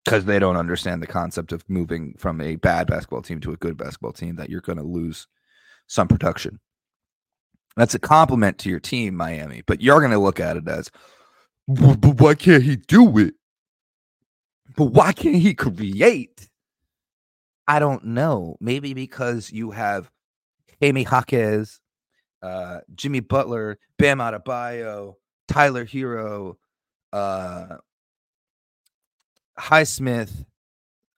because 0.08 0.24
they 0.24 0.38
don't 0.38 0.56
understand 0.56 1.02
the 1.02 1.06
concept 1.06 1.52
of 1.52 1.68
moving 1.68 2.14
from 2.18 2.40
a 2.40 2.56
bad 2.56 2.86
basketball 2.86 3.22
team 3.22 3.40
to 3.40 3.52
a 3.52 3.56
good 3.56 3.76
basketball 3.76 4.12
team 4.12 4.36
that 4.36 4.48
you're 4.48 4.60
going 4.62 4.78
to 4.78 4.84
lose 4.84 5.26
some 5.86 6.08
production. 6.08 6.58
That's 7.76 7.94
a 7.94 7.98
compliment 7.98 8.58
to 8.58 8.70
your 8.70 8.80
team, 8.80 9.14
Miami, 9.14 9.62
but 9.66 9.82
you're 9.82 10.00
going 10.00 10.12
to 10.12 10.18
look 10.18 10.40
at 10.40 10.56
it 10.56 10.66
as, 10.66 10.90
but 11.66 12.20
why 12.20 12.34
can't 12.34 12.62
he 12.62 12.76
do 12.76 13.18
it? 13.18 13.34
But 14.76 14.86
why 14.86 15.12
can't 15.12 15.36
he 15.36 15.54
create? 15.54 16.48
I 17.66 17.78
don't 17.78 18.04
know. 18.04 18.56
Maybe 18.60 18.94
because 18.94 19.52
you 19.52 19.72
have 19.72 20.10
Jaime 20.80 21.04
Jaquez, 21.04 21.80
uh, 22.42 22.78
Jimmy 22.94 23.20
Butler, 23.20 23.78
Bam 23.98 24.18
Adebayo, 24.18 25.14
Tyler 25.48 25.84
Herro, 25.84 26.56
uh, 27.12 27.76
Highsmith, 29.58 30.44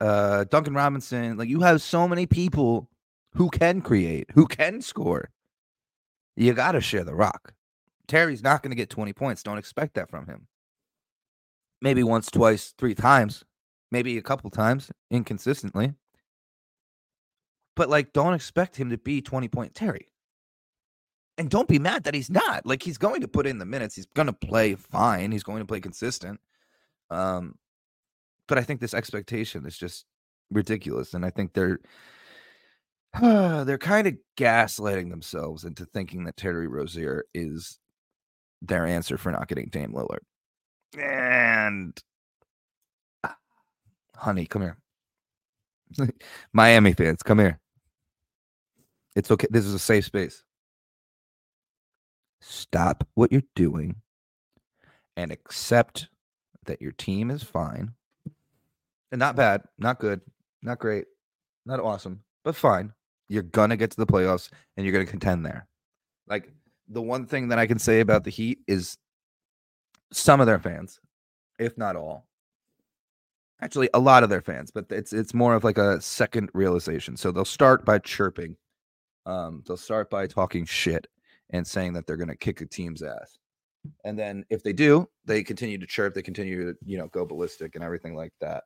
uh, 0.00 0.44
Duncan 0.44 0.74
Robinson. 0.74 1.37
Like 1.37 1.48
you 1.48 1.61
have 1.61 1.83
so 1.83 2.09
many 2.09 2.26
people 2.26 2.88
who 3.35 3.50
can 3.50 3.81
create, 3.81 4.26
who 4.35 4.46
can 4.46 4.83
score. 4.83 5.31
You 6.37 6.53
got 6.55 6.72
to 6.72 6.81
share 6.81 7.05
the 7.05 7.14
rock. 7.14 7.55
Terry's 8.09 8.42
not 8.42 8.62
going 8.62 8.70
to 8.70 8.76
get 8.76 8.90
20 8.90 9.12
points. 9.12 9.42
Don't 9.42 9.59
expect 9.59 9.94
that 9.94 10.11
from 10.11 10.26
him. 10.26 10.46
Maybe 11.81 12.03
once, 12.03 12.31
twice, 12.31 12.74
three 12.76 12.94
times, 12.94 13.44
maybe 13.90 14.18
a 14.18 14.22
couple 14.22 14.50
times 14.50 14.90
inconsistently. 15.11 15.94
But 17.76 17.88
like, 17.88 18.12
don't 18.12 18.35
expect 18.35 18.76
him 18.76 18.90
to 18.90 18.98
be 18.98 19.22
20 19.22 19.48
point 19.48 19.74
Terry. 19.74 20.09
And 21.38 21.48
don't 21.48 21.68
be 21.68 21.79
mad 21.79 22.05
that 22.05 22.14
he's 22.14 22.29
not. 22.29 22.66
Like, 22.66 22.83
he's 22.83 22.98
going 22.98 23.22
to 23.22 23.29
put 23.29 23.46
in 23.46 23.59
the 23.59 23.64
minutes. 23.64 23.94
He's 23.94 24.07
going 24.14 24.26
to 24.26 24.33
play 24.33 24.74
fine. 24.74 25.33
He's 25.33 25.42
going 25.42 25.61
to 25.61 25.64
play 25.64 25.81
consistent. 25.81 26.40
Um, 27.11 27.55
but 28.51 28.59
I 28.59 28.63
think 28.63 28.81
this 28.81 28.95
expectation 28.95 29.65
is 29.65 29.79
just 29.79 30.05
ridiculous. 30.51 31.15
And 31.15 31.25
I 31.25 31.31
think 31.31 31.53
they're 31.53 31.79
they're 33.21 33.79
kind 33.79 34.09
of 34.09 34.17
gaslighting 34.37 35.09
themselves 35.09 35.65
into 35.65 35.87
thinking 35.87 36.25
that 36.25 36.37
Terry 36.37 36.67
Rozier 36.67 37.25
is 37.33 37.79
their 38.61 38.85
answer 38.85 39.17
for 39.17 39.31
not 39.31 39.47
getting 39.47 39.69
Dame 39.71 39.93
Lillard. 39.93 40.19
And 40.99 41.97
ah, 43.23 43.37
honey, 44.17 44.47
come 44.47 44.63
here. 44.63 44.77
Miami 46.53 46.93
fans, 46.93 47.23
come 47.23 47.39
here. 47.39 47.61
It's 49.15 49.31
okay. 49.31 49.47
This 49.49 49.65
is 49.65 49.75
a 49.75 49.79
safe 49.79 50.07
space. 50.07 50.43
Stop 52.41 53.07
what 53.15 53.31
you're 53.31 53.43
doing 53.55 53.97
and 55.17 55.31
accept 55.31 56.09
that 56.65 56.83
your 56.83 56.93
team 56.93 57.31
is 57.31 57.45
fine 57.45 57.95
and 59.12 59.18
not 59.18 59.37
bad, 59.37 59.62
not 59.79 59.99
good, 59.99 60.20
not 60.62 60.79
great, 60.79 61.07
not 61.66 61.81
awesome, 61.81 62.23
but 62.44 62.57
fine. 62.57 62.92
You're 63.29 63.42
gonna 63.42 63.77
get 63.77 63.90
to 63.92 63.96
the 63.96 64.07
playoffs 64.07 64.51
and 64.77 64.85
you're 64.85 64.92
gonna 64.92 65.07
contend 65.07 65.44
there. 65.44 65.66
Like 66.27 66.51
the 66.88 67.03
one 67.03 67.27
thing 67.27 67.49
that 67.49 67.59
I 67.59 67.66
can 67.66 67.79
say 67.79 68.01
about 68.01 68.25
the 68.25 68.31
Heat 68.31 68.59
is 68.66 68.96
some 70.12 70.40
of 70.40 70.46
their 70.46 70.59
fans, 70.59 71.01
if 71.59 71.79
not 71.79 71.96
all, 71.96 72.27
actually 73.61 73.88
a 73.94 73.99
lot 73.99 74.23
of 74.23 74.31
their 74.31 74.40
fans, 74.40 74.70
but 74.70 74.87
it's 74.90 75.12
it's 75.12 75.35
more 75.35 75.55
of 75.55 75.64
like 75.64 75.79
a 75.79 76.01
second 76.01 76.51
realization. 76.55 77.16
So 77.16 77.31
they'll 77.31 77.44
start 77.44 77.85
by 77.85 77.99
chirping, 77.99 78.57
um, 79.27 79.62
they'll 79.66 79.77
start 79.77 80.11
by 80.11 80.27
talking 80.27 80.64
shit 80.64 81.07
and 81.51 81.66
saying 81.66 81.92
that 81.94 82.07
they're 82.07 82.16
gonna 82.16 82.37
kick 82.37 82.61
a 82.61 82.66
team's 82.66 83.03
ass. 83.03 83.38
And 84.05 84.18
then 84.18 84.44
if 84.51 84.62
they 84.62 84.75
do, 84.75 85.09
they 85.25 85.42
continue 85.42 85.79
to 85.79 85.87
chirp, 85.87 86.14
they 86.14 86.23
continue 86.23 86.66
to, 86.66 86.79
you 86.85 86.99
know, 86.99 87.09
go 87.09 87.25
ballistic 87.25 87.77
and 87.77 87.85
everything 87.85 88.14
like 88.14 88.33
that 88.40 88.64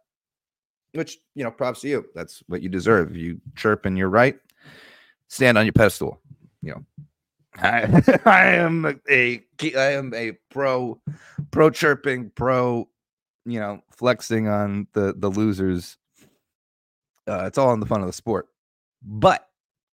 which 0.95 1.19
you 1.35 1.45
know, 1.45 1.51
props 1.51 1.81
to 1.83 1.89
you. 1.89 2.07
That's 2.15 2.43
what 2.47 2.63
you 2.63 2.69
deserve. 2.69 3.17
You 3.17 3.41
chirp 3.57 3.85
and 3.85 3.99
you're 3.99 4.09
right. 4.09 4.39
Stand 5.29 5.59
on 5.59 5.67
your 5.67 5.73
pedestal. 5.73 6.21
You 6.63 6.71
know, 6.73 6.85
I, 7.57 8.21
I 8.25 8.47
am 8.47 9.01
a 9.11 9.43
I 9.77 9.93
am 9.93 10.15
a 10.15 10.33
pro 10.51 11.01
pro 11.51 11.71
chirping 11.71 12.31
pro. 12.35 12.89
You 13.47 13.61
know, 13.61 13.83
flexing 13.91 14.49
on 14.49 14.87
the 14.93 15.15
the 15.17 15.29
losers. 15.29 15.99
Uh, 17.27 17.45
it's 17.47 17.59
all 17.59 17.73
in 17.73 17.81
the 17.81 17.87
fun 17.87 18.01
of 18.01 18.07
the 18.07 18.13
sport. 18.13 18.49
But 19.03 19.49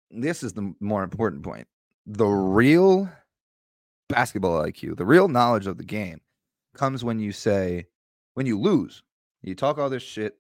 this 0.10 0.44
is 0.44 0.54
the 0.54 0.74
more 0.80 1.04
important 1.04 1.44
point. 1.44 1.68
The 2.06 2.28
real 2.28 3.10
basketball 4.10 4.62
IQ, 4.64 4.98
the 4.98 5.06
real 5.06 5.28
knowledge 5.28 5.68
of 5.68 5.78
the 5.78 5.84
game 5.84 6.20
comes 6.76 7.04
when 7.04 7.20
you 7.20 7.32
say, 7.32 7.88
when 8.34 8.46
you 8.46 8.60
lose, 8.60 9.04
you 9.44 9.56
talk 9.56 9.78
all 9.78 9.90
this 9.90 10.04
shit, 10.04 10.38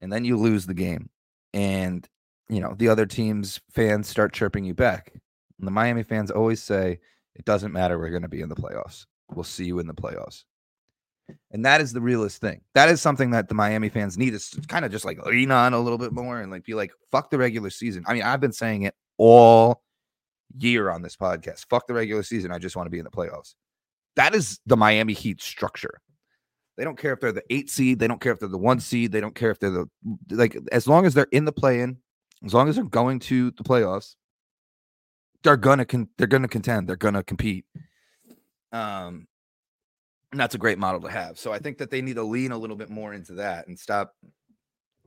and 0.00 0.12
then 0.12 0.24
you 0.24 0.36
lose 0.36 0.66
the 0.66 0.74
game 0.74 1.08
and 1.54 2.08
you 2.48 2.60
know 2.60 2.74
the 2.78 2.88
other 2.88 3.06
team's 3.06 3.60
fans 3.70 4.08
start 4.08 4.32
chirping 4.32 4.64
you 4.64 4.74
back 4.74 5.12
and 5.58 5.66
the 5.66 5.72
miami 5.72 6.02
fans 6.02 6.30
always 6.30 6.62
say 6.62 6.98
it 7.38 7.44
doesn't 7.44 7.72
matter 7.72 7.98
we're 7.98 8.10
going 8.10 8.22
to 8.22 8.28
be 8.28 8.40
in 8.40 8.48
the 8.48 8.56
playoffs. 8.56 9.06
We'll 9.30 9.44
see 9.44 9.64
you 9.64 9.78
in 9.78 9.86
the 9.86 9.94
playoffs. 9.94 10.44
And 11.50 11.64
that 11.64 11.80
is 11.80 11.92
the 11.92 12.00
realest 12.00 12.40
thing. 12.40 12.62
That 12.74 12.88
is 12.88 13.02
something 13.02 13.30
that 13.30 13.48
the 13.48 13.54
miami 13.54 13.90
fans 13.90 14.16
need 14.16 14.38
to 14.38 14.60
kind 14.62 14.84
of 14.84 14.90
just 14.90 15.04
like 15.04 15.24
lean 15.24 15.50
on 15.50 15.74
a 15.74 15.80
little 15.80 15.98
bit 15.98 16.12
more 16.12 16.40
and 16.40 16.50
like 16.50 16.64
be 16.64 16.74
like 16.74 16.90
fuck 17.12 17.30
the 17.30 17.38
regular 17.38 17.70
season. 17.70 18.04
I 18.06 18.14
mean 18.14 18.22
i've 18.22 18.40
been 18.40 18.52
saying 18.52 18.82
it 18.82 18.94
all 19.18 19.82
year 20.56 20.90
on 20.90 21.02
this 21.02 21.16
podcast 21.16 21.66
fuck 21.68 21.86
the 21.86 21.92
regular 21.92 22.22
season 22.22 22.50
i 22.50 22.58
just 22.58 22.74
want 22.74 22.86
to 22.86 22.90
be 22.90 22.98
in 22.98 23.04
the 23.04 23.10
playoffs. 23.10 23.54
That 24.16 24.34
is 24.34 24.58
the 24.66 24.76
miami 24.76 25.12
heat 25.12 25.42
structure 25.42 26.00
they 26.78 26.84
don't 26.84 26.96
care 26.96 27.12
if 27.12 27.20
they're 27.20 27.32
the 27.32 27.42
eight 27.50 27.68
seed. 27.68 27.98
They 27.98 28.06
don't 28.06 28.20
care 28.20 28.32
if 28.32 28.38
they're 28.38 28.48
the 28.48 28.56
one 28.56 28.78
seed. 28.78 29.10
They 29.10 29.20
don't 29.20 29.34
care 29.34 29.50
if 29.50 29.58
they're 29.58 29.70
the 29.70 29.86
like 30.30 30.56
as 30.70 30.86
long 30.86 31.04
as 31.04 31.12
they're 31.12 31.26
in 31.32 31.44
the 31.44 31.52
play 31.52 31.80
in, 31.80 31.98
as 32.46 32.54
long 32.54 32.68
as 32.68 32.76
they're 32.76 32.84
going 32.84 33.18
to 33.18 33.50
the 33.50 33.64
playoffs, 33.64 34.14
they're 35.42 35.56
gonna 35.56 35.84
con- 35.84 36.08
they're 36.16 36.28
gonna 36.28 36.48
contend. 36.48 36.88
They're 36.88 36.94
gonna 36.94 37.24
compete. 37.24 37.66
Um, 38.70 39.26
and 40.30 40.40
that's 40.40 40.54
a 40.54 40.58
great 40.58 40.78
model 40.78 41.00
to 41.00 41.10
have. 41.10 41.36
So 41.36 41.52
I 41.52 41.58
think 41.58 41.78
that 41.78 41.90
they 41.90 42.00
need 42.00 42.14
to 42.14 42.22
lean 42.22 42.52
a 42.52 42.58
little 42.58 42.76
bit 42.76 42.90
more 42.90 43.12
into 43.12 43.34
that 43.34 43.66
and 43.66 43.76
stop, 43.76 44.14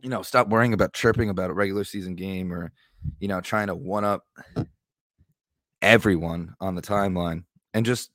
you 0.01 0.09
know, 0.09 0.23
stop 0.23 0.49
worrying 0.49 0.73
about 0.73 0.93
chirping 0.93 1.29
about 1.29 1.51
a 1.51 1.53
regular 1.53 1.85
season 1.85 2.15
game 2.15 2.51
or, 2.51 2.73
you 3.19 3.29
know, 3.29 3.39
trying 3.39 3.67
to 3.67 3.75
one 3.75 4.03
up 4.03 4.25
everyone 5.81 6.53
on 6.59 6.75
the 6.75 6.81
timeline 6.81 7.43
and 7.73 7.85
just 7.85 8.11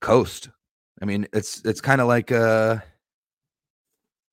coast. 0.00 0.50
I 1.02 1.04
mean, 1.04 1.26
it's 1.32 1.60
it's 1.64 1.80
kind 1.80 2.00
of 2.00 2.06
like 2.06 2.30
uh 2.30 2.78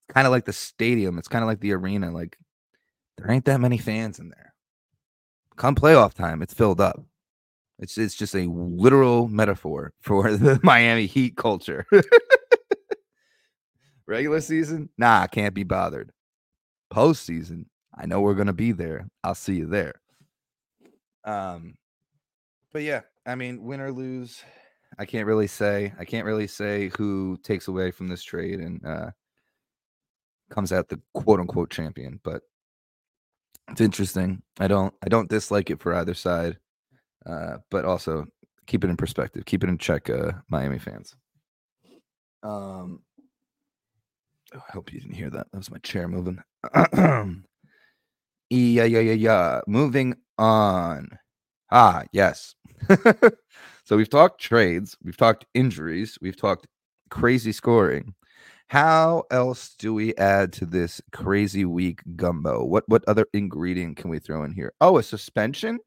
kind 0.08 0.26
of 0.26 0.30
like 0.30 0.44
the 0.44 0.52
stadium. 0.52 1.18
It's 1.18 1.26
kind 1.26 1.42
of 1.42 1.48
like 1.48 1.60
the 1.60 1.72
arena. 1.72 2.12
Like 2.12 2.38
there 3.18 3.28
ain't 3.28 3.44
that 3.46 3.60
many 3.60 3.76
fans 3.76 4.20
in 4.20 4.28
there. 4.28 4.54
Come 5.56 5.74
playoff 5.74 6.14
time, 6.14 6.42
it's 6.42 6.54
filled 6.54 6.80
up. 6.80 7.04
It's 7.80 7.98
it's 7.98 8.14
just 8.14 8.36
a 8.36 8.48
literal 8.48 9.26
metaphor 9.26 9.92
for 10.00 10.30
the 10.36 10.60
Miami 10.62 11.06
Heat 11.06 11.36
culture. 11.36 11.86
Regular 14.06 14.40
season, 14.40 14.90
nah, 14.96 15.22
I 15.22 15.26
can't 15.26 15.54
be 15.54 15.64
bothered. 15.64 16.12
Postseason, 16.92 17.66
I 17.96 18.06
know 18.06 18.20
we're 18.20 18.34
gonna 18.34 18.52
be 18.52 18.70
there. 18.70 19.08
I'll 19.24 19.34
see 19.34 19.56
you 19.56 19.66
there. 19.66 19.94
Um, 21.24 21.74
but 22.72 22.82
yeah, 22.82 23.00
I 23.26 23.34
mean, 23.34 23.64
win 23.64 23.80
or 23.80 23.92
lose, 23.92 24.42
I 24.98 25.04
can't 25.04 25.26
really 25.26 25.46
say. 25.46 25.92
I 25.98 26.04
can't 26.04 26.26
really 26.26 26.46
say 26.46 26.90
who 26.96 27.38
takes 27.42 27.68
away 27.68 27.90
from 27.90 28.08
this 28.08 28.22
trade 28.22 28.60
and 28.60 28.84
uh, 28.84 29.10
comes 30.50 30.72
out 30.72 30.88
the 30.88 31.00
quote 31.14 31.40
unquote 31.40 31.70
champion. 31.70 32.20
But 32.22 32.42
it's 33.70 33.80
interesting. 33.80 34.42
I 34.58 34.68
don't 34.68 34.92
I 35.04 35.08
don't 35.08 35.28
dislike 35.30 35.70
it 35.70 35.80
for 35.80 35.94
either 35.94 36.14
side, 36.14 36.58
uh, 37.26 37.58
but 37.70 37.84
also 37.84 38.26
keep 38.66 38.84
it 38.84 38.90
in 38.90 38.96
perspective. 38.96 39.44
Keep 39.46 39.64
it 39.64 39.70
in 39.70 39.78
check, 39.78 40.10
uh, 40.10 40.32
Miami 40.48 40.78
fans. 40.78 41.14
Um, 42.42 43.02
oh, 44.54 44.62
I 44.68 44.72
hope 44.72 44.92
you 44.92 45.00
didn't 45.00 45.14
hear 45.14 45.30
that. 45.30 45.46
That 45.50 45.58
was 45.58 45.70
my 45.70 45.78
chair 45.78 46.08
moving. 46.08 46.42
yeah, 46.74 47.24
yeah, 48.50 48.84
yeah, 48.84 49.12
yeah. 49.12 49.60
Moving 49.66 50.14
on. 50.38 51.08
Ah, 51.70 52.02
yes. 52.12 52.54
so 53.90 53.96
we've 53.96 54.08
talked 54.08 54.40
trades, 54.40 54.96
we've 55.02 55.16
talked 55.16 55.46
injuries, 55.52 56.16
we've 56.22 56.36
talked 56.36 56.68
crazy 57.10 57.50
scoring. 57.50 58.14
How 58.68 59.24
else 59.32 59.74
do 59.76 59.92
we 59.92 60.14
add 60.14 60.52
to 60.52 60.64
this 60.64 61.00
crazy 61.10 61.64
week 61.64 62.00
gumbo? 62.14 62.64
What 62.64 62.88
what 62.88 63.02
other 63.08 63.26
ingredient 63.32 63.96
can 63.96 64.08
we 64.08 64.20
throw 64.20 64.44
in 64.44 64.52
here? 64.52 64.72
Oh, 64.80 64.98
a 64.98 65.02
suspension? 65.02 65.80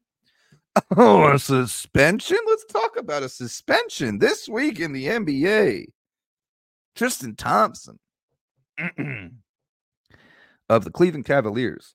Oh, 0.98 1.32
a 1.32 1.38
suspension? 1.38 2.36
Let's 2.46 2.66
talk 2.66 2.98
about 2.98 3.22
a 3.22 3.28
suspension 3.30 4.18
this 4.18 4.50
week 4.50 4.80
in 4.80 4.92
the 4.92 5.06
NBA. 5.06 5.86
Tristan 6.94 7.36
Thompson 7.36 7.98
of 10.68 10.84
the 10.84 10.90
Cleveland 10.90 11.24
Cavaliers 11.24 11.94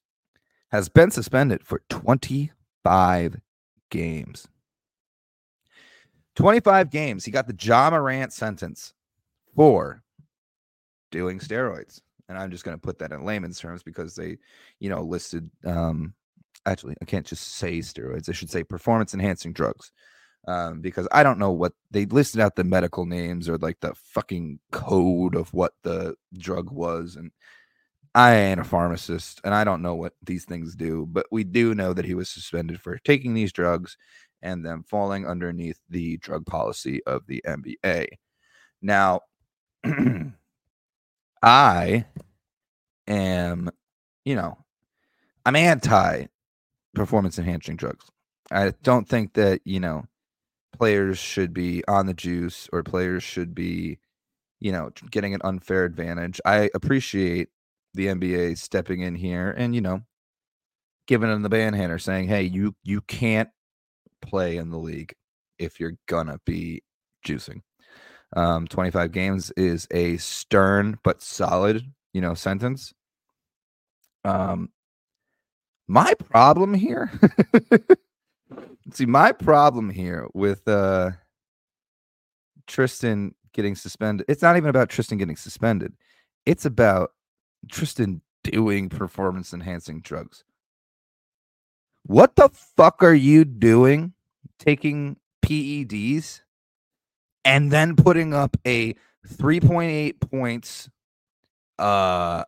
has 0.72 0.90
been 0.90 1.12
suspended 1.12 1.68
for 1.68 1.84
25 1.90 3.36
games. 3.92 4.48
25 6.40 6.90
games. 6.90 7.26
He 7.26 7.32
got 7.32 7.48
the 7.48 7.56
Ja 7.60 7.90
Morant 7.90 8.32
sentence 8.32 8.94
for 9.58 10.02
doing 11.12 11.38
steroids. 11.38 12.00
And 12.30 12.38
I'm 12.38 12.50
just 12.50 12.64
going 12.64 12.78
to 12.78 12.82
put 12.82 12.98
that 13.00 13.12
in 13.12 13.26
layman's 13.26 13.60
terms 13.60 13.84
because 13.84 14.16
they, 14.16 14.38
you 14.80 14.90
know, 14.90 15.02
listed, 15.02 15.50
um, 15.66 16.14
actually, 16.66 16.96
I 17.02 17.06
can't 17.06 17.26
just 17.26 17.56
say 17.56 17.80
steroids. 17.80 18.30
I 18.30 18.32
should 18.32 18.50
say 18.50 18.64
performance 18.64 19.14
enhancing 19.14 19.52
drugs. 19.52 19.92
Um, 20.48 20.80
because 20.80 21.10
I 21.12 21.24
don't 21.24 21.40
know 21.40 21.52
what 21.52 21.74
they 21.92 22.06
listed 22.06 22.40
out 22.40 22.56
the 22.56 22.64
medical 22.64 23.06
names 23.06 23.50
or 23.50 23.58
like 23.58 23.82
the 23.82 23.94
fucking 23.96 24.60
code 24.72 25.36
of 25.36 25.54
what 25.54 25.74
the 25.84 26.16
drug 26.38 26.72
was. 26.72 27.18
And 27.18 27.32
I 28.16 28.36
ain't 28.36 28.62
a 28.62 28.64
pharmacist 28.64 29.42
and 29.44 29.54
I 29.54 29.66
don't 29.66 29.82
know 29.82 29.96
what 29.96 30.14
these 30.24 30.46
things 30.46 30.74
do, 30.74 31.06
but 31.12 31.26
we 31.32 31.44
do 31.44 31.76
know 31.76 31.92
that 31.92 32.06
he 32.06 32.16
was 32.16 32.30
suspended 32.30 32.80
for 32.80 32.98
taking 33.00 33.34
these 33.34 33.52
drugs 33.52 33.98
and 34.42 34.66
them 34.66 34.84
falling 34.84 35.28
underneath 35.28 35.80
the 35.90 36.18
drug 36.18 36.46
policy 36.46 37.02
of 37.06 37.26
the 37.28 37.44
NBA. 37.46 38.08
Now, 38.82 39.22
I 41.44 42.06
am, 43.08 43.70
you 44.26 44.36
know, 44.36 44.58
I'm 45.46 45.56
anti 45.56 46.26
performance 46.94 47.38
enhancing 47.40 47.76
drugs. 47.76 48.06
I 48.52 48.74
don't 48.84 49.08
think 49.08 49.34
that, 49.34 49.62
you 49.64 49.80
know, 49.80 50.06
players 50.74 51.18
should 51.18 51.54
be 51.54 51.84
on 51.88 52.06
the 52.06 52.14
juice 52.14 52.68
or 52.74 52.84
players 52.84 53.24
should 53.24 53.54
be, 53.54 54.00
you 54.60 54.72
know, 54.72 54.92
getting 55.12 55.34
an 55.34 55.42
unfair 55.44 55.86
advantage. 55.86 56.42
I 56.46 56.70
appreciate 56.74 57.50
the 57.94 58.08
NBA 58.08 58.58
stepping 58.58 59.02
in 59.02 59.16
here 59.16 59.52
and, 59.52 59.76
you 59.76 59.82
know, 59.82 60.02
giving 61.08 61.30
them 61.30 61.42
the 61.42 61.50
banhander 61.50 62.00
saying, 62.02 62.28
hey, 62.28 62.44
you 62.44 62.76
you 62.84 63.02
can't 63.02 63.50
play 64.22 64.58
in 64.58 64.70
the 64.70 64.78
league 64.78 65.14
if 65.58 65.80
you're 65.80 65.98
gonna 66.08 66.40
be 66.46 66.82
juicing. 67.26 67.62
Um, 68.36 68.68
25 68.68 69.12
games 69.12 69.52
is 69.52 69.88
a 69.92 70.18
stern 70.18 71.00
but 71.04 71.22
solid, 71.22 71.84
you 72.14 72.22
know, 72.22 72.34
sentence. 72.36 72.94
Um, 74.24 74.70
my 75.88 76.14
problem 76.14 76.74
here, 76.74 77.12
see, 78.94 79.06
my 79.06 79.32
problem 79.32 79.90
here 79.90 80.28
with 80.34 80.68
uh 80.68 81.12
Tristan 82.68 83.34
getting 83.54 83.76
suspended, 83.76 84.26
it's 84.30 84.44
not 84.44 84.58
even 84.58 84.70
about 84.70 84.90
Tristan 84.90 85.18
getting 85.18 85.36
suspended. 85.36 85.94
It's 86.46 86.66
about 86.66 87.12
Tristan 87.72 88.22
doing 88.44 88.90
performance 88.90 89.54
enhancing 89.54 90.02
drugs. 90.02 90.44
What 92.10 92.36
the 92.36 92.50
fuck 92.50 93.04
are 93.04 93.14
you 93.14 93.46
doing 93.46 94.14
taking 94.58 95.18
PEDs 95.46 96.42
and 97.46 97.72
then 97.72 97.96
putting 97.96 98.34
up 98.34 98.58
a 98.66 98.96
3.8 99.28 100.20
points 100.20 100.90
uh 101.78 102.44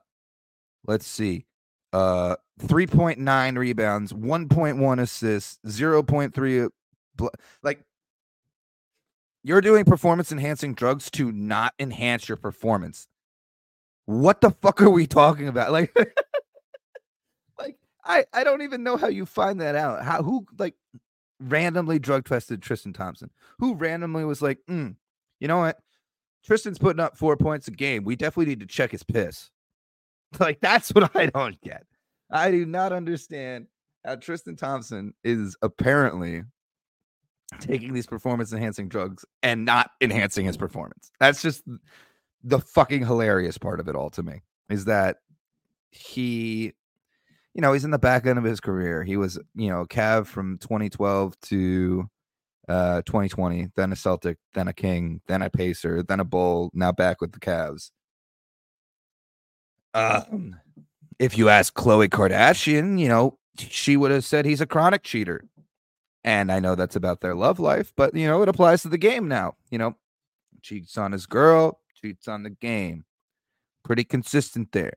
let's 0.86 1.08
see 1.08 1.46
uh 1.94 2.36
3.9 2.62 3.58
rebounds 3.58 4.14
1.1 4.14 5.00
assists 5.00 5.60
0.3 5.66 6.70
bl- 7.16 7.28
like 7.64 7.82
you're 9.44 9.62
doing 9.62 9.86
performance 9.86 10.32
enhancing 10.32 10.74
drugs 10.74 11.10
to 11.12 11.32
not 11.32 11.74
enhance 11.80 12.30
your 12.30 12.38
performance. 12.38 13.08
What 14.06 14.42
the 14.42 14.52
fuck 14.52 14.82
are 14.82 14.90
we 14.90 15.08
talking 15.08 15.48
about? 15.48 15.72
Like 15.72 15.92
like 15.98 16.16
i 18.04 18.26
i 18.34 18.44
don't 18.44 18.62
even 18.62 18.84
know 18.84 18.98
how 18.98 19.08
you 19.08 19.26
find 19.26 19.62
that 19.62 19.76
out 19.76 20.04
how 20.04 20.22
who 20.24 20.46
like 20.58 20.76
randomly 21.42 22.00
drug 22.00 22.26
tested 22.26 22.62
Tristan 22.62 22.94
Thompson, 22.94 23.30
who 23.60 23.76
randomly 23.76 24.24
was 24.26 24.42
like, 24.42 24.60
mm, 24.70 24.96
you 25.40 25.48
know 25.48 25.60
what? 25.60 25.80
Tristan's 26.46 26.80
putting 26.80 27.00
up 27.00 27.18
four 27.18 27.38
points 27.38 27.68
a 27.68 27.72
game. 27.72 28.04
We 28.04 28.16
definitely 28.16 28.52
need 28.52 28.60
to 28.62 28.66
check 28.66 28.92
his 28.92 29.04
piss. 29.04 29.50
Like, 30.40 30.62
that's 30.62 30.92
what 30.92 31.14
I 31.14 31.26
don't 31.26 31.60
get. 31.60 31.84
I 32.32 32.52
do 32.52 32.66
not 32.66 32.94
understand 32.94 33.68
how 34.06 34.16
Tristan 34.16 34.56
Thompson 34.56 35.14
is 35.26 35.58
apparently 35.62 36.44
taking 37.60 37.92
these 37.92 38.08
performance 38.08 38.54
enhancing 38.54 38.88
drugs 38.88 39.26
and 39.44 39.66
not 39.66 39.92
enhancing 40.00 40.46
his 40.46 40.56
performance. 40.56 41.12
That's 41.20 41.42
just 41.42 41.64
the 42.46 42.60
fucking 42.60 43.06
hilarious 43.06 43.58
part 43.58 43.82
of 43.82 43.90
it 43.90 43.96
all 43.98 44.10
to 44.12 44.24
me 44.24 44.42
is 44.70 44.86
that 44.86 45.18
he 45.90 46.72
you 47.54 47.62
know, 47.62 47.74
he's 47.74 47.86
in 47.86 47.92
the 47.92 48.00
back 48.00 48.26
end 48.26 48.38
of 48.40 48.46
his 48.46 48.60
career. 48.60 49.04
He 49.04 49.18
was, 49.18 49.40
you 49.56 49.70
know, 49.70 49.86
Cav 49.86 50.28
from 50.28 50.58
2012 50.60 51.40
to 51.42 52.10
uh 52.68 53.02
2020, 53.06 53.70
then 53.76 53.92
a 53.92 53.96
Celtic, 53.96 54.38
then 54.54 54.68
a 54.68 54.74
King, 54.74 55.22
then 55.28 55.42
a 55.42 55.50
Pacer, 55.50 56.04
then 56.04 56.20
a 56.20 56.26
Bull, 56.26 56.72
now 56.74 56.92
back 56.92 57.20
with 57.22 57.34
the 57.34 57.40
Cavs. 57.40 57.92
Um, 59.94 60.56
if 61.20 61.38
you 61.38 61.50
ask 61.50 61.74
Khloe 61.74 62.08
Kardashian, 62.08 63.00
you 63.00 63.10
know, 63.10 63.38
she 63.58 63.98
would 63.98 64.12
have 64.12 64.24
said 64.24 64.46
he's 64.46 64.62
a 64.62 64.66
chronic 64.66 65.04
cheater. 65.04 65.44
And 66.24 66.52
I 66.52 66.60
know 66.60 66.76
that's 66.76 66.96
about 66.96 67.22
their 67.22 67.36
love 67.36 67.60
life, 67.60 67.92
but 67.98 68.16
you 68.16 68.28
know, 68.28 68.42
it 68.44 68.50
applies 68.50 68.84
to 68.84 68.90
the 68.90 68.98
game 68.98 69.28
now. 69.28 69.56
You 69.70 69.80
know, 69.80 69.96
cheats 70.62 70.98
on 70.98 71.12
his 71.12 71.26
girl, 71.26 71.80
cheats 72.00 72.28
on 72.28 72.44
the 72.44 72.52
game. 72.52 73.06
Pretty 73.84 74.04
consistent 74.04 74.72
there. 74.72 74.94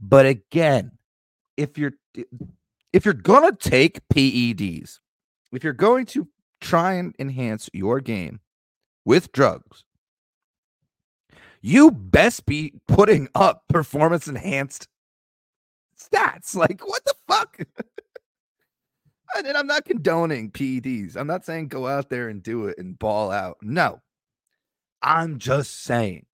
But 0.00 0.26
again, 0.26 0.92
if 1.56 1.78
you're 1.78 1.92
if 2.92 3.04
you're 3.04 3.14
gonna 3.14 3.52
take 3.52 4.06
PEDs, 4.08 4.98
if 5.52 5.64
you're 5.64 5.72
going 5.72 6.06
to 6.06 6.28
try 6.60 6.94
and 6.94 7.14
enhance 7.18 7.68
your 7.72 8.00
game 8.00 8.40
with 9.04 9.32
drugs, 9.32 9.84
you 11.60 11.90
best 11.90 12.46
be 12.46 12.74
putting 12.88 13.28
up 13.34 13.64
performance 13.68 14.28
enhanced 14.28 14.88
stats. 15.98 16.54
Like 16.54 16.86
what 16.86 17.04
the 17.04 17.14
fuck? 17.28 17.58
and 19.36 19.56
I'm 19.56 19.66
not 19.66 19.84
condoning 19.84 20.50
PEDs. 20.50 21.16
I'm 21.16 21.26
not 21.26 21.44
saying 21.44 21.68
go 21.68 21.86
out 21.86 22.08
there 22.08 22.28
and 22.28 22.42
do 22.42 22.66
it 22.66 22.78
and 22.78 22.98
ball 22.98 23.30
out. 23.30 23.58
No. 23.62 24.00
I'm 25.02 25.38
just 25.38 25.82
saying 25.82 26.26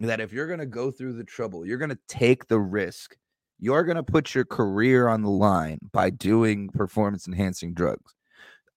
that 0.00 0.20
if 0.20 0.32
you're 0.32 0.48
going 0.48 0.58
to 0.58 0.66
go 0.66 0.90
through 0.90 1.14
the 1.14 1.24
trouble, 1.24 1.64
you're 1.64 1.78
going 1.78 1.90
to 1.90 1.98
take 2.08 2.48
the 2.48 2.58
risk 2.58 3.16
you're 3.58 3.84
going 3.84 3.96
to 3.96 4.02
put 4.02 4.34
your 4.34 4.44
career 4.44 5.08
on 5.08 5.22
the 5.22 5.30
line 5.30 5.78
by 5.92 6.10
doing 6.10 6.68
performance 6.70 7.26
enhancing 7.26 7.74
drugs. 7.74 8.14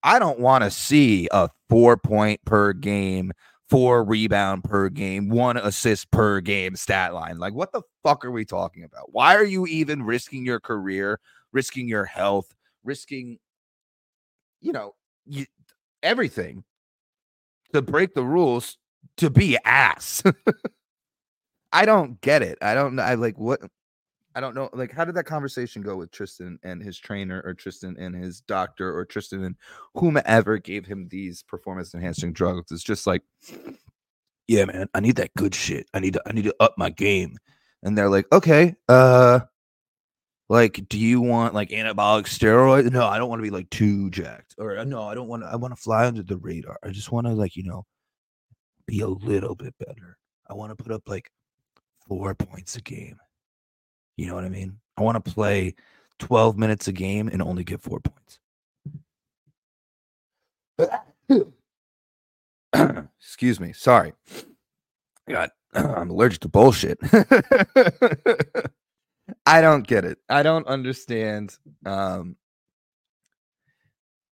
I 0.03 0.19
don't 0.19 0.39
want 0.39 0.63
to 0.63 0.71
see 0.71 1.27
a 1.31 1.49
four 1.69 1.97
point 1.97 2.43
per 2.45 2.71
game, 2.73 3.33
four 3.69 4.03
rebound 4.03 4.63
per 4.63 4.89
game, 4.89 5.29
one 5.29 5.57
assist 5.57 6.09
per 6.11 6.39
game 6.39 6.75
stat 6.75 7.13
line. 7.13 7.37
Like, 7.37 7.53
what 7.53 7.73
the 7.73 7.81
fuck 8.03 8.23
are 8.23 8.31
we 8.31 8.45
talking 8.45 8.83
about? 8.83 9.13
Why 9.13 9.35
are 9.35 9.43
you 9.43 9.67
even 9.67 10.03
risking 10.03 10.45
your 10.45 10.59
career, 10.59 11.19
risking 11.51 11.89
your 11.89 12.05
health, 12.05 12.53
risking, 12.83 13.39
you 14.61 14.71
know, 14.71 14.95
you, 15.25 15.45
everything 16.01 16.63
to 17.73 17.81
break 17.81 18.13
the 18.13 18.23
rules 18.23 18.77
to 19.17 19.29
be 19.29 19.57
ass? 19.65 20.23
I 21.73 21.85
don't 21.85 22.19
get 22.21 22.41
it. 22.41 22.57
I 22.61 22.73
don't 22.73 22.95
know. 22.95 23.03
I 23.03 23.15
like 23.15 23.37
what 23.37 23.61
I 24.35 24.41
don't 24.41 24.53
know. 24.55 24.69
Like, 24.73 24.91
how 24.91 25.05
did 25.05 25.15
that 25.15 25.25
conversation 25.25 25.81
go 25.81 25.95
with 25.97 26.11
Tristan 26.11 26.59
and 26.63 26.83
his 26.83 26.97
trainer, 26.99 27.41
or 27.43 27.53
Tristan 27.53 27.95
and 27.99 28.15
his 28.15 28.41
doctor, 28.41 28.95
or 28.95 29.03
Tristan 29.05 29.43
and 29.43 29.55
whomever 29.95 30.57
gave 30.59 30.85
him 30.85 31.07
these 31.09 31.43
performance 31.43 31.93
enhancing 31.93 32.31
drugs? 32.33 32.71
It's 32.71 32.83
just 32.83 33.07
like, 33.07 33.23
yeah, 34.47 34.65
man, 34.65 34.87
I 34.93 34.99
need 34.99 35.15
that 35.17 35.33
good 35.35 35.55
shit. 35.55 35.87
I 35.93 35.99
need 35.99 36.13
to, 36.13 36.21
I 36.27 36.33
need 36.33 36.43
to 36.45 36.55
up 36.59 36.75
my 36.77 36.89
game. 36.89 37.37
and 37.83 37.97
they're 37.97 38.09
like, 38.09 38.25
okay, 38.31 38.75
uh, 38.87 39.41
like, 40.49 40.87
do 40.89 40.97
you 40.97 41.21
want 41.21 41.53
like 41.53 41.69
anabolic 41.69 42.25
steroids? 42.25 42.91
No, 42.91 43.05
I 43.05 43.17
don't 43.17 43.29
want 43.29 43.39
to 43.39 43.43
be 43.43 43.51
like 43.51 43.69
too 43.69 44.09
jacked, 44.09 44.55
or 44.57 44.83
no, 44.85 45.03
I 45.03 45.13
don't 45.15 45.27
want. 45.27 45.43
I 45.43 45.55
want 45.55 45.75
to 45.75 45.81
fly 45.81 46.07
under 46.07 46.23
the 46.23 46.37
radar. 46.37 46.77
I 46.83 46.89
just 46.89 47.11
want 47.11 47.27
to 47.27 47.33
like 47.33 47.55
you 47.55 47.63
know, 47.63 47.85
be 48.87 49.01
a 49.01 49.07
little 49.07 49.55
bit 49.55 49.75
better. 49.79 50.17
I 50.49 50.53
want 50.55 50.75
to 50.75 50.83
put 50.83 50.91
up 50.91 51.03
like 51.07 51.31
four 52.07 52.33
points 52.35 52.75
a 52.75 52.81
game. 52.81 53.17
You 54.19 54.27
know 54.27 54.35
what 54.35 54.43
I 54.43 54.49
mean? 54.49 54.77
I 54.97 55.01
want 55.01 55.23
to 55.23 55.31
play 55.31 55.75
12 56.19 56.57
minutes 56.57 56.89
a 56.89 56.91
game 56.91 57.29
and 57.29 57.41
only 57.41 57.63
get 57.63 57.79
four 57.79 58.01
points. 58.01 58.37
Excuse 63.17 63.61
me. 63.61 63.71
Sorry. 63.71 64.11
God, 65.29 65.51
I'm 65.73 66.09
allergic 66.09 66.41
to 66.41 66.49
bullshit. 66.49 66.99
I 69.45 69.61
don't 69.61 69.87
get 69.87 70.03
it. 70.03 70.17
I 70.27 70.43
don't 70.43 70.67
understand 70.67 71.57
um 71.85 72.35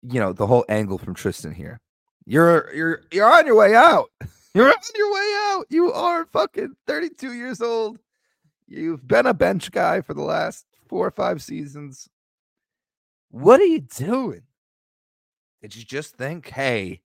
you 0.01 0.19
know, 0.19 0.33
the 0.33 0.47
whole 0.47 0.65
angle 0.67 0.97
from 0.97 1.15
Tristan 1.15 1.53
here. 1.53 1.79
You're 2.25 2.73
you're 2.73 3.03
you're 3.09 3.31
on 3.31 3.45
your 3.45 3.55
way 3.55 3.73
out. 3.73 4.11
You're 4.53 4.69
on 4.69 4.75
your 4.95 5.13
way 5.13 5.33
out. 5.51 5.65
You 5.69 5.93
are 5.93 6.25
fucking 6.25 6.75
32 6.88 7.33
years 7.33 7.61
old. 7.61 7.99
You've 8.68 9.07
been 9.07 9.26
a 9.26 9.34
bench 9.34 9.72
guy 9.72 10.01
for 10.01 10.13
the 10.13 10.24
last 10.24 10.65
four 10.88 11.07
or 11.07 11.11
five 11.11 11.41
seasons. 11.41 12.09
What 13.30 13.59
are 13.59 13.65
you 13.65 13.80
doing? 13.80 14.43
Did 15.61 15.76
you 15.76 15.84
just 15.84 16.15
think, 16.15 16.49
hey, 16.49 17.01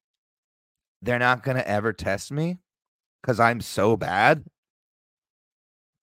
they're 1.01 1.19
not 1.19 1.43
going 1.43 1.57
to 1.57 1.69
ever 1.69 1.93
test 1.93 2.33
me 2.33 2.59
because 3.21 3.41
I'm 3.41 3.61
so 3.61 3.97
bad? 3.97 4.45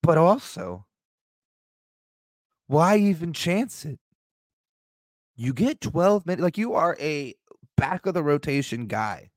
But 0.01 0.18
also, 0.18 0.86
why 2.68 2.97
even 2.97 3.34
chance 3.34 3.86
it? 3.86 3.99
You 5.36 5.53
get 5.53 5.82
12 5.82 6.26
minutes, 6.26 6.41
like 6.41 6.57
you 6.57 6.74
are 6.74 6.97
a 6.99 7.36
back 7.78 8.05
of 8.05 8.14
the 8.14 8.24
rotation 8.24 8.88
guy. 8.88 9.32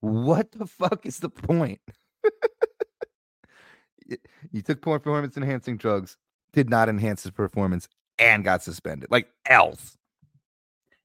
What 0.00 0.52
the 0.52 0.66
fuck 0.66 1.06
is 1.06 1.20
the 1.20 1.30
point? 1.30 1.80
you 4.52 4.62
took 4.62 4.80
performance 4.80 5.36
enhancing 5.36 5.76
drugs, 5.76 6.16
did 6.52 6.70
not 6.70 6.88
enhance 6.88 7.22
his 7.22 7.32
performance, 7.32 7.88
and 8.18 8.44
got 8.44 8.62
suspended. 8.62 9.10
Like 9.10 9.28
else. 9.46 9.96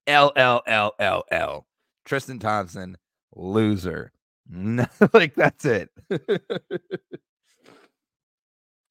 L 0.08 0.32
L 0.36 0.62
L 0.66 0.94
L 1.00 1.24
L. 1.32 1.68
Tristan 2.06 2.40
Thompson, 2.40 2.98
loser. 3.36 4.12
like 5.14 5.36
that's 5.36 5.66
it. 5.66 5.90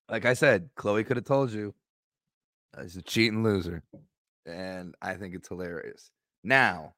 like 0.09 0.25
I 0.25 0.35
said, 0.35 0.71
Khloe 0.77 1.05
could 1.05 1.17
have 1.17 1.27
told 1.27 1.51
you 1.51 1.75
uh, 2.77 2.83
he's 2.83 2.97
a 2.97 3.03
cheating 3.03 3.43
loser. 3.43 3.83
And 4.47 4.95
I 5.03 5.15
think 5.15 5.35
it's 5.35 5.49
hilarious. 5.49 6.11
Now, 6.45 6.95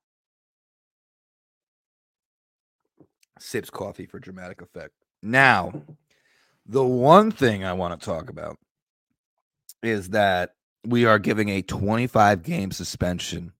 sips 3.39 3.71
coffee 3.71 4.07
for 4.07 4.19
dramatic 4.19 4.63
effect. 4.63 4.95
Now, 5.23 5.73
the 6.67 6.85
one 6.85 7.31
thing 7.31 7.65
I 7.65 7.73
want 7.73 7.99
to 7.99 8.05
talk 8.05 8.31
about 8.31 8.59
is 9.83 10.11
that 10.11 10.55
we 10.85 11.05
are 11.05 11.19
giving 11.19 11.49
a 11.49 11.63
25 11.63 12.43
game 12.43 12.71
suspension 12.71 13.53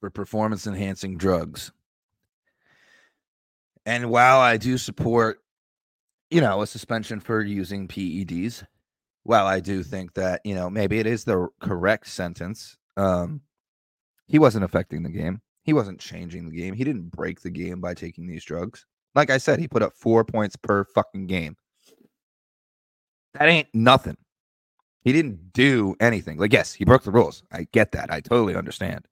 for 0.00 0.10
performance 0.10 0.66
enhancing 0.66 1.16
drugs. 1.16 1.72
And 3.84 4.10
while 4.10 4.40
I 4.40 4.56
do 4.56 4.78
support, 4.78 5.42
you 6.30 6.40
know, 6.40 6.62
a 6.62 6.66
suspension 6.66 7.20
for 7.20 7.42
using 7.42 7.88
PEDs, 7.88 8.64
while 9.24 9.46
I 9.46 9.60
do 9.60 9.82
think 9.82 10.14
that, 10.14 10.40
you 10.44 10.54
know, 10.54 10.70
maybe 10.70 10.98
it 10.98 11.06
is 11.06 11.24
the 11.24 11.48
correct 11.60 12.08
sentence, 12.08 12.76
um, 12.96 13.40
he 14.26 14.38
wasn't 14.38 14.64
affecting 14.64 15.02
the 15.02 15.10
game. 15.10 15.40
He 15.64 15.72
wasn't 15.72 16.00
changing 16.00 16.48
the 16.48 16.56
game. 16.56 16.74
He 16.74 16.84
didn't 16.84 17.10
break 17.10 17.40
the 17.40 17.50
game 17.50 17.80
by 17.80 17.94
taking 17.94 18.26
these 18.26 18.44
drugs. 18.44 18.86
Like 19.14 19.30
I 19.30 19.38
said, 19.38 19.58
he 19.58 19.68
put 19.68 19.82
up 19.82 19.94
four 19.94 20.24
points 20.24 20.56
per 20.56 20.84
fucking 20.84 21.26
game. 21.26 21.56
That 23.34 23.48
ain't 23.48 23.68
nothing. 23.74 24.16
He 25.04 25.12
didn't 25.12 25.52
do 25.52 25.96
anything. 26.00 26.38
Like, 26.38 26.52
yes, 26.52 26.72
he 26.72 26.84
broke 26.84 27.02
the 27.02 27.10
rules. 27.10 27.42
I 27.52 27.66
get 27.72 27.92
that. 27.92 28.12
I 28.12 28.20
totally 28.20 28.54
understand. 28.54 29.06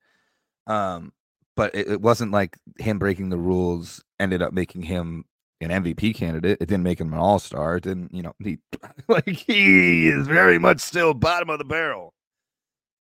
Um, 0.67 1.13
but 1.57 1.75
it, 1.75 1.89
it 1.89 2.01
wasn't 2.01 2.33
like 2.33 2.57
him 2.79 2.99
breaking 2.99 3.31
the 3.31 3.37
rules 3.37 4.03
ended 4.19 4.41
up 4.41 4.53
making 4.53 4.83
him 4.83 5.25
an 5.61 5.71
MVP 5.71 6.15
candidate. 6.15 6.59
It 6.61 6.67
didn't 6.69 6.85
make 6.85 7.01
him 7.01 7.13
an 7.13 7.19
all 7.19 7.39
star. 7.39 7.77
It 7.77 7.83
didn't, 7.85 8.15
you 8.15 8.23
know, 8.23 8.35
he 8.39 8.59
like 9.09 9.29
he 9.29 10.09
is 10.09 10.27
very 10.27 10.59
much 10.59 10.81
still 10.81 11.13
bottom 11.13 11.51
of 11.51 11.59
the 11.59 11.65
barrel. 11.65 12.15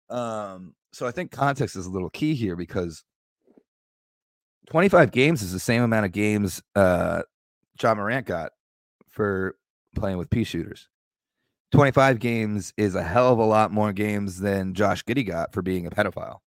Um, 0.08 0.74
so 0.92 1.06
I 1.06 1.10
think 1.10 1.30
context 1.30 1.76
is 1.76 1.86
a 1.86 1.90
little 1.90 2.10
key 2.10 2.34
here 2.34 2.56
because 2.56 3.04
25 4.68 5.10
games 5.10 5.42
is 5.42 5.52
the 5.52 5.58
same 5.58 5.82
amount 5.82 6.04
of 6.06 6.12
games 6.12 6.62
uh 6.76 7.22
Ja 7.80 7.94
Morant 7.94 8.26
got 8.26 8.52
for 9.08 9.56
playing 9.94 10.18
with 10.18 10.30
pea 10.30 10.44
shooters. 10.44 10.88
25 11.72 12.18
games 12.18 12.72
is 12.76 12.94
a 12.94 13.02
hell 13.02 13.32
of 13.32 13.38
a 13.38 13.44
lot 13.44 13.72
more 13.72 13.92
games 13.92 14.40
than 14.40 14.74
Josh 14.74 15.04
Giddey 15.04 15.26
got 15.26 15.52
for 15.52 15.62
being 15.62 15.86
a 15.86 15.90
pedophile. 15.90 16.38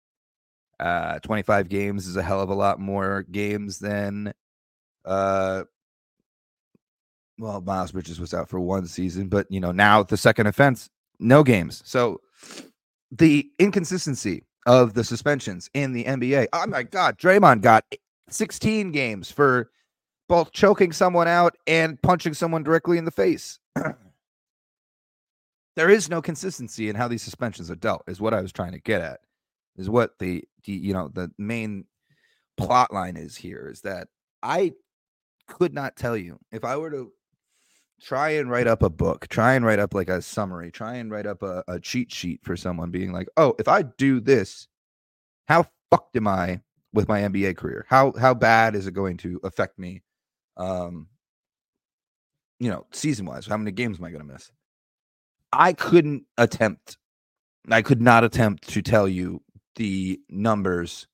Uh 0.79 1.19
25 1.21 1.69
games 1.69 2.07
is 2.07 2.17
a 2.17 2.23
hell 2.23 2.41
of 2.41 2.51
a 2.51 2.55
lot 2.55 2.79
more 2.79 3.25
games 3.31 3.79
than 3.79 4.33
uh 5.05 5.65
well, 7.39 7.63
Miles 7.63 7.93
Bridges 7.93 8.21
was 8.21 8.35
out 8.35 8.51
for 8.51 8.61
one 8.61 8.87
season, 8.87 9.29
but 9.29 9.47
you 9.51 9.61
know, 9.61 9.73
now 9.73 10.03
the 10.03 10.19
second 10.19 10.47
offense, 10.47 10.91
no 11.19 11.43
games. 11.43 11.83
So 11.87 12.21
the 13.11 13.51
inconsistency 13.59 14.45
of 14.67 14.93
the 14.93 15.05
suspensions 15.05 15.71
in 15.73 15.93
the 15.93 16.05
NBA. 16.05 16.49
Oh 16.53 16.67
my 16.67 16.83
God, 16.83 17.19
Draymond 17.19 17.63
got 17.63 17.85
16 18.31 18.93
games 18.93 19.31
for 19.31 19.71
both 20.29 20.53
choking 20.53 20.93
someone 20.93 21.29
out 21.29 21.57
and 21.67 22.01
punching 22.03 22.35
someone 22.35 22.63
directly 22.63 22.99
in 22.99 23.05
the 23.05 23.11
face. 23.11 23.59
there 25.77 25.91
is 25.91 26.09
no 26.09 26.23
consistency 26.23 26.89
in 26.89 26.97
how 26.97 27.09
these 27.09 27.23
suspensions 27.23 27.71
are 27.71 27.77
dealt, 27.77 28.03
is 28.07 28.21
what 28.21 28.35
I 28.35 28.41
was 28.41 28.53
trying 28.53 28.73
to 28.73 28.81
get 28.81 29.01
at. 29.01 29.21
Is 29.77 29.89
what 29.89 30.19
the, 30.19 30.45
the 30.65 30.73
you 30.73 30.93
know 30.93 31.09
the 31.09 31.31
main 31.39 31.85
plot 32.57 32.93
line 32.93 33.17
is 33.17 33.37
here 33.37 33.69
is 33.73 33.81
that 33.83 34.09
I 34.43 34.73
could 35.47 35.73
not 35.73 35.97
tell 35.97 36.17
you 36.17 36.39
if 36.53 36.65
I 36.65 36.77
were 36.77 36.91
to 36.91 37.13
try 38.01 38.31
and 38.31 38.51
write 38.51 38.67
up 38.67 38.83
a 38.83 38.91
book, 38.91 39.29
try 39.29 39.55
and 39.55 39.65
write 39.65 39.79
up 39.79 39.95
like 39.95 40.09
a 40.09 40.23
summary, 40.23 40.71
try 40.71 40.97
and 40.97 41.11
write 41.11 41.27
up 41.27 41.43
a, 41.43 41.63
a 41.69 41.79
cheat 41.81 42.13
sheet 42.13 42.41
for 42.43 42.57
someone 42.57 42.91
being 42.91 43.13
like, 43.13 43.29
oh, 43.37 43.55
if 43.59 43.69
I 43.69 43.83
do 43.83 44.21
this, 44.21 44.69
how 45.47 45.67
fucked 45.91 46.17
am 46.17 46.29
I 46.29 46.61
with 46.93 47.09
my 47.09 47.21
NBA 47.21 47.57
career? 47.57 47.87
How 47.89 48.13
how 48.19 48.35
bad 48.35 48.75
is 48.75 48.87
it 48.87 48.93
going 48.93 49.17
to 49.19 49.41
affect 49.45 49.79
me? 49.79 50.03
Um, 50.57 51.09
you 52.59 52.71
know, 52.71 52.87
season 52.93 53.27
wise, 53.27 53.47
how 53.47 53.57
many 53.57 53.71
games 53.73 53.99
am 53.99 54.05
I 54.05 54.11
going 54.11 54.27
to 54.27 54.33
miss? 54.33 54.51
I 55.53 55.73
couldn't 55.73 56.25
attempt. 56.37 56.99
I 57.71 57.83
could 57.83 58.01
not 58.01 58.25
attempt 58.25 58.69
to 58.71 58.83
tell 58.83 59.09
you 59.09 59.43
the 59.77 60.21
numbers 60.29 61.07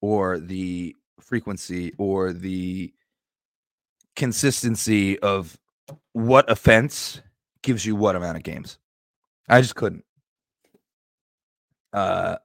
or 0.00 0.38
the 0.38 0.94
frequency 1.20 1.92
or 1.98 2.32
the 2.32 2.92
consistency 4.16 5.18
of 5.20 5.58
what 6.12 6.50
offense 6.50 7.20
gives 7.62 7.84
you 7.84 7.96
what 7.96 8.16
amount 8.16 8.36
of 8.36 8.42
games. 8.42 8.78
I 9.48 9.60
just 9.60 9.74
couldn't. 9.74 10.04
Uh 11.92 12.36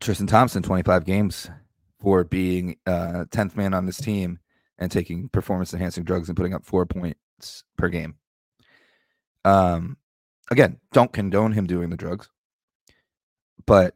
Tristan 0.00 0.26
Thompson, 0.26 0.62
25 0.62 1.04
games 1.04 1.50
for 2.00 2.24
being 2.24 2.76
uh 2.86 3.24
10th 3.30 3.56
man 3.56 3.74
on 3.74 3.86
this 3.86 3.98
team 3.98 4.38
and 4.78 4.90
taking 4.90 5.28
performance 5.28 5.72
enhancing 5.72 6.04
drugs 6.04 6.28
and 6.28 6.36
putting 6.36 6.54
up 6.54 6.64
four 6.64 6.86
points 6.86 7.64
per 7.76 7.88
game. 7.88 8.14
Um 9.44 9.96
again, 10.50 10.78
don't 10.92 11.12
condone 11.12 11.52
him 11.52 11.66
doing 11.66 11.90
the 11.90 11.96
drugs. 11.96 12.28
But 13.66 13.94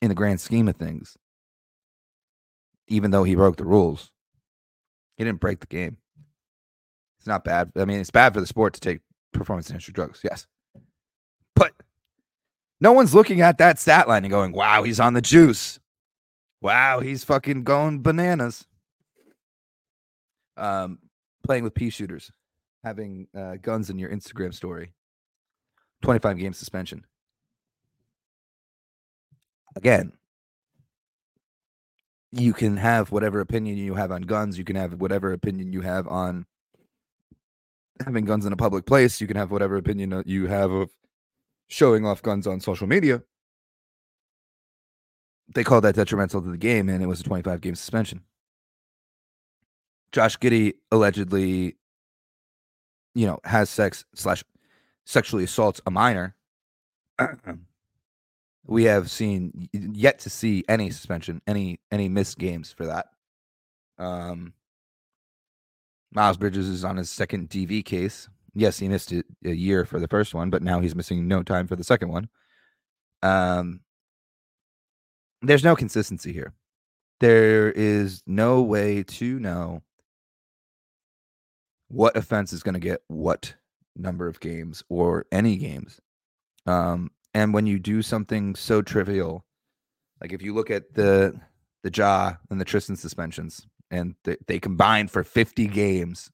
in 0.00 0.08
the 0.08 0.14
grand 0.14 0.40
scheme 0.40 0.68
of 0.68 0.76
things, 0.76 1.16
even 2.88 3.10
though 3.10 3.24
he 3.24 3.34
broke 3.34 3.56
the 3.56 3.64
rules, 3.64 4.10
he 5.16 5.24
didn't 5.24 5.40
break 5.40 5.60
the 5.60 5.66
game. 5.66 5.96
It's 7.18 7.26
not 7.26 7.44
bad. 7.44 7.72
I 7.76 7.84
mean, 7.84 8.00
it's 8.00 8.10
bad 8.10 8.34
for 8.34 8.40
the 8.40 8.46
sport 8.46 8.74
to 8.74 8.80
take 8.80 9.00
performance 9.32 9.68
enhancing 9.68 9.92
drugs. 9.92 10.20
Yes. 10.24 10.46
But 11.54 11.72
no 12.80 12.92
one's 12.92 13.14
looking 13.14 13.40
at 13.40 13.58
that 13.58 13.78
stat 13.78 14.08
line 14.08 14.24
and 14.24 14.30
going, 14.30 14.52
wow, 14.52 14.82
he's 14.82 14.98
on 14.98 15.14
the 15.14 15.20
juice. 15.20 15.78
Wow, 16.62 17.00
he's 17.00 17.24
fucking 17.24 17.64
going 17.64 18.02
bananas. 18.02 18.64
Um, 20.56 21.00
playing 21.42 21.64
with 21.64 21.74
pea 21.74 21.90
shooters, 21.90 22.30
having 22.84 23.26
uh, 23.36 23.56
guns 23.60 23.90
in 23.90 23.98
your 23.98 24.10
Instagram 24.10 24.54
story, 24.54 24.92
25 26.02 26.38
game 26.38 26.52
suspension. 26.52 27.04
Again, 29.74 30.12
you 32.30 32.52
can 32.52 32.76
have 32.76 33.10
whatever 33.10 33.40
opinion 33.40 33.76
you 33.76 33.94
have 33.94 34.12
on 34.12 34.22
guns. 34.22 34.56
You 34.56 34.64
can 34.64 34.76
have 34.76 34.94
whatever 34.94 35.32
opinion 35.32 35.72
you 35.72 35.80
have 35.80 36.06
on 36.06 36.46
having 38.04 38.24
guns 38.24 38.46
in 38.46 38.52
a 38.52 38.56
public 38.56 38.86
place. 38.86 39.20
You 39.20 39.26
can 39.26 39.36
have 39.36 39.50
whatever 39.50 39.76
opinion 39.76 40.22
you 40.26 40.46
have 40.46 40.70
of 40.70 40.90
showing 41.68 42.06
off 42.06 42.22
guns 42.22 42.46
on 42.46 42.60
social 42.60 42.86
media. 42.86 43.22
They 45.54 45.64
called 45.64 45.84
that 45.84 45.94
detrimental 45.94 46.40
to 46.42 46.50
the 46.50 46.56
game, 46.56 46.88
and 46.88 47.02
it 47.02 47.06
was 47.06 47.20
a 47.20 47.24
25 47.24 47.60
game 47.60 47.74
suspension. 47.74 48.22
Josh 50.12 50.38
Giddey 50.38 50.74
allegedly, 50.90 51.76
you 53.14 53.26
know, 53.26 53.38
has 53.44 53.70
sex 53.70 54.04
slash 54.14 54.44
sexually 55.04 55.44
assaults 55.44 55.80
a 55.86 55.90
minor. 55.90 56.34
we 58.66 58.84
have 58.84 59.10
seen 59.10 59.68
yet 59.72 60.18
to 60.20 60.30
see 60.30 60.64
any 60.68 60.90
suspension, 60.90 61.40
any 61.46 61.80
any 61.90 62.08
missed 62.08 62.38
games 62.38 62.72
for 62.72 62.86
that. 62.86 63.06
Um, 63.98 64.52
Miles 66.12 66.36
Bridges 66.36 66.68
is 66.68 66.84
on 66.84 66.96
his 66.96 67.10
second 67.10 67.48
DV 67.48 67.84
case. 67.84 68.28
Yes, 68.54 68.78
he 68.78 68.88
missed 68.88 69.12
it 69.12 69.24
a 69.44 69.50
year 69.50 69.84
for 69.84 69.98
the 69.98 70.08
first 70.08 70.34
one, 70.34 70.50
but 70.50 70.62
now 70.62 70.80
he's 70.80 70.94
missing 70.94 71.26
no 71.26 71.42
time 71.42 71.66
for 71.66 71.76
the 71.76 71.84
second 71.84 72.10
one. 72.10 72.28
Um, 73.22 73.80
there's 75.42 75.64
no 75.64 75.76
consistency 75.76 76.32
here. 76.32 76.52
There 77.20 77.70
is 77.70 78.22
no 78.26 78.62
way 78.62 79.02
to 79.02 79.38
know 79.38 79.82
what 81.88 82.16
offense 82.16 82.52
is 82.52 82.62
going 82.62 82.74
to 82.74 82.80
get 82.80 83.02
what 83.08 83.54
number 83.96 84.26
of 84.26 84.40
games 84.40 84.82
or 84.88 85.26
any 85.30 85.56
games. 85.56 86.00
Um, 86.66 87.10
and 87.34 87.52
when 87.52 87.66
you 87.66 87.78
do 87.78 88.02
something 88.02 88.54
so 88.54 88.82
trivial, 88.82 89.44
like 90.20 90.32
if 90.32 90.42
you 90.42 90.54
look 90.54 90.70
at 90.70 90.94
the 90.94 91.38
the 91.82 91.90
Ja 91.92 92.34
and 92.48 92.60
the 92.60 92.64
Tristan 92.64 92.94
suspensions, 92.96 93.66
and 93.90 94.14
they, 94.24 94.36
they 94.46 94.60
combined 94.60 95.10
for 95.10 95.24
50 95.24 95.66
games. 95.66 96.30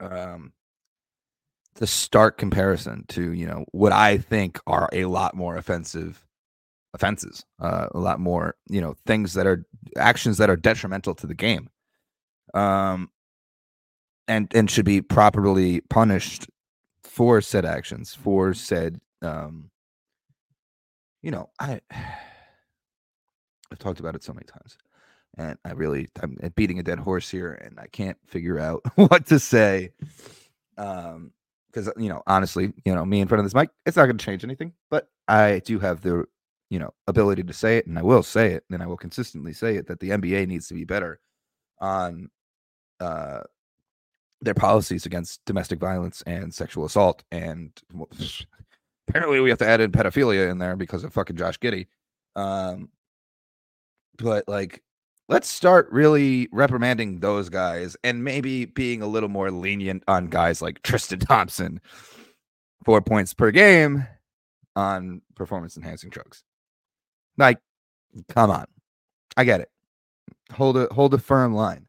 Um, 0.00 0.52
the 1.76 1.86
stark 1.86 2.36
comparison 2.36 3.04
to 3.08 3.32
you 3.32 3.46
know 3.46 3.64
what 3.72 3.92
I 3.92 4.18
think 4.18 4.58
are 4.66 4.88
a 4.92 5.06
lot 5.06 5.34
more 5.34 5.56
offensive 5.56 6.26
offenses, 6.94 7.44
uh, 7.60 7.88
a 7.92 7.98
lot 7.98 8.20
more 8.20 8.54
you 8.68 8.80
know 8.80 8.94
things 9.06 9.34
that 9.34 9.46
are 9.46 9.64
actions 9.96 10.38
that 10.38 10.50
are 10.50 10.56
detrimental 10.56 11.14
to 11.16 11.26
the 11.26 11.34
game, 11.34 11.68
um, 12.54 13.10
and 14.28 14.50
and 14.54 14.70
should 14.70 14.84
be 14.84 15.00
properly 15.02 15.80
punished 15.90 16.46
for 17.04 17.40
said 17.40 17.64
actions, 17.64 18.14
for 18.14 18.54
said 18.54 19.00
um, 19.22 19.70
you 21.22 21.30
know 21.30 21.50
I 21.58 21.80
I've 23.70 23.78
talked 23.78 24.00
about 24.00 24.14
it 24.14 24.22
so 24.22 24.32
many 24.32 24.46
times 24.46 24.76
and 25.38 25.58
I 25.64 25.72
really 25.72 26.08
I'm 26.22 26.36
beating 26.54 26.78
a 26.78 26.82
dead 26.82 26.98
horse 26.98 27.28
here, 27.30 27.52
and 27.52 27.78
I 27.78 27.86
can't 27.86 28.18
figure 28.26 28.58
out 28.58 28.82
what 28.96 29.26
to 29.26 29.38
say. 29.38 29.90
Um, 30.76 31.32
because 31.72 31.90
you 31.96 32.10
know, 32.10 32.22
honestly, 32.26 32.70
you 32.84 32.94
know, 32.94 33.04
me 33.06 33.20
in 33.20 33.28
front 33.28 33.40
of 33.40 33.46
this 33.46 33.54
mic, 33.54 33.70
it's 33.86 33.96
not 33.96 34.04
going 34.04 34.18
to 34.18 34.24
change 34.24 34.44
anything. 34.44 34.74
But 34.90 35.08
I 35.26 35.62
do 35.64 35.78
have 35.78 36.02
the 36.02 36.24
you 36.72 36.78
know 36.78 36.94
ability 37.06 37.42
to 37.42 37.52
say 37.52 37.76
it, 37.76 37.86
and 37.86 37.98
I 37.98 38.02
will 38.02 38.22
say 38.22 38.52
it, 38.52 38.64
and 38.70 38.82
I 38.82 38.86
will 38.86 38.96
consistently 38.96 39.52
say 39.52 39.76
it 39.76 39.86
that 39.88 40.00
the 40.00 40.08
NBA 40.08 40.48
needs 40.48 40.68
to 40.68 40.74
be 40.74 40.84
better 40.84 41.20
on 41.78 42.30
uh 42.98 43.40
their 44.40 44.54
policies 44.54 45.04
against 45.04 45.44
domestic 45.44 45.78
violence 45.78 46.22
and 46.22 46.52
sexual 46.52 46.86
assault, 46.86 47.24
and 47.30 47.70
well, 47.92 48.08
apparently 49.08 49.40
we 49.40 49.50
have 49.50 49.58
to 49.58 49.68
add 49.68 49.82
in 49.82 49.92
pedophilia 49.92 50.50
in 50.50 50.56
there 50.56 50.74
because 50.74 51.04
of 51.04 51.12
fucking 51.12 51.36
Josh 51.36 51.58
Giddey. 51.58 51.88
Um, 52.36 52.88
but 54.16 54.48
like 54.48 54.82
let's 55.28 55.48
start 55.48 55.92
really 55.92 56.48
reprimanding 56.52 57.20
those 57.20 57.50
guys 57.50 57.98
and 58.02 58.24
maybe 58.24 58.64
being 58.64 59.02
a 59.02 59.06
little 59.06 59.28
more 59.28 59.50
lenient 59.50 60.04
on 60.08 60.28
guys 60.28 60.62
like 60.62 60.80
Tristan 60.82 61.18
Thompson. 61.18 61.82
Four 62.86 63.02
points 63.02 63.34
per 63.34 63.50
game 63.50 64.06
on 64.74 65.20
performance 65.36 65.76
enhancing 65.76 66.08
drugs. 66.08 66.42
Like, 67.38 67.58
come 68.28 68.50
on. 68.50 68.66
I 69.36 69.44
get 69.44 69.60
it. 69.60 69.70
Hold 70.52 70.76
a 70.76 70.86
hold 70.92 71.14
a 71.14 71.18
firm 71.18 71.54
line. 71.54 71.86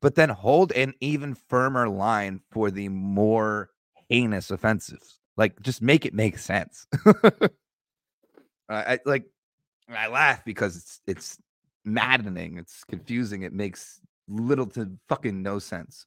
But 0.00 0.14
then 0.14 0.28
hold 0.28 0.72
an 0.72 0.92
even 1.00 1.34
firmer 1.34 1.88
line 1.88 2.40
for 2.50 2.70
the 2.70 2.88
more 2.88 3.70
heinous 4.08 4.50
offenses. 4.50 5.18
Like 5.36 5.60
just 5.62 5.80
make 5.82 6.04
it 6.04 6.14
make 6.14 6.38
sense. 6.38 6.86
I 8.68 8.98
like 9.06 9.24
I 9.88 10.08
laugh 10.08 10.44
because 10.44 10.76
it's 10.76 11.00
it's 11.06 11.38
maddening. 11.84 12.58
It's 12.58 12.84
confusing. 12.84 13.42
It 13.42 13.52
makes 13.52 14.00
little 14.28 14.66
to 14.66 14.90
fucking 15.08 15.42
no 15.42 15.58
sense. 15.58 16.06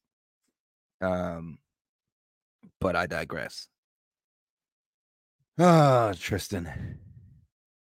Um, 1.02 1.58
but 2.80 2.96
I 2.96 3.06
digress. 3.06 3.68
Oh, 5.58 6.14
Tristan. 6.18 7.00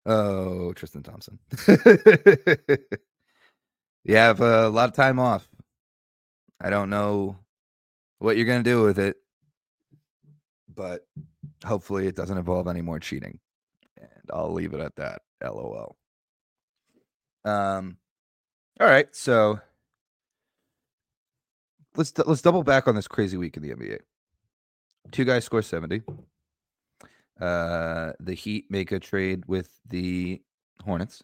Oh, 0.04 0.72
Tristan 0.72 1.02
Thompson. 1.02 1.38
you 4.04 4.16
have 4.16 4.40
a 4.40 4.68
lot 4.68 4.88
of 4.88 4.94
time 4.94 5.18
off. 5.18 5.46
I 6.60 6.70
don't 6.70 6.90
know 6.90 7.36
what 8.18 8.36
you're 8.36 8.46
going 8.46 8.62
to 8.62 8.70
do 8.70 8.82
with 8.82 8.98
it, 8.98 9.16
but 10.74 11.06
hopefully 11.64 12.06
it 12.06 12.16
doesn't 12.16 12.38
involve 12.38 12.68
any 12.68 12.82
more 12.82 12.98
cheating. 12.98 13.38
And 13.96 14.30
I'll 14.32 14.52
leave 14.52 14.74
it 14.74 14.80
at 14.80 14.96
that. 14.96 15.22
LOL. 15.42 15.96
Um, 17.44 17.96
all 18.80 18.86
right, 18.86 19.08
so 19.14 19.60
let's 21.96 22.16
let's 22.18 22.42
double 22.42 22.62
back 22.62 22.86
on 22.86 22.94
this 22.94 23.08
crazy 23.08 23.36
week 23.36 23.56
in 23.56 23.62
the 23.62 23.70
NBA. 23.70 23.98
Two 25.10 25.24
guys 25.24 25.44
score 25.44 25.62
seventy. 25.62 26.02
Uh, 27.40 28.12
the 28.20 28.34
Heat 28.34 28.66
make 28.70 28.92
a 28.92 29.00
trade 29.00 29.44
with 29.46 29.68
the 29.88 30.42
Hornets. 30.84 31.22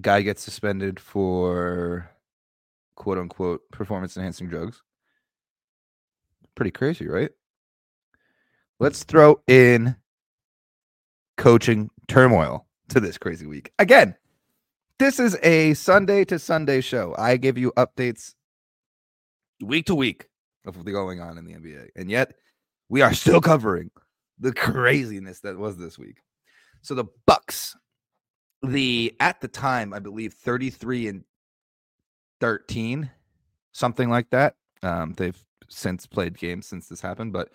Guy 0.00 0.22
gets 0.22 0.42
suspended 0.42 1.00
for 1.00 2.10
quote 2.94 3.18
unquote 3.18 3.62
performance 3.70 4.16
enhancing 4.16 4.48
drugs. 4.48 4.82
Pretty 6.54 6.70
crazy, 6.70 7.06
right? 7.06 7.30
Let's 8.78 9.04
throw 9.04 9.40
in 9.46 9.96
coaching 11.36 11.90
turmoil 12.08 12.66
to 12.88 13.00
this 13.00 13.18
crazy 13.18 13.46
week. 13.46 13.72
Again, 13.78 14.14
this 14.98 15.18
is 15.18 15.36
a 15.42 15.74
Sunday 15.74 16.24
to 16.26 16.38
Sunday 16.38 16.80
show. 16.80 17.14
I 17.16 17.36
give 17.36 17.56
you 17.56 17.72
updates 17.76 18.34
week 19.62 19.86
to 19.86 19.94
week 19.94 20.28
of 20.66 20.76
what's 20.76 20.90
going 20.90 21.20
on 21.20 21.38
in 21.38 21.44
the 21.44 21.54
NBA. 21.54 21.88
And 21.96 22.10
yet 22.10 22.34
we 22.88 23.02
are 23.02 23.14
still 23.14 23.40
covering 23.40 23.90
the 24.40 24.52
craziness 24.54 25.40
that 25.40 25.56
was 25.56 25.76
this 25.76 25.98
week. 25.98 26.18
So 26.82 26.94
the 26.94 27.04
Bucks, 27.26 27.76
the 28.62 29.14
at 29.20 29.40
the 29.40 29.48
time, 29.48 29.92
I 29.92 29.98
believe 29.98 30.32
33 30.32 31.08
and 31.08 31.24
13, 32.40 33.10
something 33.72 34.08
like 34.10 34.30
that. 34.30 34.56
Um, 34.82 35.14
they've 35.16 35.38
since 35.68 36.06
played 36.06 36.36
games 36.36 36.66
since 36.66 36.88
this 36.88 37.00
happened, 37.00 37.32
but 37.32 37.50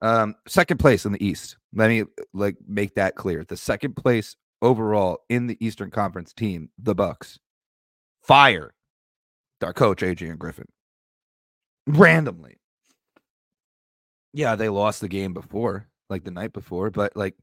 um, 0.00 0.34
second 0.48 0.78
place 0.78 1.04
in 1.04 1.12
the 1.12 1.24
East. 1.24 1.56
Let 1.74 1.88
me 1.88 2.04
like 2.32 2.56
make 2.66 2.94
that 2.94 3.14
clear. 3.14 3.44
The 3.44 3.56
second 3.56 3.94
place 3.96 4.36
overall 4.62 5.20
in 5.28 5.46
the 5.46 5.56
Eastern 5.64 5.90
Conference 5.90 6.32
team, 6.32 6.70
the 6.78 6.94
Bucks, 6.94 7.38
fire 8.22 8.74
our 9.62 9.72
coach 9.72 10.02
Adrian 10.02 10.36
Griffin 10.36 10.68
randomly. 11.86 12.58
Yeah, 14.32 14.56
they 14.56 14.68
lost 14.68 15.00
the 15.00 15.08
game 15.08 15.32
before, 15.32 15.88
like 16.10 16.24
the 16.24 16.30
night 16.30 16.52
before, 16.52 16.90
but 16.90 17.16
like 17.16 17.34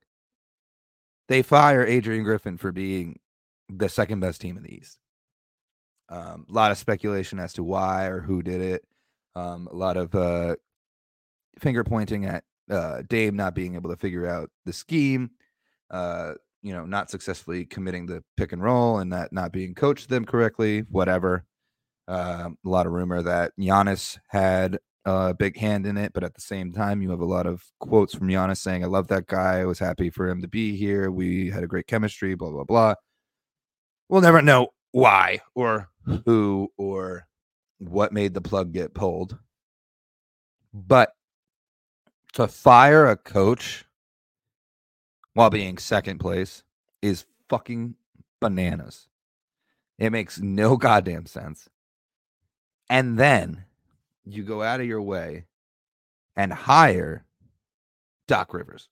they 1.27 1.41
fire 1.41 1.85
Adrian 1.85 2.23
Griffin 2.23 2.57
for 2.57 2.71
being 2.71 3.19
the 3.69 3.89
second 3.89 4.19
best 4.19 4.41
team 4.41 4.57
in 4.57 4.63
the 4.63 4.73
East. 4.73 4.97
Um, 6.09 6.45
a 6.49 6.53
lot 6.53 6.71
of 6.71 6.77
speculation 6.77 7.39
as 7.39 7.53
to 7.53 7.63
why 7.63 8.07
or 8.07 8.19
who 8.19 8.41
did 8.41 8.61
it. 8.61 8.83
Um, 9.35 9.67
a 9.71 9.75
lot 9.75 9.95
of 9.95 10.13
uh, 10.13 10.57
finger 11.59 11.83
pointing 11.85 12.25
at 12.25 12.43
uh, 12.69 13.03
Dame 13.07 13.35
not 13.35 13.55
being 13.55 13.75
able 13.75 13.89
to 13.89 13.95
figure 13.95 14.27
out 14.27 14.49
the 14.65 14.73
scheme. 14.73 15.31
Uh, 15.89 16.33
you 16.61 16.73
know, 16.73 16.85
not 16.85 17.09
successfully 17.09 17.65
committing 17.65 18.05
the 18.05 18.23
pick 18.37 18.51
and 18.51 18.61
roll 18.61 18.99
and 18.99 19.11
that 19.13 19.33
not 19.33 19.51
being 19.51 19.73
coached 19.73 20.09
them 20.09 20.25
correctly, 20.25 20.81
whatever. 20.89 21.45
Uh, 22.07 22.49
a 22.65 22.69
lot 22.69 22.85
of 22.85 22.91
rumor 22.91 23.21
that 23.21 23.53
Giannis 23.57 24.19
had 24.27 24.79
a 25.05 25.33
big 25.33 25.57
hand 25.57 25.85
in 25.85 25.97
it, 25.97 26.13
but 26.13 26.23
at 26.23 26.35
the 26.35 26.41
same 26.41 26.71
time, 26.71 27.01
you 27.01 27.09
have 27.09 27.21
a 27.21 27.25
lot 27.25 27.47
of 27.47 27.63
quotes 27.79 28.13
from 28.13 28.27
Giannis 28.27 28.57
saying, 28.57 28.83
I 28.83 28.87
love 28.87 29.07
that 29.07 29.27
guy. 29.27 29.59
I 29.59 29.65
was 29.65 29.79
happy 29.79 30.09
for 30.09 30.27
him 30.27 30.41
to 30.41 30.47
be 30.47 30.75
here. 30.75 31.09
We 31.09 31.49
had 31.49 31.63
a 31.63 31.67
great 31.67 31.87
chemistry, 31.87 32.35
blah, 32.35 32.51
blah, 32.51 32.63
blah. 32.63 32.95
We'll 34.09 34.21
never 34.21 34.41
know 34.41 34.69
why 34.91 35.41
or 35.55 35.89
who 36.25 36.71
or 36.77 37.27
what 37.79 38.13
made 38.13 38.33
the 38.33 38.41
plug 38.41 38.73
get 38.73 38.93
pulled. 38.93 39.37
But 40.73 41.13
to 42.33 42.47
fire 42.47 43.07
a 43.07 43.17
coach 43.17 43.85
while 45.33 45.49
being 45.49 45.77
second 45.77 46.19
place 46.19 46.63
is 47.01 47.25
fucking 47.49 47.95
bananas. 48.39 49.07
It 49.97 50.11
makes 50.11 50.39
no 50.39 50.77
goddamn 50.77 51.25
sense. 51.25 51.69
And 52.89 53.17
then 53.17 53.65
you 54.25 54.43
go 54.43 54.61
out 54.61 54.79
of 54.79 54.87
your 54.87 55.01
way 55.01 55.45
and 56.35 56.53
hire 56.53 57.25
Doc 58.27 58.53
Rivers. 58.53 58.89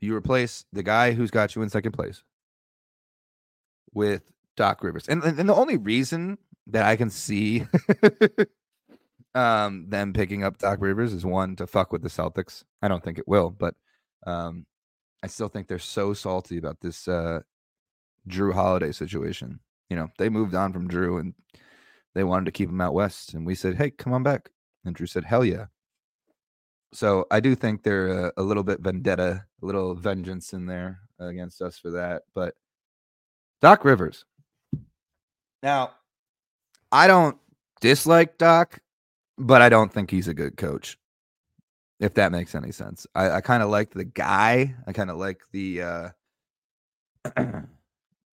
You 0.00 0.14
replace 0.14 0.64
the 0.72 0.82
guy 0.82 1.12
who's 1.12 1.30
got 1.30 1.54
you 1.54 1.62
in 1.62 1.70
second 1.70 1.92
place 1.92 2.22
with 3.92 4.22
Doc 4.56 4.82
Rivers. 4.82 5.08
And, 5.08 5.22
and 5.22 5.48
the 5.48 5.54
only 5.54 5.76
reason 5.76 6.38
that 6.66 6.84
I 6.84 6.96
can 6.96 7.10
see 7.10 7.66
um, 9.34 9.86
them 9.88 10.12
picking 10.12 10.44
up 10.44 10.58
Doc 10.58 10.78
Rivers 10.80 11.12
is 11.12 11.24
one 11.24 11.56
to 11.56 11.66
fuck 11.66 11.92
with 11.92 12.02
the 12.02 12.08
Celtics. 12.08 12.64
I 12.82 12.88
don't 12.88 13.02
think 13.02 13.18
it 13.18 13.28
will, 13.28 13.50
but 13.50 13.74
um, 14.26 14.66
I 15.22 15.26
still 15.26 15.48
think 15.48 15.68
they're 15.68 15.78
so 15.78 16.12
salty 16.14 16.58
about 16.58 16.80
this 16.80 17.08
uh, 17.08 17.40
Jrue 18.28 18.52
Holiday 18.52 18.92
situation. 18.92 19.60
You 19.90 19.96
know, 19.96 20.08
they 20.18 20.28
moved 20.28 20.54
on 20.54 20.72
from 20.72 20.88
Jrue 20.88 21.20
and 21.20 21.34
they 22.14 22.24
wanted 22.24 22.46
to 22.46 22.52
keep 22.52 22.68
him 22.68 22.80
out 22.80 22.94
west, 22.94 23.34
and 23.34 23.46
we 23.46 23.54
said, 23.54 23.76
"Hey, 23.76 23.90
come 23.90 24.12
on 24.12 24.22
back." 24.22 24.50
And 24.84 24.96
Jrue 24.96 25.08
said, 25.08 25.24
"Hell 25.24 25.44
yeah." 25.44 25.66
So 26.92 27.26
I 27.30 27.40
do 27.40 27.54
think 27.54 27.82
they're 27.82 28.26
a, 28.28 28.32
a 28.36 28.42
little 28.42 28.62
bit 28.62 28.80
vendetta, 28.80 29.44
a 29.62 29.66
little 29.66 29.94
vengeance 29.94 30.52
in 30.52 30.66
there 30.66 31.00
against 31.18 31.60
us 31.60 31.76
for 31.76 31.90
that. 31.92 32.22
But 32.34 32.54
Doc 33.60 33.84
Rivers. 33.84 34.24
Now, 35.62 35.92
I 36.92 37.06
don't 37.06 37.36
dislike 37.80 38.38
Doc, 38.38 38.78
but 39.38 39.62
I 39.62 39.68
don't 39.68 39.92
think 39.92 40.10
he's 40.10 40.28
a 40.28 40.34
good 40.34 40.56
coach. 40.56 40.98
If 41.98 42.14
that 42.14 42.32
makes 42.32 42.54
any 42.54 42.72
sense. 42.72 43.06
I, 43.14 43.30
I 43.30 43.40
kind 43.40 43.62
of 43.62 43.70
like 43.70 43.92
the 43.92 44.04
guy. 44.04 44.74
I 44.86 44.92
kind 44.92 45.10
of 45.10 45.16
like 45.16 45.40
the 45.52 45.82
uh 45.82 46.08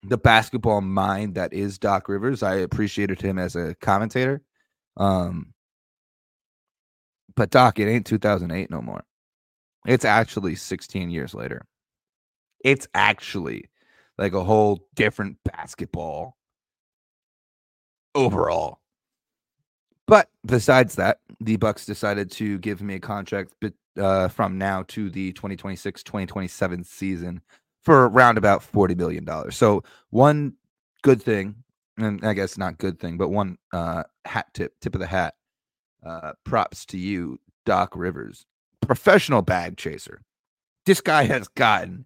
the 0.04 0.18
basketball 0.18 0.82
mind 0.82 1.36
that 1.36 1.54
is 1.54 1.78
Doc 1.78 2.10
Rivers. 2.10 2.44
I 2.44 2.56
appreciated 2.56 3.22
him 3.22 3.38
as 3.38 3.56
a 3.56 3.76
commentator. 3.76 4.42
Um 4.98 5.54
but 7.36 7.50
Doc, 7.50 7.80
it 7.80 7.88
ain't 7.88 8.06
2008 8.06 8.70
no 8.70 8.82
more. 8.82 9.04
It's 9.86 10.06
actually 10.06 10.56
16 10.56 11.10
years 11.10 11.34
later. 11.34 11.66
It's 12.64 12.88
actually 12.94 13.70
like 14.18 14.34
a 14.34 14.44
whole 14.44 14.80
different 14.96 15.38
basketball 15.46 16.38
overall. 18.14 18.80
But 20.08 20.30
besides 20.46 20.96
that, 20.96 21.20
the 21.40 21.56
Bucks 21.56 21.86
decided 21.86 22.32
to 22.32 22.60
give 22.60 22.82
me 22.82 22.96
a 22.96 23.00
contract 23.00 23.54
uh, 23.98 24.28
from 24.28 24.58
now 24.58 24.84
to 24.90 25.10
the 25.10 25.34
2026-2027 25.34 26.86
season 26.86 27.42
for 27.82 28.08
around 28.08 28.38
about 28.38 28.64
40 28.64 28.96
million 28.96 29.26
dollars. 29.26 29.58
So 29.58 29.84
one 30.10 30.54
good 31.02 31.22
thing, 31.22 31.56
and 31.98 32.24
I 32.26 32.34
guess 32.34 32.58
not 32.58 32.78
good 32.78 33.00
thing, 33.00 33.18
but 33.18 33.30
one 33.30 33.58
uh, 33.74 34.04
hat 34.26 34.48
tip, 34.54 34.74
tip 34.82 34.96
of 34.96 35.02
the 35.02 35.08
hat. 35.08 35.36
Uh, 36.04 36.34
props 36.46 36.84
to 36.88 36.98
you, 36.98 37.40
Doc 37.64 37.96
Rivers, 37.96 38.46
professional 38.82 39.44
bag 39.44 39.78
chaser. 39.78 40.24
This 40.88 41.00
guy 41.00 41.26
has 41.26 41.48
gotten 41.48 42.06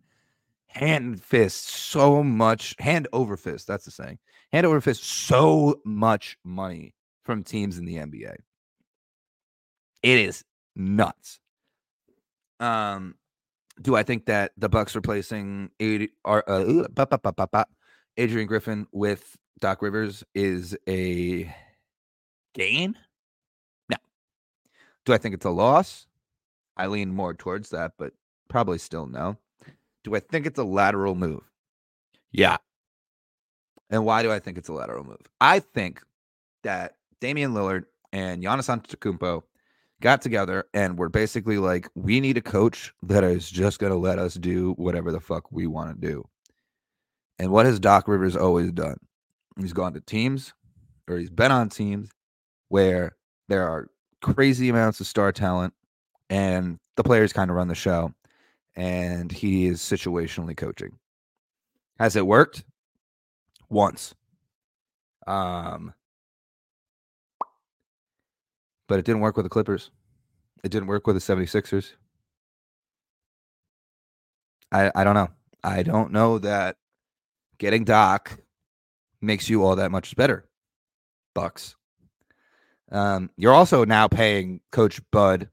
hand 0.67 1.23
fist 1.23 1.69
so 1.69 2.21
much 2.21 2.75
hand 2.79 3.07
over 3.13 3.37
fist. 3.37 3.67
That's 3.67 3.85
the 3.85 3.91
saying. 3.91 4.19
Hand 4.51 4.65
over 4.65 4.81
fist 4.81 5.03
so 5.03 5.79
much 5.85 6.37
money 6.43 6.93
from 7.23 7.43
teams 7.43 7.77
in 7.77 7.85
the 7.85 7.95
NBA. 7.95 8.35
It 10.03 10.19
is 10.19 10.43
nuts. 10.75 11.39
Um, 12.59 13.15
do 13.81 13.95
I 13.95 14.03
think 14.03 14.25
that 14.25 14.51
the 14.57 14.69
Bucks 14.69 14.95
replacing 14.95 15.69
uh, 16.25 17.63
Adrian 18.17 18.47
Griffin 18.47 18.87
with 18.91 19.37
Doc 19.59 19.81
Rivers 19.81 20.23
is 20.33 20.77
a 20.87 21.53
gain? 22.53 22.97
No. 23.89 23.97
Do 25.05 25.13
I 25.13 25.17
think 25.17 25.35
it's 25.35 25.45
a 25.45 25.49
loss? 25.49 26.07
I 26.77 26.87
lean 26.87 27.13
more 27.13 27.33
towards 27.33 27.69
that, 27.69 27.93
but 27.97 28.13
probably 28.49 28.77
still 28.77 29.05
no. 29.05 29.37
Do 30.03 30.15
I 30.15 30.19
think 30.19 30.45
it's 30.45 30.59
a 30.59 30.63
lateral 30.63 31.15
move? 31.15 31.43
Yeah. 32.31 32.57
And 33.89 34.05
why 34.05 34.23
do 34.23 34.31
I 34.31 34.39
think 34.39 34.57
it's 34.57 34.69
a 34.69 34.73
lateral 34.73 35.03
move? 35.03 35.21
I 35.39 35.59
think 35.59 36.01
that 36.63 36.95
Damian 37.21 37.53
Lillard 37.53 37.85
and 38.11 38.43
Giannis 38.43 38.69
Antetokounmpo 38.69 39.43
got 40.05 40.21
together 40.21 40.67
and 40.75 40.99
we're 40.99 41.09
basically 41.09 41.57
like, 41.57 41.89
we 41.95 42.19
need 42.19 42.37
a 42.37 42.41
coach 42.41 42.93
that 43.01 43.23
is 43.23 43.49
just 43.49 43.79
going 43.79 43.91
to 43.91 43.97
let 43.97 44.19
us 44.19 44.35
do 44.35 44.73
whatever 44.73 45.11
the 45.11 45.19
fuck 45.19 45.51
we 45.51 45.65
want 45.65 45.99
to 45.99 46.07
do. 46.07 46.23
And 47.39 47.49
what 47.49 47.65
has 47.65 47.79
Doc 47.79 48.07
Rivers 48.07 48.35
always 48.35 48.71
done? 48.71 48.97
He's 49.59 49.73
gone 49.73 49.93
to 49.93 50.01
teams 50.01 50.53
or 51.09 51.17
he's 51.17 51.31
been 51.31 51.51
on 51.51 51.69
teams 51.69 52.11
where 52.69 53.15
there 53.49 53.67
are 53.67 53.89
crazy 54.21 54.69
amounts 54.69 54.99
of 54.99 55.07
star 55.07 55.31
talent 55.31 55.73
and 56.29 56.77
the 56.97 57.03
players 57.03 57.33
kind 57.33 57.49
of 57.49 57.57
run 57.57 57.67
the 57.67 57.73
show 57.73 58.13
and 58.75 59.31
he 59.31 59.65
is 59.65 59.81
situationally 59.81 60.55
coaching. 60.55 60.99
Has 61.97 62.15
it 62.15 62.27
worked? 62.27 62.63
Once. 63.69 64.13
Um 65.25 65.95
but 68.87 68.99
it 68.99 69.05
didn't 69.05 69.21
work 69.21 69.35
with 69.37 69.45
the 69.45 69.49
Clippers. 69.49 69.91
It 70.63 70.71
didn't 70.71 70.87
work 70.87 71.07
with 71.07 71.15
the 71.15 71.35
76ers. 71.35 71.93
I 74.71 74.91
I 74.95 75.03
don't 75.03 75.15
know. 75.15 75.29
I 75.63 75.83
don't 75.83 76.11
know 76.11 76.39
that 76.39 76.77
getting 77.57 77.83
Doc 77.83 78.37
makes 79.21 79.49
you 79.49 79.63
all 79.63 79.75
that 79.77 79.91
much 79.91 80.15
better. 80.15 80.45
Bucks. 81.33 81.75
Um, 82.91 83.29
you're 83.35 83.53
also 83.53 83.83
now 83.83 84.07
paying 84.07 84.61
Coach 84.71 85.01
Bud, 85.11 85.49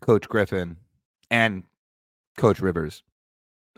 Coach 0.00 0.28
Griffin, 0.28 0.76
and 1.30 1.64
Coach 2.36 2.60
Rivers 2.60 3.02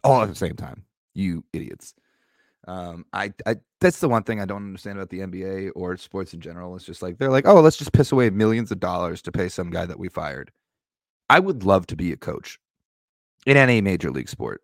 all 0.05 0.23
at 0.23 0.29
the 0.29 0.35
same 0.35 0.55
time. 0.55 0.85
You 1.15 1.45
idiots. 1.53 1.95
Um, 2.67 3.07
I, 3.13 3.33
I 3.47 3.57
that's 3.81 4.01
the 4.01 4.09
one 4.09 4.25
thing 4.25 4.41
I 4.41 4.45
don't 4.45 4.65
understand 4.65 4.99
about 4.99 5.11
the 5.11 5.21
NBA 5.21 5.71
or 5.75 5.97
sports 5.97 6.35
in 6.35 6.41
general. 6.41 6.75
It's 6.75 6.85
just 6.85 7.03
like 7.03 7.19
they're 7.19 7.31
like, 7.31 7.47
oh, 7.47 7.61
let's 7.61 7.77
just 7.77 7.93
piss 7.93 8.13
away 8.13 8.31
millions 8.31 8.71
of 8.73 8.81
dollars 8.81 9.23
to 9.23 9.33
pay 9.33 9.49
some 9.49 9.71
guy 9.71 9.87
that 9.87 9.99
we 9.99 10.09
fired. 10.09 10.51
I 11.31 11.41
would 11.41 11.65
love 11.65 11.87
to 11.89 11.97
be 11.97 12.13
a 12.13 12.17
coach 12.17 12.59
in 13.47 13.57
any 13.57 13.81
major 13.81 14.11
league 14.11 14.29
sport 14.29 14.63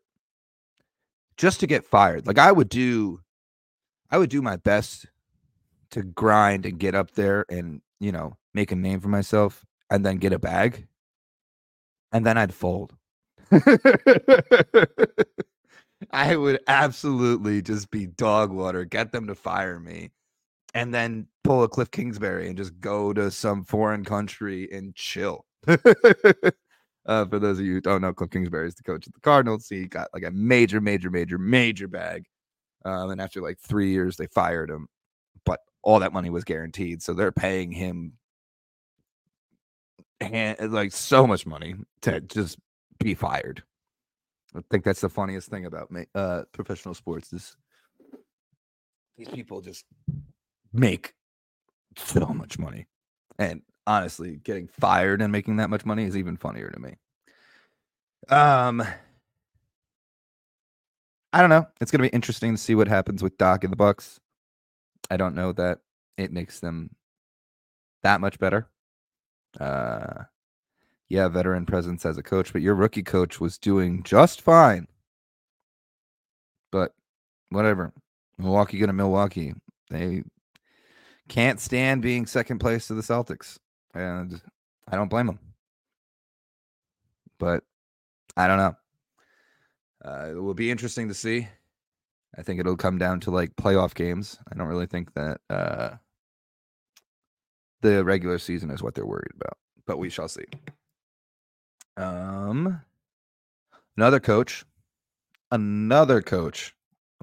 just 1.36 1.60
to 1.60 1.66
get 1.66 1.84
fired. 1.84 2.26
Like 2.26 2.38
I 2.38 2.52
would 2.52 2.68
do, 2.68 3.20
I 4.10 4.18
would 4.18 4.30
do 4.30 4.42
my 4.42 4.56
best 4.56 5.06
to 5.90 6.02
grind 6.02 6.66
and 6.66 6.78
get 6.78 6.94
up 6.94 7.12
there 7.12 7.44
and 7.48 7.80
you 8.00 8.10
know 8.10 8.36
make 8.52 8.72
a 8.72 8.76
name 8.76 9.00
for 9.00 9.08
myself 9.08 9.64
and 9.90 10.04
then 10.04 10.16
get 10.16 10.32
a 10.32 10.38
bag 10.38 10.86
and 12.12 12.24
then 12.24 12.38
I'd 12.38 12.54
fold. 12.54 12.94
I 16.10 16.36
would 16.36 16.60
absolutely 16.66 17.62
just 17.62 17.90
be 17.90 18.06
dog 18.06 18.50
water, 18.52 18.84
get 18.84 19.12
them 19.12 19.26
to 19.26 19.34
fire 19.34 19.78
me, 19.78 20.10
and 20.74 20.92
then 20.92 21.26
pull 21.44 21.62
a 21.62 21.68
Cliff 21.68 21.90
Kingsbury 21.90 22.48
and 22.48 22.56
just 22.56 22.78
go 22.80 23.12
to 23.12 23.30
some 23.30 23.64
foreign 23.64 24.04
country 24.04 24.68
and 24.72 24.94
chill. 24.94 25.44
uh, 25.66 25.76
for 27.26 27.38
those 27.38 27.58
of 27.58 27.64
you 27.64 27.74
who 27.74 27.80
don't 27.80 28.02
know, 28.02 28.12
Cliff 28.12 28.30
Kingsbury 28.30 28.68
is 28.68 28.74
the 28.74 28.82
coach 28.82 29.06
of 29.06 29.12
the 29.12 29.20
Cardinals. 29.20 29.68
He 29.68 29.86
got 29.86 30.08
like 30.12 30.24
a 30.24 30.30
major, 30.30 30.80
major, 30.80 31.10
major, 31.10 31.38
major 31.38 31.88
bag. 31.88 32.24
Um, 32.84 33.10
and 33.10 33.20
after 33.20 33.40
like 33.40 33.58
three 33.58 33.90
years, 33.92 34.16
they 34.16 34.26
fired 34.26 34.70
him, 34.70 34.88
but 35.46 35.60
all 35.82 36.00
that 36.00 36.12
money 36.12 36.30
was 36.30 36.44
guaranteed. 36.44 37.02
So 37.02 37.14
they're 37.14 37.32
paying 37.32 37.72
him 37.72 38.14
hand, 40.20 40.72
like 40.72 40.92
so 40.92 41.26
much 41.26 41.46
money 41.46 41.74
to 42.02 42.20
just 42.20 42.58
be 42.98 43.14
fired. 43.14 43.62
I 44.56 44.60
think 44.70 44.84
that's 44.84 45.00
the 45.00 45.08
funniest 45.08 45.48
thing 45.48 45.66
about 45.66 45.90
me, 45.90 46.06
uh, 46.14 46.42
professional 46.52 46.94
sports 46.94 47.32
is 47.32 47.56
these 49.16 49.28
people 49.28 49.60
just 49.60 49.84
make 50.72 51.14
so 51.96 52.26
much 52.26 52.58
money, 52.58 52.86
and 53.38 53.62
honestly, 53.86 54.36
getting 54.36 54.68
fired 54.68 55.22
and 55.22 55.32
making 55.32 55.56
that 55.56 55.70
much 55.70 55.84
money 55.84 56.04
is 56.04 56.16
even 56.16 56.36
funnier 56.36 56.70
to 56.70 56.80
me. 56.80 56.96
Um, 58.28 58.82
I 61.32 61.40
don't 61.40 61.50
know. 61.50 61.66
It's 61.80 61.90
gonna 61.90 62.02
be 62.02 62.08
interesting 62.08 62.54
to 62.54 62.60
see 62.60 62.74
what 62.74 62.88
happens 62.88 63.22
with 63.22 63.36
Doc 63.38 63.64
and 63.64 63.72
the 63.72 63.76
Bucks. 63.76 64.20
I 65.10 65.16
don't 65.16 65.34
know 65.34 65.52
that 65.52 65.80
it 66.16 66.32
makes 66.32 66.60
them 66.60 66.94
that 68.02 68.20
much 68.20 68.38
better. 68.38 68.68
Uh, 69.58 70.24
yeah, 71.14 71.28
veteran 71.28 71.64
presence 71.64 72.04
as 72.04 72.18
a 72.18 72.22
coach, 72.22 72.52
but 72.52 72.60
your 72.60 72.74
rookie 72.74 73.04
coach 73.04 73.40
was 73.40 73.56
doing 73.56 74.02
just 74.02 74.40
fine. 74.40 74.88
But 76.72 76.92
whatever. 77.50 77.92
Milwaukee 78.36 78.78
going 78.78 78.88
to 78.88 78.92
Milwaukee. 78.92 79.54
They 79.90 80.24
can't 81.28 81.60
stand 81.60 82.02
being 82.02 82.26
second 82.26 82.58
place 82.58 82.88
to 82.88 82.94
the 82.94 83.02
Celtics. 83.02 83.58
And 83.94 84.40
I 84.88 84.96
don't 84.96 85.08
blame 85.08 85.26
them. 85.26 85.38
But 87.38 87.62
I 88.36 88.48
don't 88.48 88.58
know. 88.58 88.76
Uh, 90.04 90.30
it 90.30 90.34
will 90.34 90.54
be 90.54 90.72
interesting 90.72 91.06
to 91.08 91.14
see. 91.14 91.46
I 92.36 92.42
think 92.42 92.58
it'll 92.58 92.76
come 92.76 92.98
down 92.98 93.20
to 93.20 93.30
like 93.30 93.54
playoff 93.54 93.94
games. 93.94 94.36
I 94.52 94.56
don't 94.56 94.66
really 94.66 94.86
think 94.86 95.14
that 95.14 95.40
uh, 95.48 95.90
the 97.82 98.04
regular 98.04 98.38
season 98.38 98.70
is 98.70 98.82
what 98.82 98.96
they're 98.96 99.06
worried 99.06 99.32
about, 99.36 99.56
but 99.86 99.98
we 99.98 100.10
shall 100.10 100.26
see. 100.26 100.44
Um, 101.96 102.80
another 103.96 104.20
coach, 104.20 104.64
another 105.50 106.22
coach 106.22 106.74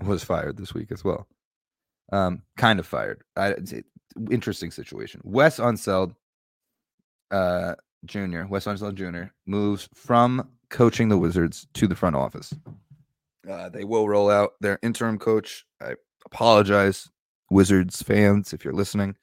was 0.01 0.23
fired 0.23 0.57
this 0.57 0.73
week 0.73 0.91
as 0.91 1.03
well. 1.03 1.27
Um, 2.11 2.43
kind 2.57 2.79
of 2.79 2.87
fired. 2.87 3.21
I, 3.35 3.55
interesting 4.29 4.71
situation. 4.71 5.21
Wes 5.23 5.59
Unseld, 5.59 6.15
uh, 7.31 7.75
Jr. 8.05 8.43
Wes 8.49 8.65
Unseld 8.65 8.95
Jr. 8.95 9.31
moves 9.45 9.87
from 9.93 10.49
coaching 10.69 11.09
the 11.09 11.17
Wizards 11.17 11.67
to 11.75 11.87
the 11.87 11.95
front 11.95 12.15
office. 12.15 12.53
Uh, 13.49 13.69
they 13.69 13.83
will 13.83 14.07
roll 14.07 14.29
out 14.29 14.53
their 14.61 14.79
interim 14.81 15.17
coach. 15.17 15.65
I 15.81 15.95
apologize, 16.25 17.09
Wizards 17.49 18.01
fans, 18.01 18.53
if 18.53 18.63
you're 18.63 18.73
listening. 18.73 19.15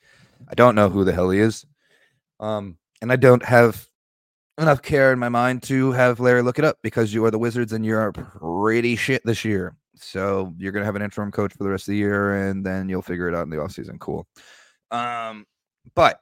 I 0.48 0.54
don't 0.54 0.74
know 0.74 0.88
who 0.88 1.04
the 1.04 1.12
hell 1.12 1.30
he 1.30 1.40
is. 1.40 1.66
Um, 2.40 2.78
and 3.00 3.10
I 3.12 3.16
don't 3.16 3.44
have 3.44 3.87
enough 4.58 4.82
care 4.82 5.12
in 5.12 5.18
my 5.18 5.28
mind 5.28 5.62
to 5.64 5.92
have 5.92 6.20
Larry 6.20 6.42
look 6.42 6.58
it 6.58 6.64
up 6.64 6.78
because 6.82 7.14
you 7.14 7.24
are 7.24 7.30
the 7.30 7.38
Wizards 7.38 7.72
and 7.72 7.84
you're 7.84 8.12
pretty 8.12 8.96
shit 8.96 9.24
this 9.24 9.44
year. 9.44 9.76
So 9.94 10.54
you're 10.58 10.72
gonna 10.72 10.84
have 10.84 10.96
an 10.96 11.02
interim 11.02 11.30
coach 11.30 11.52
for 11.52 11.64
the 11.64 11.70
rest 11.70 11.88
of 11.88 11.92
the 11.92 11.98
year, 11.98 12.48
and 12.48 12.64
then 12.64 12.88
you'll 12.88 13.02
figure 13.02 13.28
it 13.28 13.34
out 13.34 13.44
in 13.44 13.50
the 13.50 13.56
offseason. 13.56 13.98
Cool. 13.98 14.26
Um, 14.90 15.46
but 15.94 16.20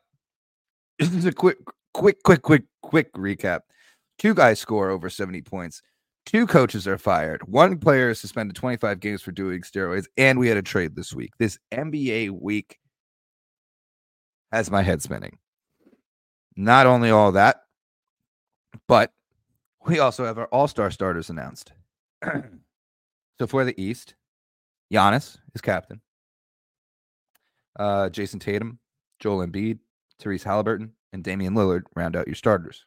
this 0.98 1.12
is 1.12 1.24
a 1.24 1.32
quick, 1.32 1.58
quick, 1.92 2.22
quick, 2.22 2.42
quick, 2.42 2.64
quick 2.82 3.12
recap. 3.14 3.60
Two 4.18 4.34
guys 4.34 4.58
score 4.58 4.90
over 4.90 5.10
70 5.10 5.42
points. 5.42 5.82
Two 6.24 6.46
coaches 6.46 6.88
are 6.88 6.98
fired. 6.98 7.46
One 7.46 7.78
player 7.78 8.10
is 8.10 8.18
suspended 8.18 8.56
25 8.56 8.98
games 8.98 9.22
for 9.22 9.30
doing 9.30 9.60
steroids, 9.60 10.06
and 10.16 10.38
we 10.38 10.48
had 10.48 10.56
a 10.56 10.62
trade 10.62 10.96
this 10.96 11.12
week. 11.12 11.32
This 11.38 11.58
NBA 11.72 12.30
week 12.30 12.78
has 14.50 14.70
my 14.70 14.82
head 14.82 15.02
spinning. 15.02 15.38
Not 16.56 16.86
only 16.86 17.10
all 17.10 17.32
that, 17.32 17.65
but 18.86 19.12
we 19.86 19.98
also 19.98 20.24
have 20.24 20.38
our 20.38 20.46
all 20.46 20.68
star 20.68 20.90
starters 20.90 21.30
announced. 21.30 21.72
so 23.38 23.46
for 23.46 23.64
the 23.64 23.80
East, 23.80 24.14
Giannis 24.92 25.38
is 25.54 25.60
captain. 25.60 26.00
Uh, 27.78 28.08
Jayson 28.08 28.40
Tatum, 28.40 28.78
Joel 29.20 29.46
Embiid, 29.46 29.78
Tyrese 30.20 30.44
Haliburton, 30.44 30.90
and 31.12 31.22
Damian 31.22 31.54
Lillard 31.54 31.82
round 31.94 32.16
out 32.16 32.26
your 32.26 32.34
starters. 32.34 32.84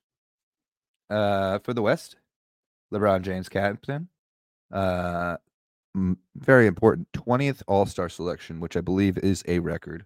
Uh, 1.09 1.59
for 1.59 1.73
the 1.73 1.81
West, 1.81 2.17
LeBron 2.93 3.21
James 3.21 3.49
captain. 3.49 4.09
Uh, 4.71 5.37
very 6.35 6.67
important 6.67 7.07
20th 7.13 7.61
All 7.67 7.85
Star 7.85 8.09
selection, 8.09 8.59
which 8.59 8.77
I 8.77 8.81
believe 8.81 9.17
is 9.17 9.43
a 9.47 9.59
record. 9.59 10.05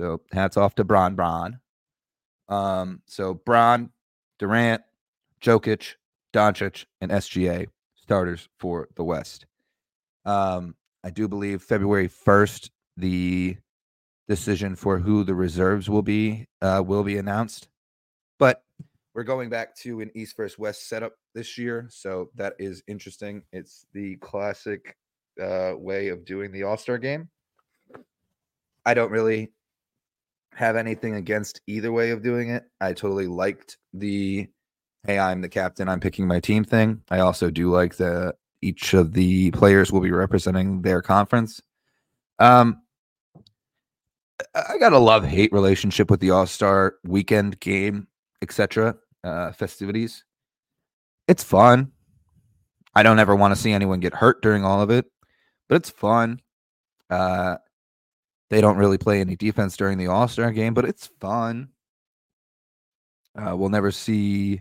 So 0.00 0.20
hats 0.32 0.56
off 0.56 0.74
to 0.76 0.84
Bron 0.84 1.16
Bron. 1.16 1.58
Um, 2.48 3.02
so 3.06 3.34
Bron, 3.34 3.90
Durant, 4.38 4.82
Jokic, 5.40 5.94
Doncic, 6.32 6.84
and 7.00 7.10
SGA 7.10 7.68
starters 7.94 8.48
for 8.58 8.88
the 8.96 9.04
West. 9.04 9.46
Um, 10.24 10.74
I 11.04 11.10
do 11.10 11.28
believe 11.28 11.62
February 11.62 12.08
1st, 12.08 12.70
the 12.96 13.56
decision 14.28 14.76
for 14.76 14.98
who 14.98 15.24
the 15.24 15.34
reserves 15.34 15.88
will 15.88 16.02
be 16.02 16.46
uh, 16.60 16.82
will 16.84 17.02
be 17.02 17.16
announced. 17.16 17.68
But 18.38 18.62
we're 19.14 19.24
going 19.24 19.48
back 19.48 19.74
to 19.78 20.00
an 20.00 20.10
East 20.14 20.36
versus 20.36 20.58
West 20.58 20.88
setup 20.88 21.14
this 21.34 21.56
year, 21.56 21.88
so 21.90 22.30
that 22.34 22.54
is 22.58 22.82
interesting. 22.86 23.42
It's 23.52 23.86
the 23.92 24.16
classic 24.16 24.96
uh, 25.42 25.72
way 25.76 26.08
of 26.08 26.24
doing 26.24 26.52
the 26.52 26.64
All 26.64 26.76
Star 26.76 26.98
game. 26.98 27.28
I 28.84 28.94
don't 28.94 29.10
really 29.10 29.52
have 30.54 30.76
anything 30.76 31.14
against 31.14 31.60
either 31.66 31.92
way 31.92 32.10
of 32.10 32.22
doing 32.22 32.50
it. 32.50 32.64
I 32.80 32.92
totally 32.92 33.26
liked 33.26 33.78
the 33.92 34.48
hey, 35.08 35.18
I'm 35.18 35.40
the 35.40 35.48
captain, 35.48 35.88
I'm 35.88 36.00
picking 36.00 36.26
my 36.26 36.38
team 36.38 36.64
thing. 36.64 37.00
I 37.10 37.20
also 37.20 37.50
do 37.50 37.70
like 37.70 37.96
the 37.96 38.34
each 38.60 38.92
of 38.92 39.14
the 39.14 39.50
players 39.52 39.90
will 39.90 40.02
be 40.02 40.10
representing 40.10 40.82
their 40.82 41.00
conference. 41.00 41.62
Um 42.38 42.82
I 44.54 44.76
got 44.78 44.92
a 44.92 44.98
love 44.98 45.24
hate 45.24 45.50
relationship 45.52 46.10
with 46.10 46.20
the 46.20 46.30
All 46.30 46.46
Star 46.46 46.96
weekend 47.04 47.58
game, 47.58 48.06
etc. 48.42 48.96
Uh, 49.24 49.50
festivities. 49.52 50.24
It's 51.26 51.42
fun. 51.42 51.90
I 52.94 53.02
don't 53.02 53.18
ever 53.18 53.34
want 53.34 53.54
to 53.54 53.60
see 53.60 53.72
anyone 53.72 54.00
get 54.00 54.14
hurt 54.14 54.42
during 54.42 54.64
all 54.64 54.80
of 54.80 54.90
it, 54.90 55.06
but 55.68 55.76
it's 55.76 55.90
fun. 55.90 56.40
Uh, 57.10 57.56
they 58.50 58.60
don't 58.60 58.76
really 58.76 58.98
play 58.98 59.20
any 59.20 59.36
defense 59.36 59.76
during 59.76 59.96
the 59.98 60.06
All 60.06 60.28
Star 60.28 60.52
game, 60.52 60.74
but 60.74 60.84
it's 60.84 61.08
fun. 61.18 61.70
Uh, 63.34 63.56
we'll 63.56 63.70
never 63.70 63.90
see 63.90 64.60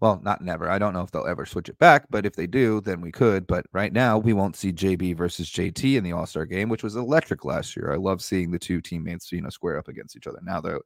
well, 0.00 0.20
not 0.22 0.42
never. 0.42 0.70
I 0.70 0.78
don't 0.78 0.92
know 0.92 1.02
if 1.02 1.10
they'll 1.10 1.26
ever 1.26 1.44
switch 1.44 1.68
it 1.68 1.78
back, 1.78 2.06
but 2.08 2.24
if 2.24 2.36
they 2.36 2.46
do, 2.46 2.80
then 2.80 3.00
we 3.00 3.10
could. 3.10 3.46
But 3.46 3.66
right 3.72 3.92
now, 3.92 4.16
we 4.16 4.32
won't 4.32 4.54
see 4.54 4.72
JB 4.72 5.16
versus 5.16 5.50
JT 5.50 5.96
in 5.96 6.04
the 6.04 6.12
All 6.12 6.26
Star 6.26 6.46
game, 6.46 6.68
which 6.68 6.84
was 6.84 6.94
electric 6.94 7.44
last 7.44 7.76
year. 7.76 7.92
I 7.92 7.96
love 7.96 8.22
seeing 8.22 8.50
the 8.50 8.58
two 8.58 8.80
teammates, 8.80 9.32
you 9.32 9.40
know, 9.40 9.48
square 9.48 9.76
up 9.76 9.88
against 9.88 10.16
each 10.16 10.28
other. 10.28 10.38
Now, 10.42 10.60
though, 10.60 10.80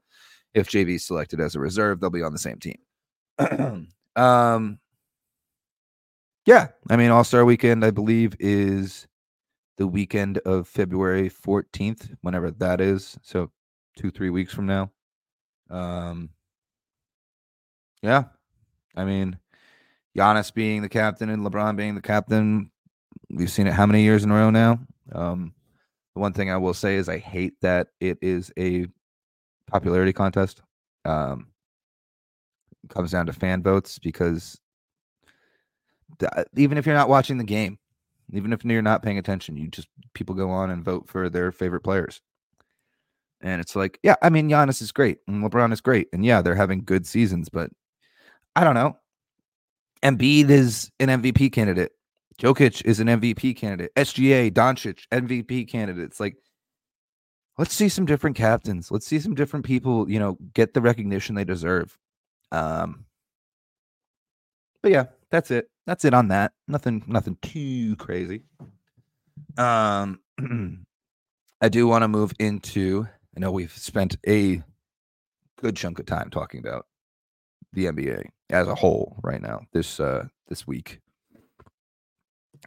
if 0.54 0.68
JB 0.68 0.94
is 0.96 1.04
selected 1.04 1.40
as 1.40 1.54
a 1.54 1.60
reserve, 1.60 2.00
they'll 2.00 2.10
be 2.10 2.22
on 2.22 2.32
the 2.32 2.38
same 2.38 2.58
team. 2.58 2.78
um, 4.16 4.78
yeah, 6.46 6.68
I 6.88 6.96
mean, 6.96 7.10
All 7.10 7.24
Star 7.24 7.44
Weekend, 7.44 7.84
I 7.84 7.90
believe, 7.90 8.34
is 8.40 9.06
the 9.76 9.86
weekend 9.86 10.38
of 10.38 10.68
February 10.68 11.30
14th, 11.30 12.14
whenever 12.22 12.50
that 12.52 12.80
is. 12.80 13.18
So, 13.22 13.50
two, 13.98 14.10
three 14.10 14.30
weeks 14.30 14.54
from 14.54 14.66
now. 14.66 14.90
Um, 15.68 16.30
yeah, 18.02 18.24
I 18.94 19.04
mean, 19.04 19.38
Giannis 20.16 20.52
being 20.52 20.82
the 20.82 20.88
captain 20.88 21.30
and 21.30 21.44
LeBron 21.44 21.76
being 21.76 21.94
the 21.94 22.02
captain, 22.02 22.70
we've 23.30 23.50
seen 23.50 23.66
it 23.66 23.72
how 23.72 23.86
many 23.86 24.02
years 24.02 24.24
in 24.24 24.30
a 24.30 24.34
row 24.34 24.50
now. 24.50 24.78
Um, 25.12 25.54
the 26.14 26.20
one 26.20 26.32
thing 26.32 26.50
I 26.50 26.56
will 26.56 26.74
say 26.74 26.96
is 26.96 27.08
I 27.08 27.18
hate 27.18 27.54
that 27.62 27.88
it 28.00 28.18
is 28.20 28.52
a 28.58 28.86
popularity 29.70 30.12
contest. 30.12 30.62
Um, 31.04 31.48
comes 32.88 33.12
down 33.12 33.26
to 33.26 33.32
fan 33.32 33.62
votes 33.62 33.98
because 33.98 34.60
th- 36.18 36.46
even 36.56 36.78
if 36.78 36.86
you're 36.86 36.94
not 36.94 37.08
watching 37.08 37.38
the 37.38 37.44
game, 37.44 37.78
even 38.32 38.52
if 38.52 38.64
you're 38.64 38.82
not 38.82 39.02
paying 39.02 39.18
attention, 39.18 39.56
you 39.56 39.68
just 39.68 39.88
people 40.14 40.34
go 40.34 40.50
on 40.50 40.70
and 40.70 40.84
vote 40.84 41.08
for 41.08 41.28
their 41.28 41.52
favorite 41.52 41.82
players. 41.82 42.20
And 43.40 43.60
it's 43.60 43.74
like, 43.74 43.98
yeah, 44.02 44.14
I 44.22 44.30
mean, 44.30 44.48
Giannis 44.48 44.80
is 44.80 44.92
great 44.92 45.18
and 45.26 45.42
LeBron 45.42 45.72
is 45.72 45.80
great. 45.80 46.08
And 46.12 46.24
yeah, 46.24 46.42
they're 46.42 46.54
having 46.54 46.84
good 46.84 47.06
seasons, 47.06 47.48
but 47.48 47.70
I 48.54 48.64
don't 48.64 48.74
know. 48.74 48.98
Embiid 50.02 50.50
is 50.50 50.90
an 50.98 51.08
MVP 51.08 51.52
candidate. 51.52 51.92
Jokic 52.38 52.84
is 52.84 53.00
an 53.00 53.06
MVP 53.06 53.56
candidate. 53.56 53.94
SGA, 53.94 54.50
Doncic, 54.50 55.06
MVP 55.12 55.68
candidates. 55.68 56.18
Like, 56.18 56.36
let's 57.56 57.74
see 57.74 57.88
some 57.88 58.04
different 58.04 58.36
captains. 58.36 58.90
Let's 58.90 59.06
see 59.06 59.20
some 59.20 59.34
different 59.34 59.64
people, 59.64 60.10
you 60.10 60.18
know, 60.18 60.36
get 60.54 60.74
the 60.74 60.80
recognition 60.80 61.34
they 61.34 61.44
deserve. 61.44 61.96
Um, 62.50 63.04
but 64.82 64.90
yeah, 64.90 65.04
that's 65.30 65.50
it. 65.50 65.70
That's 65.86 66.04
it 66.04 66.14
on 66.14 66.28
that. 66.28 66.52
Nothing, 66.66 67.04
nothing 67.06 67.36
too 67.42 67.96
crazy. 67.96 68.42
Um, 69.56 70.20
I 71.60 71.68
do 71.68 71.86
want 71.86 72.02
to 72.02 72.08
move 72.08 72.32
into. 72.40 73.06
I 73.36 73.40
know 73.40 73.52
we've 73.52 73.72
spent 73.72 74.16
a 74.26 74.62
good 75.60 75.76
chunk 75.76 76.00
of 76.00 76.06
time 76.06 76.28
talking 76.30 76.60
about 76.60 76.86
the 77.72 77.86
NBA 77.86 78.26
as 78.52 78.68
a 78.68 78.74
whole 78.74 79.16
right 79.22 79.40
now 79.42 79.62
this 79.72 79.98
uh 79.98 80.26
this 80.48 80.66
week. 80.66 81.00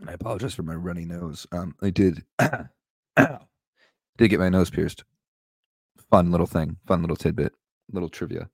I 0.05 0.11
apologize 0.11 0.53
for 0.53 0.63
my 0.63 0.75
runny 0.75 1.05
nose. 1.05 1.47
Um, 1.51 1.75
I 1.81 1.89
did 1.89 2.23
did 3.17 4.27
get 4.29 4.39
my 4.39 4.49
nose 4.49 4.69
pierced. 4.69 5.03
Fun 6.11 6.31
little 6.31 6.47
thing, 6.47 6.77
fun 6.85 7.01
little 7.01 7.15
tidbit, 7.15 7.53
little 7.91 8.09
trivia. 8.09 8.49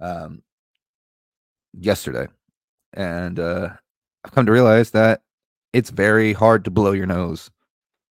Um, 0.00 0.42
yesterday, 1.72 2.28
and 2.92 3.40
uh, 3.40 3.70
I've 4.24 4.32
come 4.32 4.46
to 4.46 4.52
realize 4.52 4.90
that 4.92 5.22
it's 5.72 5.90
very 5.90 6.32
hard 6.32 6.64
to 6.64 6.70
blow 6.70 6.92
your 6.92 7.06
nose 7.06 7.50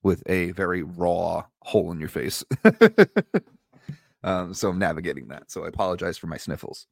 with 0.03 0.21
a 0.27 0.51
very 0.51 0.83
raw 0.83 1.43
hole 1.61 1.91
in 1.91 1.99
your 1.99 2.09
face. 2.09 2.43
um, 4.23 4.53
so 4.53 4.69
I'm 4.69 4.79
navigating 4.79 5.29
that. 5.29 5.49
So 5.49 5.65
I 5.65 5.69
apologize 5.69 6.17
for 6.17 6.27
my 6.27 6.37
sniffles. 6.37 6.87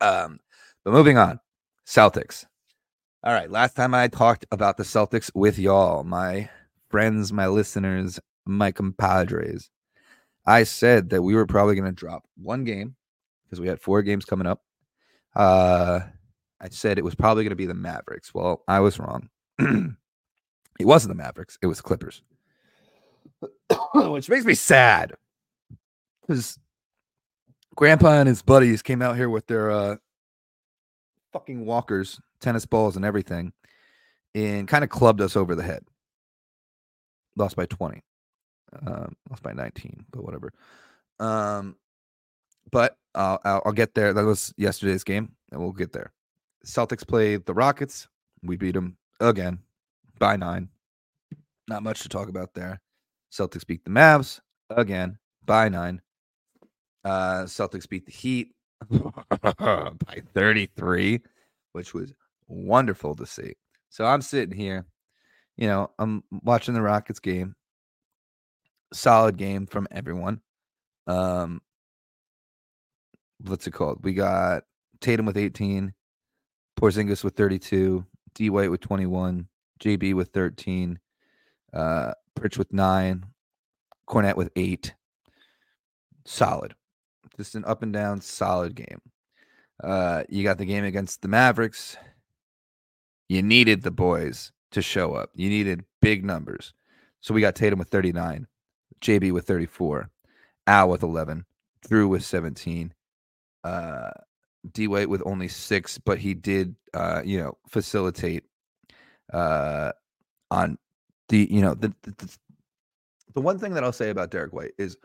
Um, 0.00 0.38
but 0.86 0.92
moving 0.92 1.18
on, 1.18 1.40
Celtics. 1.84 2.46
All 3.24 3.32
right, 3.32 3.50
last 3.50 3.74
time 3.74 3.92
I 3.92 4.06
talked 4.06 4.46
about 4.52 4.76
the 4.76 4.84
Celtics 4.84 5.32
with 5.34 5.58
y'all, 5.58 6.04
my 6.04 6.48
friends, 6.90 7.32
my 7.32 7.48
listeners, 7.48 8.20
my 8.44 8.70
compadres, 8.70 9.68
I 10.46 10.62
said 10.62 11.10
that 11.10 11.22
we 11.22 11.34
were 11.34 11.44
probably 11.44 11.74
going 11.74 11.86
to 11.86 11.92
drop 11.92 12.22
one 12.36 12.62
game 12.62 12.94
because 13.44 13.60
we 13.60 13.66
had 13.66 13.80
four 13.80 14.02
games 14.02 14.24
coming 14.24 14.46
up. 14.46 14.62
Uh, 15.34 16.02
I 16.60 16.68
said 16.68 16.98
it 16.98 17.04
was 17.04 17.16
probably 17.16 17.42
going 17.42 17.50
to 17.50 17.56
be 17.56 17.66
the 17.66 17.74
Mavericks. 17.74 18.32
Well, 18.32 18.62
I 18.68 18.78
was 18.78 19.00
wrong. 19.00 19.28
it 19.58 19.96
wasn't 20.78 21.10
the 21.10 21.20
Mavericks, 21.20 21.58
it 21.60 21.66
was 21.66 21.80
Clippers, 21.80 22.22
which 23.92 24.28
makes 24.28 24.44
me 24.44 24.54
sad 24.54 25.14
because 26.20 26.60
Grandpa 27.74 28.20
and 28.20 28.28
his 28.28 28.42
buddies 28.42 28.82
came 28.82 29.02
out 29.02 29.16
here 29.16 29.28
with 29.28 29.48
their 29.48 29.72
uh, 29.72 29.96
fucking 31.36 31.66
walkers, 31.66 32.18
tennis 32.40 32.64
balls, 32.64 32.96
and 32.96 33.04
everything, 33.04 33.52
and 34.34 34.66
kind 34.66 34.82
of 34.82 34.88
clubbed 34.88 35.20
us 35.20 35.36
over 35.36 35.54
the 35.54 35.62
head. 35.62 35.84
Lost 37.36 37.56
by 37.56 37.66
20. 37.66 38.02
Um, 38.86 39.14
lost 39.28 39.42
by 39.42 39.52
19, 39.52 40.06
but 40.10 40.24
whatever. 40.24 40.50
Um, 41.20 41.76
but 42.72 42.96
uh, 43.14 43.36
I'll, 43.44 43.62
I'll 43.66 43.72
get 43.72 43.94
there. 43.94 44.14
That 44.14 44.24
was 44.24 44.54
yesterday's 44.56 45.04
game, 45.04 45.32
and 45.52 45.60
we'll 45.60 45.72
get 45.72 45.92
there. 45.92 46.10
Celtics 46.64 47.06
played 47.06 47.44
the 47.44 47.52
Rockets. 47.52 48.08
We 48.42 48.56
beat 48.56 48.72
them 48.72 48.96
again 49.20 49.58
by 50.18 50.36
nine. 50.36 50.70
Not 51.68 51.82
much 51.82 52.00
to 52.00 52.08
talk 52.08 52.30
about 52.30 52.54
there. 52.54 52.80
Celtics 53.30 53.66
beat 53.66 53.84
the 53.84 53.90
Mavs 53.90 54.40
again 54.70 55.18
by 55.44 55.68
nine. 55.68 56.00
Uh, 57.04 57.44
Celtics 57.44 57.86
beat 57.86 58.06
the 58.06 58.12
Heat 58.12 58.55
by 58.90 60.22
33, 60.34 61.20
which 61.72 61.94
was 61.94 62.12
wonderful 62.48 63.14
to 63.16 63.26
see. 63.26 63.54
So 63.88 64.04
I'm 64.04 64.22
sitting 64.22 64.56
here, 64.56 64.84
you 65.56 65.68
know, 65.68 65.90
I'm 65.98 66.22
watching 66.42 66.74
the 66.74 66.82
Rockets 66.82 67.20
game. 67.20 67.54
Solid 68.92 69.36
game 69.36 69.66
from 69.66 69.88
everyone. 69.90 70.40
Um, 71.06 71.60
what's 73.40 73.66
it 73.66 73.72
called? 73.72 74.04
We 74.04 74.14
got 74.14 74.64
Tatum 75.00 75.26
with 75.26 75.36
18, 75.36 75.92
Porzingis 76.78 77.24
with 77.24 77.34
32, 77.36 78.04
D 78.34 78.50
White 78.50 78.70
with 78.70 78.80
21, 78.80 79.48
JB 79.80 80.14
with 80.14 80.28
13, 80.28 80.98
uh, 81.72 82.12
Pritch 82.38 82.58
with 82.58 82.72
nine, 82.72 83.26
Kornet 84.08 84.36
with 84.36 84.50
eight. 84.56 84.94
Solid. 86.24 86.74
Just 87.36 87.54
an 87.54 87.64
up 87.64 87.82
and 87.82 87.92
down 87.92 88.20
solid 88.20 88.74
game. 88.74 89.00
Uh, 89.82 90.22
you 90.28 90.42
got 90.42 90.58
the 90.58 90.64
game 90.64 90.84
against 90.84 91.22
the 91.22 91.28
Mavericks. 91.28 91.96
You 93.28 93.42
needed 93.42 93.82
the 93.82 93.90
boys 93.90 94.52
to 94.72 94.80
show 94.80 95.14
up. 95.14 95.30
You 95.34 95.48
needed 95.48 95.84
big 96.00 96.24
numbers. 96.24 96.72
So 97.20 97.34
we 97.34 97.40
got 97.40 97.54
Tatum 97.56 97.78
with 97.78 97.88
39, 97.88 98.46
JB 99.00 99.32
with 99.32 99.46
34, 99.46 100.08
Al 100.66 100.88
with 100.88 101.02
11, 101.02 101.44
Jrue 101.88 102.08
with 102.08 102.24
17, 102.24 102.94
uh, 103.64 104.10
D 104.72 104.88
White 104.88 105.10
with 105.10 105.22
only 105.26 105.48
six, 105.48 105.98
but 105.98 106.18
he 106.18 106.34
did, 106.34 106.74
uh, 106.94 107.22
you 107.24 107.38
know, 107.38 107.56
facilitate 107.68 108.44
uh, 109.32 109.92
on 110.50 110.78
the, 111.28 111.48
you 111.50 111.60
know, 111.60 111.74
the, 111.74 111.92
the 112.02 112.36
the 113.36 113.40
one 113.42 113.58
thing 113.58 113.74
that 113.74 113.84
I'll 113.84 113.92
say 113.92 114.08
about 114.08 114.30
Derrick 114.30 114.54
White 114.54 114.72
is 114.78 114.96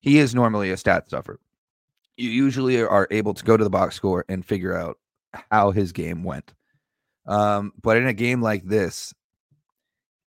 he 0.00 0.18
is 0.18 0.34
normally 0.34 0.70
a 0.70 0.76
stat 0.76 1.06
stuffer. 1.06 1.40
You 2.18 2.30
usually 2.30 2.82
are 2.82 3.08
able 3.10 3.32
to 3.32 3.44
go 3.44 3.56
to 3.56 3.64
the 3.64 3.70
box 3.70 3.94
score 3.94 4.24
and 4.28 4.44
figure 4.44 4.76
out 4.76 4.98
how 5.50 5.70
his 5.70 5.92
game 5.92 6.24
went. 6.24 6.52
Um, 7.26 7.72
but 7.82 7.96
in 7.96 8.06
a 8.06 8.12
game 8.12 8.42
like 8.42 8.64
this, 8.64 9.14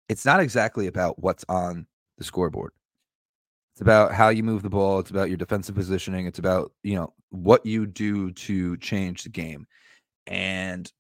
it's 0.08 0.26
not 0.26 0.40
exactly 0.40 0.88
about 0.88 1.22
what's 1.22 1.46
on 1.50 1.88
the 2.18 2.24
scoreboard. 2.24 2.72
It's 3.74 3.82
about 3.82 4.14
how 4.14 4.30
you 4.30 4.44
move 4.44 4.64
the 4.64 4.70
ball. 4.70 5.00
It's 5.00 5.10
about 5.10 5.30
your 5.30 5.38
defensive 5.38 5.76
positioning. 5.76 6.28
It's 6.28 6.40
about, 6.40 6.72
you 6.84 6.96
know, 6.96 7.14
what 7.30 7.66
you 7.66 7.86
do 7.88 8.32
to 8.32 8.78
change 8.78 9.24
the 9.24 9.30
game. 9.30 9.66
And 10.28 10.92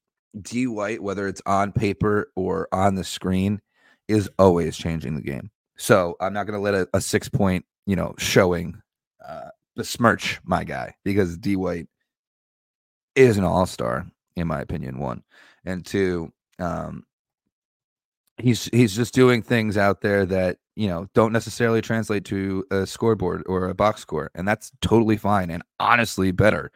D 0.42 0.68
White, 0.68 1.04
whether 1.04 1.28
it's 1.28 1.42
on 1.46 1.72
paper 1.72 2.32
or 2.36 2.68
on 2.72 2.96
the 2.96 3.04
screen, 3.04 3.62
is 4.08 4.30
always 4.39 4.78
changing 4.78 5.16
the 5.16 5.22
game. 5.22 5.52
So 5.78 6.16
I'm 6.20 6.34
not 6.34 6.48
going 6.48 6.58
to 6.58 6.64
let 6.64 6.74
a, 6.74 6.88
a, 6.94 7.02
six 7.02 7.28
point, 7.28 7.66
you 7.86 7.96
know, 7.96 8.16
showing 8.18 8.82
uh, 9.28 9.50
besmirch 9.76 10.39
my 10.43 10.63
guy 10.63 10.95
because 11.03 11.38
D 11.38 11.55
White 11.55 11.88
is 13.15 13.38
an 13.38 13.43
all 13.43 13.65
star, 13.65 14.05
in 14.36 14.47
my 14.47 14.61
opinion. 14.61 14.99
One 14.99 15.24
and 15.65 15.86
two, 15.86 16.32
um, 16.59 17.05
he's 18.38 18.65
he's 18.65 18.95
just 18.95 19.13
doing 19.13 19.41
things 19.41 19.78
out 19.78 20.01
there 20.01 20.26
that 20.26 20.57
you 20.76 20.88
know 20.88 21.07
don't 21.13 21.34
necessarily 21.34 21.82
translate 21.82 22.26
to 22.26 22.65
a 22.72 22.86
scoreboard 22.86 23.43
or 23.45 23.69
a 23.69 23.76
box 23.76 24.01
score, 24.01 24.32
and 24.36 24.47
that's 24.47 24.72
totally 24.82 25.17
fine 25.17 25.49
and 25.49 25.63
honestly 25.80 26.32
better. 26.32 26.72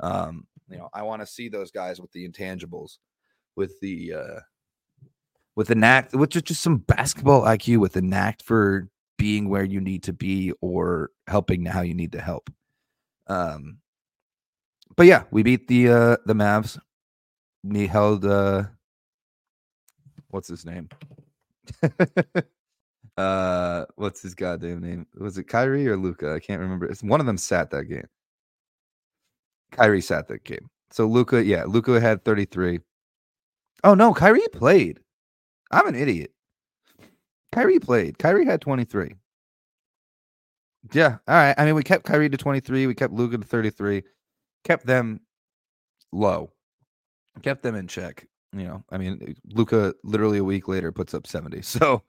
Um, 0.00 0.46
you 0.68 0.78
know, 0.78 0.88
I 0.92 1.02
want 1.02 1.22
to 1.22 1.26
see 1.26 1.48
those 1.48 1.70
guys 1.70 2.00
with 2.00 2.10
the 2.12 2.28
intangibles, 2.28 2.98
with 3.56 3.78
the 3.80 4.14
uh, 4.14 4.40
with 5.54 5.68
the 5.68 5.74
knack, 5.74 6.12
with 6.12 6.30
just, 6.30 6.46
just 6.46 6.62
some 6.62 6.78
basketball 6.78 7.42
IQ, 7.42 7.78
with 7.78 7.92
the 7.92 8.02
knack 8.02 8.42
for 8.42 8.88
being 9.22 9.48
where 9.48 9.62
you 9.62 9.80
need 9.80 10.02
to 10.02 10.12
be 10.12 10.52
or 10.60 11.12
helping 11.28 11.64
how 11.64 11.80
you 11.80 11.94
need 11.94 12.10
to 12.10 12.20
help. 12.20 12.50
Um, 13.28 13.78
but 14.96 15.06
yeah, 15.06 15.22
we 15.30 15.44
beat 15.44 15.68
the 15.68 15.90
uh 15.90 16.16
the 16.26 16.34
Mavs. 16.34 16.76
We 17.62 17.86
held 17.86 18.24
uh 18.24 18.64
what's 20.30 20.48
his 20.48 20.66
name? 20.66 20.88
uh 23.16 23.84
what's 23.94 24.22
his 24.22 24.34
goddamn 24.34 24.80
name? 24.80 25.06
Was 25.16 25.38
it 25.38 25.44
Kyrie 25.44 25.86
or 25.86 25.96
Luka? 25.96 26.32
I 26.32 26.40
can't 26.40 26.60
remember. 26.60 26.86
It's 26.86 27.04
one 27.04 27.20
of 27.20 27.26
them 27.26 27.38
sat 27.38 27.70
that 27.70 27.84
game. 27.84 28.08
Kyrie 29.70 30.00
sat 30.00 30.26
that 30.26 30.42
game. 30.42 30.68
So 30.90 31.06
Luka, 31.06 31.44
yeah, 31.44 31.62
Luka 31.62 32.00
had 32.00 32.24
33. 32.24 32.80
Oh 33.84 33.94
no, 33.94 34.12
Kyrie 34.12 34.40
played. 34.52 34.98
I'm 35.70 35.86
an 35.86 35.94
idiot. 35.94 36.32
Kyrie 37.52 37.78
played. 37.78 38.18
Kyrie 38.18 38.46
had 38.46 38.60
23. 38.60 39.14
Yeah. 40.92 41.18
All 41.28 41.34
right. 41.34 41.54
I 41.56 41.64
mean, 41.64 41.74
we 41.74 41.82
kept 41.82 42.04
Kyrie 42.04 42.28
to 42.30 42.36
23. 42.36 42.86
We 42.86 42.94
kept 42.94 43.12
Luka 43.12 43.38
to 43.38 43.46
33. 43.46 44.02
Kept 44.64 44.86
them 44.86 45.20
low. 46.12 46.52
Kept 47.42 47.62
them 47.62 47.74
in 47.74 47.86
check. 47.86 48.26
You 48.54 48.64
know, 48.64 48.84
I 48.90 48.98
mean, 48.98 49.34
Luka 49.54 49.94
literally 50.04 50.38
a 50.38 50.44
week 50.44 50.68
later 50.68 50.92
puts 50.92 51.14
up 51.14 51.26
70. 51.26 51.62
So 51.62 52.02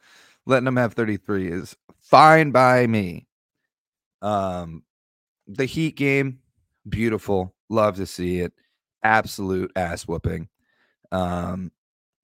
letting 0.46 0.66
them 0.66 0.76
have 0.76 0.94
33 0.94 1.48
is 1.48 1.76
fine 2.02 2.52
by 2.52 2.86
me. 2.88 3.28
Um, 4.22 4.84
the 5.48 5.66
Heat 5.66 5.96
game, 5.96 6.40
beautiful. 6.88 7.54
Love 7.70 7.96
to 7.98 8.06
see 8.06 8.40
it. 8.40 8.54
Absolute 9.04 9.72
ass 9.76 10.04
whooping. 10.08 10.50
Um, 11.12 11.72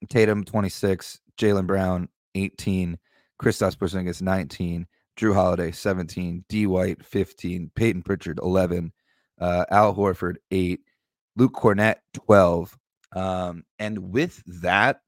Tatum 0.08 0.44
26, 0.44 1.20
Jaylen 1.38 1.66
Brown 1.66 2.08
18, 2.34 2.98
Kristaps 3.40 3.76
Porzingis 3.76 4.20
19, 4.20 4.86
Jrue 5.16 5.34
Holiday 5.34 5.70
17, 5.70 6.44
D 6.48 6.66
White 6.66 7.04
15, 7.04 7.70
Peyton 7.74 8.02
Pritchard 8.02 8.38
11, 8.42 8.92
uh, 9.40 9.64
Al 9.70 9.94
Horford 9.94 10.36
8, 10.50 10.80
Luke 11.36 11.54
Kornet 11.54 11.96
12. 12.12 12.76
Um, 13.12 13.64
and 13.78 14.12
with 14.12 14.42
that 14.62 15.00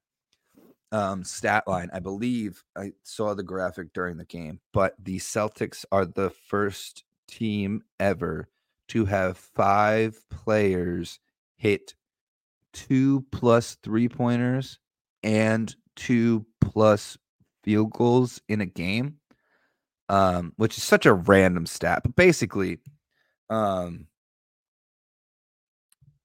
um, 0.91 1.23
stat 1.23 1.63
line, 1.67 1.89
I 1.93 1.99
believe 1.99 2.63
I 2.75 2.93
saw 3.03 3.35
the 3.35 3.43
graphic 3.43 3.93
during 3.93 4.17
the 4.17 4.25
game, 4.25 4.59
but 4.73 4.95
the 4.99 5.19
Celtics 5.19 5.85
are 5.91 6.05
the 6.05 6.31
first 6.31 7.03
team 7.27 7.83
ever 7.99 8.49
to 8.89 9.05
have 9.05 9.37
five 9.37 10.17
players 10.29 11.19
hit 11.55 11.93
two 12.73 13.25
plus 13.31 13.75
three 13.83 14.09
pointers 14.09 14.79
and 15.21 15.73
two 15.95 16.45
plus 16.59 17.17
field 17.63 17.91
goals 17.91 18.41
in 18.47 18.61
a 18.61 18.65
game, 18.65 19.15
um, 20.09 20.53
which 20.57 20.77
is 20.77 20.83
such 20.83 21.05
a 21.05 21.13
random 21.13 21.65
stat. 21.65 22.01
But 22.03 22.15
basically, 22.15 22.79
um, 23.49 24.07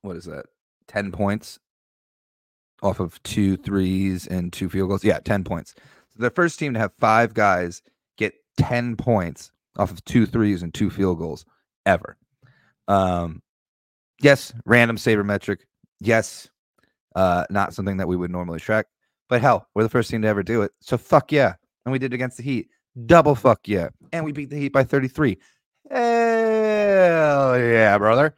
what 0.02 0.16
is 0.16 0.24
that? 0.24 0.46
10 0.88 1.12
points 1.12 1.58
off 2.82 3.00
of 3.00 3.22
two 3.22 3.56
threes 3.56 4.26
and 4.26 4.52
two 4.52 4.68
field 4.68 4.88
goals. 4.88 5.04
Yeah, 5.04 5.18
10 5.20 5.44
points. 5.44 5.74
So 5.76 6.22
the 6.22 6.30
first 6.30 6.58
team 6.58 6.74
to 6.74 6.80
have 6.80 6.92
five 6.98 7.34
guys 7.34 7.82
get 8.16 8.34
10 8.56 8.96
points 8.96 9.50
off 9.76 9.90
of 9.90 10.04
two 10.04 10.26
threes 10.26 10.62
and 10.62 10.72
two 10.72 10.90
field 10.90 11.18
goals 11.18 11.44
ever. 11.86 12.16
Um, 12.88 13.42
yes, 14.20 14.52
random 14.64 14.96
sabermetric. 14.96 15.58
Yes, 16.00 16.48
uh, 17.14 17.44
not 17.50 17.74
something 17.74 17.98
that 17.98 18.08
we 18.08 18.16
would 18.16 18.30
normally 18.30 18.60
track. 18.60 18.86
But 19.28 19.40
hell, 19.42 19.68
we're 19.74 19.82
the 19.82 19.88
first 19.88 20.10
team 20.10 20.22
to 20.22 20.28
ever 20.28 20.42
do 20.42 20.62
it. 20.62 20.72
So 20.80 20.96
fuck 20.96 21.32
yeah. 21.32 21.54
And 21.84 21.92
we 21.92 21.98
did 21.98 22.12
it 22.12 22.14
against 22.14 22.38
the 22.38 22.42
Heat. 22.42 22.68
Double 23.06 23.34
fuck 23.34 23.66
yeah. 23.66 23.88
And 24.12 24.24
we 24.24 24.32
beat 24.32 24.50
the 24.50 24.56
Heat 24.56 24.72
by 24.72 24.84
33. 24.84 25.38
Hell 25.90 27.58
yeah, 27.58 27.98
brother. 27.98 28.34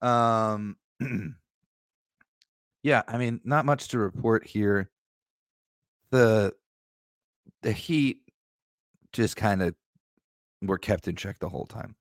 Um 0.00 0.76
Yeah, 2.82 3.02
I 3.06 3.16
mean, 3.16 3.40
not 3.44 3.64
much 3.64 3.88
to 3.88 3.98
report 3.98 4.46
here. 4.46 4.90
The 6.10 6.52
the 7.62 7.72
Heat 7.72 8.18
just 9.12 9.36
kind 9.36 9.62
of 9.62 9.74
were 10.60 10.78
kept 10.78 11.08
in 11.08 11.16
check 11.16 11.38
the 11.38 11.48
whole 11.48 11.66
time. 11.66 11.94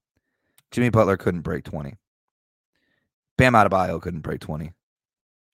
Jimmy 0.72 0.90
Butler 0.90 1.18
couldn't 1.18 1.42
break 1.42 1.66
20. 1.66 1.96
Bam 3.38 3.54
Adebayo 3.54 4.02
couldn't 4.02 4.22
break 4.22 4.40
20. 4.40 4.72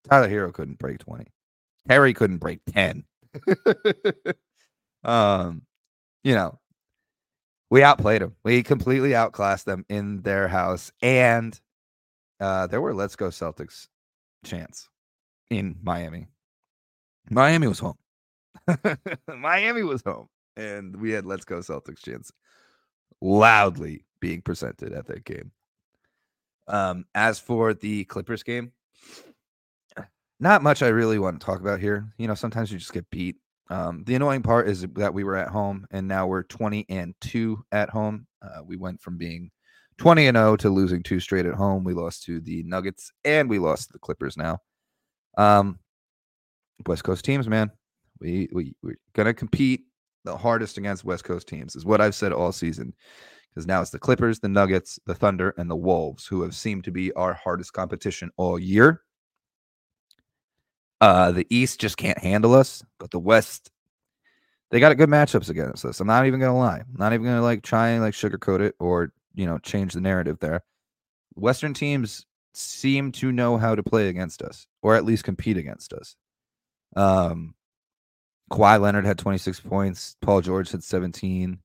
Tyler 0.09 0.29
Herro 0.29 0.53
couldn't 0.53 0.79
break 0.79 0.99
20. 0.99 1.25
Herro 1.89 2.13
couldn't 2.15 2.37
break 2.37 2.59
10. 2.73 3.03
um, 5.03 5.61
you 6.23 6.35
know, 6.35 6.59
We 7.69 7.83
outplayed 7.83 8.21
them. 8.21 8.35
We 8.43 8.63
completely 8.63 9.15
outclassed 9.15 9.65
them 9.65 9.85
in 9.89 10.21
their 10.21 10.47
house, 10.47 10.91
and 11.01 11.59
uh, 12.39 12.67
there 12.67 12.81
were 12.81 12.93
"Let's 12.93 13.15
go 13.15 13.27
Celtics" 13.27 13.87
chants 14.45 14.89
in 15.49 15.77
Miami. 15.83 16.27
Miami 17.29 17.67
was 17.67 17.79
home. 17.79 17.97
Miami 19.37 19.83
was 19.83 20.01
home, 20.05 20.27
and 20.55 20.95
we 20.95 21.11
had 21.11 21.25
"Let's 21.25 21.45
go 21.45 21.59
Celtics" 21.59 21.99
chants 22.03 22.31
loudly 23.21 24.05
being 24.19 24.41
presented 24.41 24.93
at 24.93 25.07
that 25.07 25.25
game. 25.25 25.51
Um, 26.67 27.05
as 27.15 27.39
for 27.39 27.73
the 27.73 28.05
Clippers 28.05 28.43
game, 28.43 28.71
not 30.39 30.63
much 30.63 30.83
I 30.83 30.87
really 30.87 31.19
want 31.19 31.39
to 31.39 31.45
talk 31.45 31.59
about 31.59 31.79
here. 31.79 32.07
You 32.17 32.27
know, 32.27 32.35
sometimes 32.35 32.71
you 32.71 32.77
just 32.77 32.93
get 32.93 33.09
beat. 33.09 33.37
Um, 33.69 34.03
the 34.05 34.15
annoying 34.15 34.43
part 34.43 34.69
is 34.69 34.85
that 34.95 35.13
we 35.13 35.23
were 35.23 35.35
at 35.35 35.49
home 35.49 35.85
and 35.91 36.07
now 36.07 36.27
we're 36.27 36.43
20 36.43 36.85
and 36.89 37.13
2 37.21 37.65
at 37.71 37.89
home. 37.89 38.27
Uh, 38.41 38.63
we 38.65 38.77
went 38.77 39.01
from 39.01 39.17
being 39.17 39.51
20 39.97 40.27
and 40.27 40.37
0 40.37 40.55
to 40.57 40.69
losing 40.69 41.03
two 41.03 41.19
straight 41.19 41.45
at 41.45 41.55
home. 41.55 41.83
We 41.83 41.93
lost 41.93 42.23
to 42.23 42.39
the 42.39 42.63
Nuggets 42.63 43.11
and 43.25 43.49
we 43.49 43.59
lost 43.59 43.87
to 43.87 43.93
the 43.93 43.99
Clippers 43.99 44.37
now. 44.37 44.59
Um, 45.37 45.79
West 46.85 47.03
Coast 47.03 47.25
teams, 47.25 47.47
man. 47.47 47.71
We 48.19 48.47
we 48.51 48.75
we're 48.81 48.97
gonna 49.13 49.33
compete 49.33 49.85
the 50.23 50.37
hardest 50.37 50.77
against 50.77 51.03
West 51.03 51.23
Coast 51.23 51.47
teams, 51.47 51.75
is 51.75 51.85
what 51.85 52.01
I've 52.01 52.15
said 52.15 52.31
all 52.31 52.51
season. 52.51 52.93
Because 53.49 53.65
now 53.65 53.81
it's 53.81 53.89
the 53.89 53.99
Clippers, 53.99 54.39
the 54.39 54.49
Nuggets, 54.49 54.99
the 55.07 55.15
Thunder, 55.15 55.55
and 55.57 55.69
the 55.69 55.75
Wolves 55.75 56.27
who 56.27 56.43
have 56.43 56.55
seemed 56.55 56.83
to 56.83 56.91
be 56.91 57.11
our 57.13 57.33
hardest 57.33 57.73
competition 57.73 58.29
all 58.37 58.59
year. 58.59 59.01
Uh, 60.99 61.31
the 61.31 61.45
East 61.49 61.79
just 61.79 61.97
can't 61.97 62.17
handle 62.17 62.53
us, 62.53 62.83
but 62.99 63.11
the 63.11 63.19
West, 63.19 63.71
they 64.71 64.79
got 64.79 64.91
a 64.91 64.95
good 64.95 65.09
matchups 65.09 65.49
against 65.49 65.85
us. 65.85 65.99
I'm 65.99 66.07
not 66.07 66.25
even 66.25 66.39
gonna 66.39 66.57
lie. 66.57 66.79
I'm 66.79 66.97
not 66.97 67.13
even 67.13 67.25
gonna 67.25 67.41
like 67.41 67.61
try 67.61 67.89
and 67.89 68.03
like 68.03 68.13
sugarcoat 68.13 68.61
it 68.61 68.75
or 68.79 69.11
you 69.35 69.45
know 69.45 69.57
change 69.59 69.93
the 69.93 70.01
narrative 70.01 70.39
there. 70.39 70.63
Western 71.35 71.73
teams 71.73 72.25
seem 72.53 73.11
to 73.13 73.31
know 73.31 73.57
how 73.57 73.75
to 73.75 73.83
play 73.83 74.09
against 74.09 74.41
us, 74.41 74.65
or 74.81 74.95
at 74.95 75.05
least 75.05 75.23
compete 75.23 75.57
against 75.57 75.93
us. 75.93 76.15
Um, 76.95 77.53
Kawhi 78.51 78.79
Leonard 78.81 79.05
had 79.05 79.19
26 79.19 79.59
points. 79.61 80.15
Paul 80.21 80.41
George 80.41 80.71
had 80.71 80.83
17. 80.83 81.59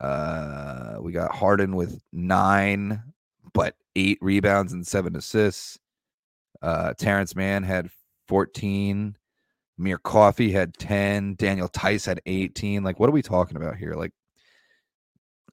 Uh, 0.00 0.96
we 1.00 1.12
got 1.12 1.34
Harden 1.34 1.74
with 1.74 2.00
nine, 2.12 3.02
but 3.52 3.74
eight 3.96 4.18
rebounds 4.20 4.72
and 4.72 4.86
seven 4.86 5.16
assists. 5.16 5.78
Uh, 6.60 6.94
Terance 6.94 7.34
Mann 7.34 7.62
had 7.62 7.90
14. 8.32 9.14
Amir 9.78 9.98
Coffey 9.98 10.50
had 10.50 10.72
10. 10.78 11.34
Daniel 11.34 11.68
Theis 11.68 12.06
had 12.06 12.22
18. 12.24 12.82
Like, 12.82 12.98
what 12.98 13.10
are 13.10 13.12
we 13.12 13.20
talking 13.20 13.58
about 13.58 13.76
here? 13.76 13.92
Like, 13.92 14.12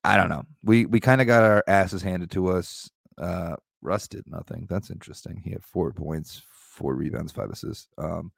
I 0.05 0.15
don't 0.15 0.29
know. 0.29 0.43
We 0.63 0.85
we 0.85 1.01
kind 1.01 1.19
of 1.19 1.27
got 1.27 1.43
our 1.43 1.61
asses 1.67 2.01
handed 2.01 2.31
to 2.31 2.47
us. 2.47 2.89
Uh, 3.17 3.57
Russ 3.81 4.07
did 4.07 4.23
nothing. 4.27 4.65
That's 4.69 4.91
interesting. 4.91 5.41
He 5.43 5.51
had 5.51 5.61
four 5.61 5.91
points, 5.91 6.41
four 6.49 6.95
rebounds, 6.95 7.33
five 7.33 7.49
assists. 7.49 7.89
Um, 7.97 8.31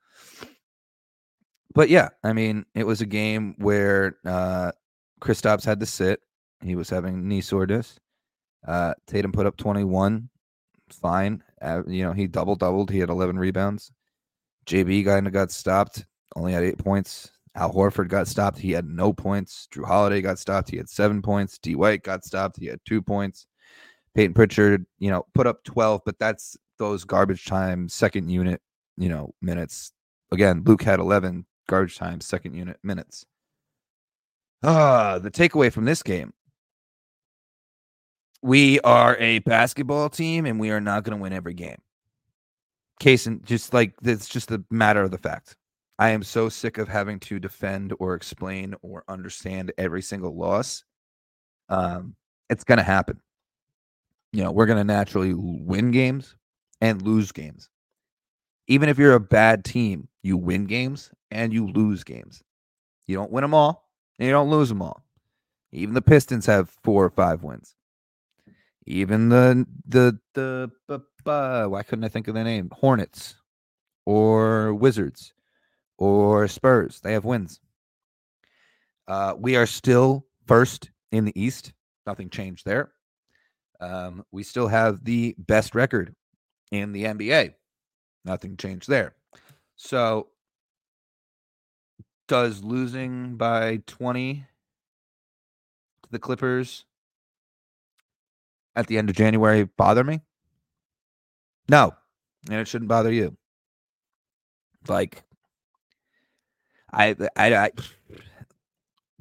but 1.75 1.89
yeah, 1.89 2.09
I 2.23 2.33
mean, 2.33 2.65
it 2.73 2.87
was 2.87 3.01
a 3.01 3.05
game 3.05 3.53
where 3.59 4.17
uh, 4.25 4.71
Kristaps 5.21 5.65
had 5.65 5.79
to 5.81 5.85
sit. 5.85 6.19
He 6.63 6.73
was 6.73 6.89
having 6.89 7.27
knee 7.27 7.41
soreness. 7.41 7.99
Uh, 8.67 8.95
Tatum 9.05 9.33
put 9.33 9.45
up 9.45 9.57
21. 9.57 10.29
Fine. 10.89 11.43
Uh, 11.61 11.83
you 11.85 12.03
know, 12.03 12.13
he 12.13 12.25
double 12.25 12.55
doubled. 12.55 12.89
He 12.89 12.97
had 12.97 13.11
11 13.11 13.37
rebounds. 13.37 13.91
JB 14.65 15.05
kind 15.05 15.27
of 15.27 15.33
got 15.33 15.51
stopped, 15.51 16.05
only 16.35 16.53
had 16.53 16.63
eight 16.63 16.77
points. 16.77 17.31
Al 17.55 17.73
Horford 17.73 18.07
got 18.07 18.27
stopped. 18.27 18.57
He 18.57 18.71
had 18.71 18.85
no 18.85 19.11
points. 19.11 19.67
Jrue 19.73 19.85
Holiday 19.85 20.21
got 20.21 20.39
stopped. 20.39 20.69
He 20.69 20.77
had 20.77 20.89
seven 20.89 21.21
points. 21.21 21.57
D 21.57 21.75
White 21.75 22.03
got 22.03 22.23
stopped. 22.23 22.57
He 22.57 22.67
had 22.67 22.79
two 22.85 23.01
points. 23.01 23.45
Peyton 24.15 24.33
Pritchard, 24.33 24.85
you 24.99 25.09
know, 25.09 25.25
put 25.33 25.47
up 25.47 25.63
12, 25.63 26.01
but 26.05 26.19
that's 26.19 26.57
those 26.79 27.03
garbage 27.03 27.45
time 27.45 27.87
second 27.89 28.29
unit, 28.29 28.61
you 28.97 29.09
know, 29.09 29.33
minutes. 29.41 29.91
Again, 30.31 30.63
Luke 30.65 30.81
had 30.81 30.99
11 30.99 31.45
garbage 31.67 31.97
time 31.97 32.21
second 32.21 32.53
unit 32.53 32.77
minutes. 32.83 33.25
Ah, 34.63 35.19
the 35.19 35.31
takeaway 35.31 35.71
from 35.71 35.85
this 35.85 36.03
game. 36.03 36.33
We 38.41 38.79
are 38.81 39.17
a 39.17 39.39
basketball 39.39 40.09
team 40.09 40.45
and 40.45 40.59
we 40.59 40.71
are 40.71 40.81
not 40.81 41.03
going 41.03 41.17
to 41.17 41.21
win 41.21 41.33
every 41.33 41.53
game 41.53 41.77
case 43.01 43.25
and 43.27 43.43
just 43.45 43.73
like 43.73 43.93
it's 44.03 44.29
just 44.29 44.51
a 44.51 44.63
matter 44.69 45.01
of 45.01 45.11
the 45.11 45.17
fact. 45.17 45.57
I 45.99 46.09
am 46.11 46.23
so 46.23 46.49
sick 46.49 46.77
of 46.77 46.87
having 46.87 47.19
to 47.21 47.39
defend 47.39 47.93
or 47.99 48.15
explain 48.15 48.75
or 48.81 49.03
understand 49.07 49.71
every 49.77 50.01
single 50.01 50.37
loss. 50.37 50.83
Um, 51.69 52.15
it's 52.49 52.63
gonna 52.63 52.83
happen. 52.83 53.19
You 54.31 54.43
know, 54.43 54.51
we're 54.51 54.67
gonna 54.67 54.83
naturally 54.83 55.33
win 55.33 55.91
games 55.91 56.35
and 56.79 57.01
lose 57.01 57.31
games. 57.31 57.69
Even 58.67 58.87
if 58.87 58.97
you're 58.97 59.15
a 59.15 59.19
bad 59.19 59.65
team, 59.65 60.07
you 60.23 60.37
win 60.37 60.65
games 60.65 61.11
and 61.31 61.51
you 61.51 61.67
lose 61.67 62.03
games. 62.03 62.41
You 63.07 63.17
don't 63.17 63.31
win 63.31 63.41
them 63.41 63.53
all 63.53 63.89
and 64.19 64.27
you 64.27 64.31
don't 64.31 64.49
lose 64.49 64.69
them 64.69 64.81
all. 64.81 65.03
Even 65.71 65.93
the 65.93 66.01
Pistons 66.01 66.45
have 66.45 66.69
four 66.83 67.03
or 67.03 67.09
five 67.09 67.43
wins. 67.43 67.75
Even 68.85 69.29
the 69.29 69.65
the 69.87 70.19
the 70.87 71.01
uh, 71.27 71.65
why 71.67 71.83
couldn't 71.83 72.05
I 72.05 72.09
think 72.09 72.27
of 72.27 72.35
the 72.35 72.43
name? 72.43 72.69
Hornets 72.71 73.35
or 74.05 74.73
Wizards 74.73 75.33
or 75.97 76.47
Spurs. 76.47 76.99
They 77.01 77.13
have 77.13 77.25
wins. 77.25 77.59
Uh, 79.07 79.35
we 79.37 79.55
are 79.55 79.65
still 79.65 80.25
first 80.47 80.91
in 81.11 81.25
the 81.25 81.39
East. 81.39 81.73
Nothing 82.05 82.29
changed 82.29 82.65
there. 82.65 82.91
Um, 83.79 84.23
we 84.31 84.43
still 84.43 84.67
have 84.67 85.03
the 85.03 85.35
best 85.37 85.75
record 85.75 86.15
in 86.71 86.91
the 86.91 87.05
NBA. 87.05 87.53
Nothing 88.23 88.57
changed 88.57 88.87
there. 88.87 89.15
So, 89.75 90.29
does 92.27 92.63
losing 92.63 93.35
by 93.35 93.81
20 93.87 94.45
to 96.03 96.09
the 96.11 96.19
Clippers 96.19 96.85
at 98.75 98.87
the 98.87 98.97
end 98.97 99.09
of 99.09 99.15
January 99.15 99.63
bother 99.63 100.03
me? 100.03 100.21
No, 101.71 101.95
and 102.49 102.59
it 102.59 102.67
shouldn't 102.67 102.89
bother 102.89 103.13
you. 103.13 103.37
Like, 104.89 105.23
I, 106.91 107.15
I, 107.37 107.55
I, 107.55 107.71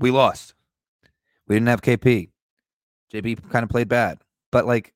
we 0.00 0.10
lost. 0.10 0.54
We 1.46 1.54
didn't 1.54 1.68
have 1.68 1.80
KP. 1.80 2.28
JB 3.14 3.48
kind 3.50 3.62
of 3.62 3.68
played 3.70 3.88
bad, 3.88 4.18
but 4.50 4.66
like, 4.66 4.92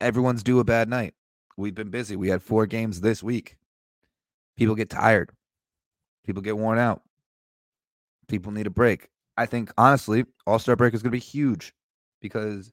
everyone's 0.00 0.42
due 0.42 0.58
a 0.58 0.64
bad 0.64 0.88
night. 0.88 1.14
We've 1.56 1.74
been 1.74 1.90
busy. 1.90 2.16
We 2.16 2.30
had 2.30 2.42
four 2.42 2.66
games 2.66 3.00
this 3.00 3.22
week. 3.22 3.56
People 4.56 4.74
get 4.74 4.90
tired. 4.90 5.30
People 6.24 6.42
get 6.42 6.58
worn 6.58 6.80
out. 6.80 7.02
People 8.26 8.50
need 8.50 8.66
a 8.66 8.70
break. 8.70 9.08
I 9.36 9.46
think 9.46 9.70
honestly, 9.78 10.24
All 10.48 10.58
Star 10.58 10.74
break 10.74 10.94
is 10.94 11.02
going 11.02 11.12
to 11.12 11.16
be 11.16 11.20
huge 11.20 11.72
because 12.20 12.72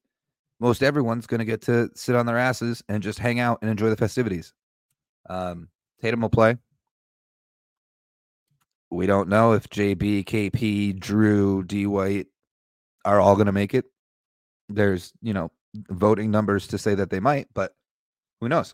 most 0.64 0.82
everyone's 0.82 1.28
going 1.28 1.40
to 1.40 1.46
get 1.46 1.62
to 1.64 1.90
sit 1.94 2.16
on 2.16 2.26
their 2.26 2.38
asses 2.38 2.82
and 2.88 3.04
just 3.04 3.20
hang 3.20 3.42
out 3.42 3.60
and 3.62 3.70
enjoy 3.70 3.90
the 3.90 3.98
festivities. 3.98 4.54
Um, 5.30 5.68
Tatum 6.02 6.22
will 6.22 6.30
play. 6.30 6.58
We 8.90 9.06
don't 9.06 9.28
know 9.28 9.52
if 9.52 9.70
JB, 9.70 10.24
KP, 10.24 10.98
Jrue, 10.98 11.68
D 11.68 11.86
White 11.86 12.28
are 13.04 13.20
all 13.20 13.36
going 13.36 13.48
to 13.48 13.52
make 13.52 13.74
it. 13.74 13.86
There's, 14.70 15.12
you 15.22 15.34
know, 15.34 15.52
voting 15.90 16.32
numbers 16.32 16.68
to 16.68 16.78
say 16.78 16.96
that 16.96 17.10
they 17.10 17.20
might, 17.20 17.50
but 17.54 17.76
who 18.40 18.48
knows? 18.48 18.74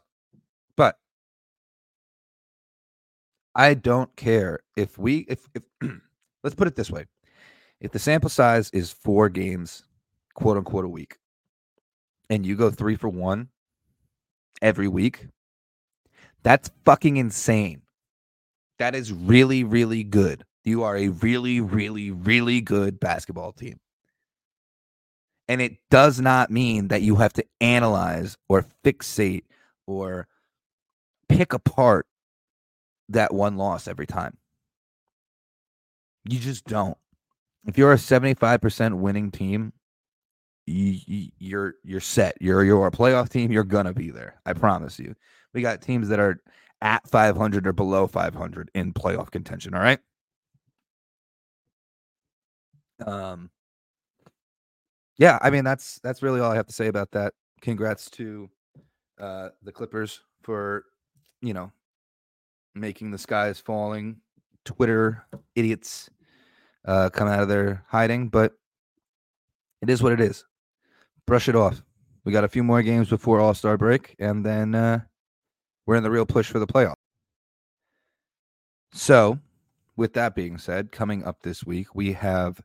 But 0.77 0.95
I 3.55 3.73
don't 3.73 4.15
care 4.15 4.59
if 4.75 4.95
we 4.99 5.25
if 5.27 5.39
if 5.55 5.63
let's 6.43 6.55
put 6.55 6.67
it 6.67 6.75
this 6.75 6.91
way. 6.91 7.05
If 7.81 7.91
the 7.91 7.99
sample 7.99 8.29
size 8.29 8.69
is 8.73 8.91
4 8.91 9.29
games, 9.29 9.85
quote 10.35 10.57
unquote 10.57 10.85
a 10.85 10.89
week, 10.89 11.17
and 12.29 12.45
you 12.45 12.55
go 12.55 12.69
three 12.69 12.95
for 12.95 13.09
one 13.09 13.49
every 14.61 14.87
week, 14.87 15.27
that's 16.43 16.71
fucking 16.85 17.17
insane. 17.17 17.81
That 18.77 18.95
is 18.95 19.11
really, 19.11 19.63
really 19.63 20.03
good. 20.03 20.45
You 20.63 20.83
are 20.83 20.95
a 20.95 21.09
really, 21.09 21.59
really, 21.59 22.11
really 22.11 22.61
good 22.61 22.99
basketball 22.99 23.51
team. 23.51 23.79
And 25.47 25.61
it 25.61 25.77
does 25.89 26.21
not 26.21 26.51
mean 26.51 26.89
that 26.89 27.01
you 27.01 27.15
have 27.15 27.33
to 27.33 27.45
analyze 27.59 28.37
or 28.47 28.65
fixate 28.83 29.45
or 29.87 30.27
pick 31.27 31.53
apart 31.53 32.05
that 33.09 33.33
one 33.33 33.57
loss 33.57 33.87
every 33.87 34.05
time. 34.05 34.37
You 36.29 36.37
just 36.37 36.65
don't. 36.65 36.97
If 37.65 37.77
you're 37.77 37.93
a 37.93 37.97
75% 37.97 38.99
winning 38.99 39.31
team, 39.31 39.73
you, 40.69 41.29
you're 41.39 41.75
you're 41.83 41.99
set. 41.99 42.37
You're 42.41 42.63
you're 42.63 42.87
a 42.87 42.91
playoff 42.91 43.29
team. 43.29 43.51
You're 43.51 43.63
gonna 43.63 43.93
be 43.93 44.11
there. 44.11 44.39
I 44.45 44.53
promise 44.53 44.99
you. 44.99 45.15
We 45.53 45.61
got 45.61 45.81
teams 45.81 46.09
that 46.09 46.19
are 46.19 46.41
at 46.81 47.07
500 47.09 47.67
or 47.67 47.73
below 47.73 48.07
500 48.07 48.71
in 48.75 48.93
playoff 48.93 49.31
contention. 49.31 49.73
All 49.73 49.81
right. 49.81 49.99
Um. 53.05 53.49
yeah, 55.17 55.39
I 55.41 55.49
mean 55.49 55.63
that's 55.63 55.99
that's 56.03 56.21
really 56.21 56.39
all 56.39 56.51
I 56.51 56.55
have 56.55 56.67
to 56.67 56.73
say 56.73 56.87
about 56.87 57.11
that. 57.11 57.33
Congrats 57.61 58.09
to 58.11 58.49
uh, 59.19 59.49
the 59.63 59.71
Clippers 59.71 60.21
for 60.43 60.85
you 61.41 61.53
know 61.53 61.71
making 62.75 63.11
the 63.11 63.17
skies 63.17 63.59
falling. 63.59 64.17
Twitter 64.65 65.25
idiots 65.55 66.09
uh, 66.85 67.09
come 67.09 67.27
out 67.27 67.41
of 67.41 67.47
their 67.47 67.83
hiding, 67.87 68.29
but 68.29 68.53
it 69.81 69.89
is 69.89 70.03
what 70.03 70.11
it 70.11 70.21
is. 70.21 70.45
Brush 71.29 71.47
it 71.47 71.55
off. 71.55 71.83
We 72.25 72.31
got 72.31 72.43
a 72.43 72.47
few 72.47 72.63
more 72.63 72.81
games 72.81 73.07
before 73.07 73.39
All 73.39 73.53
Star 73.53 73.77
break, 73.77 74.15
and 74.17 74.43
then 74.43 74.73
uh, 74.73 75.01
we're 75.85 75.95
in 75.95 76.01
the 76.01 76.09
real 76.09 76.25
push 76.25 76.49
for 76.49 76.57
the 76.57 76.65
playoff. 76.65 76.95
So, 78.93 79.37
with 79.95 80.13
that 80.13 80.33
being 80.33 80.57
said, 80.57 80.91
coming 80.91 81.23
up 81.23 81.43
this 81.43 81.63
week, 81.63 81.93
we 81.93 82.13
have 82.13 82.59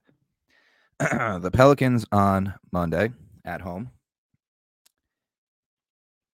the 0.98 1.50
Pelicans 1.52 2.06
on 2.10 2.54
Monday 2.72 3.12
at 3.44 3.60
home. 3.60 3.90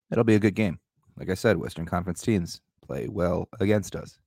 It'll 0.09 0.23
be 0.23 0.33
a 0.33 0.39
good 0.39 0.55
game. 0.55 0.79
Like 1.17 1.29
I 1.29 1.35
said, 1.35 1.57
Western 1.57 1.85
Conference 1.85 2.23
teams 2.23 2.59
play 2.83 3.07
well 3.07 3.49
against 3.59 3.95
us. 3.95 4.17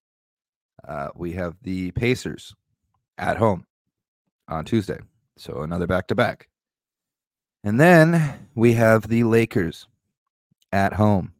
Uh, 0.86 1.09
we 1.16 1.32
have 1.32 1.57
the 1.62 1.90
Pacers 1.90 2.55
at 3.18 3.38
home 3.38 3.66
on 4.46 4.64
Tuesday. 4.64 5.01
So 5.36 5.62
another 5.62 5.88
back 5.88 6.07
to 6.07 6.14
back. 6.14 6.49
And 7.69 7.79
then 7.79 8.33
we 8.55 8.73
have 8.73 9.09
the 9.09 9.25
Lakers 9.25 9.87
at 10.73 10.95
home. 10.95 11.35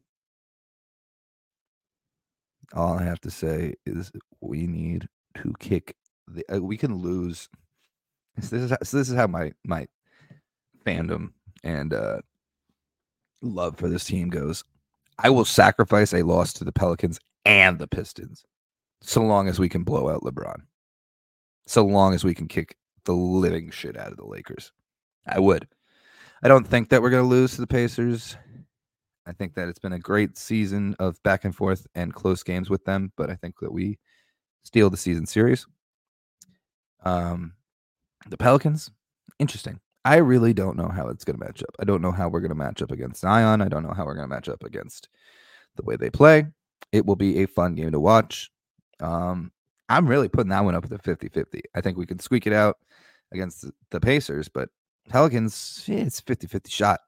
All 2.75 2.99
I 2.99 3.03
have 3.03 3.19
to 3.21 3.31
say 3.31 3.73
is 3.87 4.11
we 4.39 4.67
need 4.67 5.07
to 5.37 5.55
kick 5.57 5.95
the. 6.27 6.45
Uh, 6.55 6.61
we 6.61 6.77
can 6.77 6.93
lose. 6.93 7.49
This 8.37 8.53
is 8.53 8.69
how, 8.69 8.77
so 8.83 8.97
this 8.97 9.09
is 9.09 9.15
how 9.15 9.25
my 9.25 9.53
my 9.65 9.87
fandom 10.85 11.31
and 11.63 11.95
uh, 11.95 12.19
love 13.41 13.77
for 13.77 13.89
this 13.89 14.05
team 14.05 14.29
goes. 14.29 14.63
I 15.17 15.31
will 15.31 15.45
sacrifice 15.45 16.13
a 16.13 16.21
loss 16.21 16.53
to 16.53 16.63
the 16.63 16.71
Pelicans 16.71 17.19
and 17.43 17.79
the 17.79 17.87
Pistons 17.87 18.45
so 19.01 19.23
long 19.23 19.47
as 19.47 19.57
we 19.57 19.67
can 19.67 19.81
blow 19.81 20.11
out 20.11 20.21
LeBron. 20.21 20.61
So 21.65 21.83
long 21.83 22.13
as 22.13 22.23
we 22.23 22.35
can 22.35 22.47
kick 22.47 22.75
the 23.05 23.13
living 23.13 23.71
shit 23.71 23.97
out 23.97 24.11
of 24.11 24.17
the 24.17 24.27
Lakers. 24.27 24.71
I 25.25 25.39
would. 25.39 25.67
I 26.41 26.47
don't 26.47 26.67
think 26.67 26.89
that 26.89 27.01
we're 27.01 27.09
going 27.09 27.23
to 27.23 27.29
lose 27.29 27.55
to 27.55 27.61
the 27.61 27.67
Pacers. 27.67 28.37
I 29.25 29.33
think 29.33 29.55
that 29.55 29.67
it's 29.67 29.79
been 29.79 29.93
a 29.93 29.99
great 29.99 30.37
season 30.37 30.95
of 30.99 31.21
back 31.23 31.45
and 31.45 31.55
forth 31.55 31.85
and 31.95 32.13
close 32.13 32.43
games 32.43 32.69
with 32.69 32.83
them, 32.85 33.11
but 33.17 33.29
I 33.29 33.35
think 33.35 33.59
that 33.59 33.71
we 33.71 33.99
steal 34.63 34.89
the 34.89 34.97
season 34.97 35.25
series. 35.25 35.67
Um, 37.03 37.53
the 38.27 38.37
Pelicans, 38.37 38.89
interesting. 39.37 39.79
I 40.05 40.17
really 40.17 40.53
don't 40.53 40.77
know 40.77 40.87
how 40.87 41.09
it's 41.09 41.25
going 41.25 41.37
to 41.37 41.45
match 41.45 41.61
up. 41.61 41.75
I 41.79 41.83
don't 41.83 42.01
know 42.01 42.11
how 42.11 42.29
we're 42.29 42.39
going 42.39 42.49
to 42.49 42.55
match 42.55 42.81
up 42.81 42.91
against 42.91 43.21
Zion. 43.21 43.61
I 43.61 43.67
don't 43.67 43.83
know 43.83 43.93
how 43.93 44.05
we're 44.05 44.15
going 44.15 44.27
to 44.27 44.33
match 44.33 44.49
up 44.49 44.63
against 44.63 45.09
the 45.75 45.83
way 45.83 45.97
they 45.97 46.09
play. 46.09 46.47
It 46.91 47.05
will 47.05 47.17
be 47.17 47.43
a 47.43 47.47
fun 47.47 47.75
game 47.75 47.91
to 47.91 47.99
watch. 47.99 48.49
Um, 49.01 49.51
I'm 49.89 50.07
really 50.07 50.29
putting 50.29 50.49
that 50.49 50.63
one 50.63 50.75
up 50.75 50.85
at 50.85 50.89
the 50.89 50.99
50 50.99 51.29
50. 51.29 51.61
I 51.75 51.81
think 51.81 51.97
we 51.97 52.05
can 52.05 52.19
squeak 52.19 52.47
it 52.47 52.53
out 52.53 52.77
against 53.31 53.65
the 53.91 53.99
Pacers, 53.99 54.47
but 54.47 54.69
Pelicans, 55.09 55.83
yeah, 55.87 55.97
it's 55.97 56.19
50 56.21 56.47
50 56.47 56.69
shot. 56.69 57.01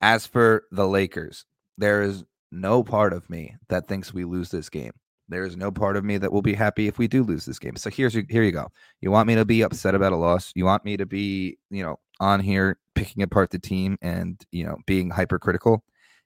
As 0.00 0.26
for 0.26 0.64
the 0.72 0.86
Lakers, 0.88 1.44
there 1.78 2.02
is 2.02 2.24
no 2.50 2.82
part 2.82 3.12
of 3.12 3.28
me 3.30 3.56
that 3.68 3.86
thinks 3.86 4.12
we 4.12 4.24
lose 4.24 4.50
this 4.50 4.68
game. 4.68 4.92
There 5.28 5.44
is 5.44 5.56
no 5.56 5.70
part 5.70 5.96
of 5.96 6.04
me 6.04 6.18
that 6.18 6.32
will 6.32 6.42
be 6.42 6.54
happy 6.54 6.88
if 6.88 6.98
we 6.98 7.06
do 7.06 7.22
lose 7.22 7.44
this 7.44 7.58
game. 7.58 7.76
So 7.76 7.88
here's 7.88 8.14
here 8.14 8.42
you 8.42 8.52
go. 8.52 8.68
You 9.00 9.10
want 9.10 9.28
me 9.28 9.34
to 9.36 9.44
be 9.44 9.62
upset 9.62 9.94
about 9.94 10.12
a 10.12 10.16
loss? 10.16 10.52
You 10.54 10.64
want 10.64 10.84
me 10.84 10.96
to 10.96 11.06
be, 11.06 11.58
you 11.70 11.82
know, 11.82 11.98
on 12.20 12.40
here 12.40 12.78
picking 12.94 13.22
apart 13.22 13.50
the 13.50 13.58
team 13.58 13.96
and, 14.02 14.44
you 14.50 14.64
know, 14.64 14.76
being 14.86 15.08
hypercritical 15.10 15.84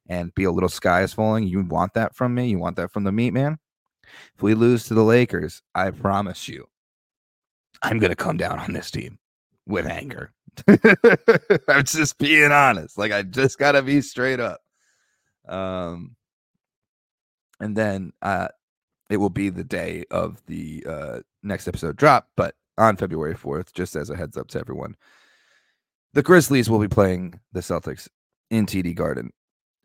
and 0.09 0.35
be 0.35 0.45
a 0.45 0.51
little 0.51 0.69
sky 0.69 1.03
is 1.03 1.13
falling? 1.13 1.47
You 1.47 1.63
want 1.63 1.95
that 1.95 2.17
from 2.17 2.35
me? 2.35 2.49
You 2.49 2.59
want 2.59 2.77
that 2.77 2.93
from 2.93 3.05
the 3.05 3.13
meat 3.13 3.33
man? 3.33 3.59
If 4.35 4.43
we 4.43 4.55
lose 4.55 4.85
to 4.85 4.95
the 4.95 5.05
Lakers, 5.05 5.63
I 5.75 5.91
promise 5.91 6.49
you, 6.49 6.67
I'm 7.83 7.99
going 7.99 8.11
to 8.11 8.17
come 8.17 8.37
down 8.37 8.59
on 8.59 8.73
this 8.73 8.91
team 8.91 9.19
with 9.67 9.87
anger. 9.87 10.33
I'm 11.69 11.85
just 11.85 12.19
being 12.19 12.53
honest. 12.53 12.97
Like 12.97 13.13
I 13.13 13.23
just 13.23 13.59
got 13.59 13.73
to 13.73 13.83
be 13.83 14.01
straight 14.01 14.41
up. 14.41 14.61
Um 15.49 16.17
and 17.61 17.77
then 17.77 18.13
uh 18.23 18.49
it 19.09 19.19
will 19.19 19.31
be 19.31 19.51
the 19.51 19.65
day 19.65 20.05
of 20.11 20.43
the 20.47 20.85
uh 20.89 21.21
next 21.43 21.69
episode 21.69 21.97
drop, 21.97 22.29
but 22.37 22.55
on 22.79 22.97
February 22.97 23.35
4th, 23.35 23.73
just 23.73 23.97
as 23.97 24.11
a 24.11 24.17
heads 24.17 24.37
up 24.37 24.49
to 24.49 24.59
everyone. 24.59 24.97
The 26.13 26.23
Grizzlies 26.23 26.69
will 26.69 26.79
be 26.79 26.89
playing 26.89 27.39
the 27.53 27.61
Celtics 27.61 28.09
in 28.51 28.67
TD 28.67 28.95
Garden, 28.95 29.31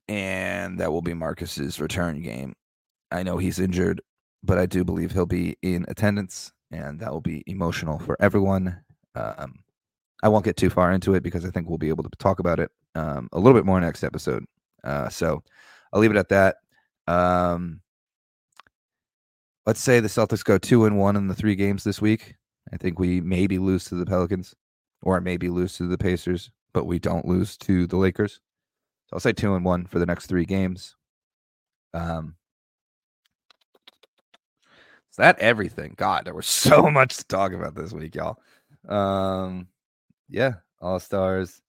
and 0.07 0.79
that 0.79 0.91
will 0.91 1.01
be 1.01 1.13
Marcus's 1.13 1.79
return 1.79 2.21
game. 2.21 2.53
I 3.11 3.23
know 3.23 3.37
he's 3.37 3.59
injured 3.59 4.01
but 4.43 4.57
I 4.57 4.65
do 4.65 4.83
believe 4.83 5.11
he'll 5.11 5.25
be 5.25 5.57
in 5.61 5.85
attendance, 5.87 6.51
and 6.71 6.99
that 6.99 7.11
will 7.11 7.21
be 7.21 7.43
emotional 7.47 7.99
for 7.99 8.17
everyone. 8.19 8.79
Um, 9.15 9.59
I 10.23 10.29
won't 10.29 10.45
get 10.45 10.57
too 10.57 10.69
far 10.69 10.91
into 10.91 11.15
it 11.15 11.23
because 11.23 11.45
I 11.45 11.49
think 11.49 11.67
we'll 11.67 11.77
be 11.77 11.89
able 11.89 12.03
to 12.03 12.09
talk 12.19 12.39
about 12.39 12.59
it 12.59 12.71
um, 12.95 13.27
a 13.31 13.39
little 13.39 13.57
bit 13.57 13.65
more 13.65 13.79
next 13.79 14.03
episode. 14.03 14.45
Uh, 14.83 15.09
so 15.09 15.43
I'll 15.91 15.99
leave 15.99 16.11
it 16.11 16.17
at 16.17 16.29
that. 16.29 16.57
Um, 17.07 17.81
let's 19.65 19.81
say 19.81 19.99
the 19.99 20.07
Celtics 20.07 20.43
go 20.43 20.57
two 20.57 20.85
and 20.85 20.97
one 20.97 21.15
in 21.15 21.27
the 21.27 21.35
three 21.35 21.55
games 21.55 21.83
this 21.83 22.01
week. 22.01 22.35
I 22.71 22.77
think 22.77 22.99
we 22.99 23.21
maybe 23.21 23.57
lose 23.57 23.85
to 23.85 23.95
the 23.95 24.05
Pelicans, 24.05 24.55
or 25.01 25.19
maybe 25.19 25.49
lose 25.49 25.75
to 25.77 25.87
the 25.87 25.97
Pacers, 25.97 26.51
but 26.73 26.85
we 26.85 26.99
don't 26.99 27.27
lose 27.27 27.57
to 27.57 27.87
the 27.87 27.97
Lakers. 27.97 28.39
So 29.07 29.15
I'll 29.15 29.19
say 29.19 29.33
two 29.33 29.55
and 29.55 29.65
one 29.65 29.85
for 29.85 29.99
the 29.99 30.05
next 30.05 30.27
three 30.27 30.45
games. 30.45 30.95
Um, 31.93 32.35
is 35.11 35.17
that 35.17 35.39
everything? 35.39 35.95
God, 35.97 36.25
there 36.25 36.33
was 36.33 36.45
so 36.47 36.89
much 36.89 37.17
to 37.17 37.23
talk 37.25 37.53
about 37.53 37.75
this 37.75 37.91
week, 37.91 38.15
y'all. 38.15 38.37
Um, 38.87 39.67
yeah, 40.31 40.53
all 40.79 40.99
stars, 40.99 41.61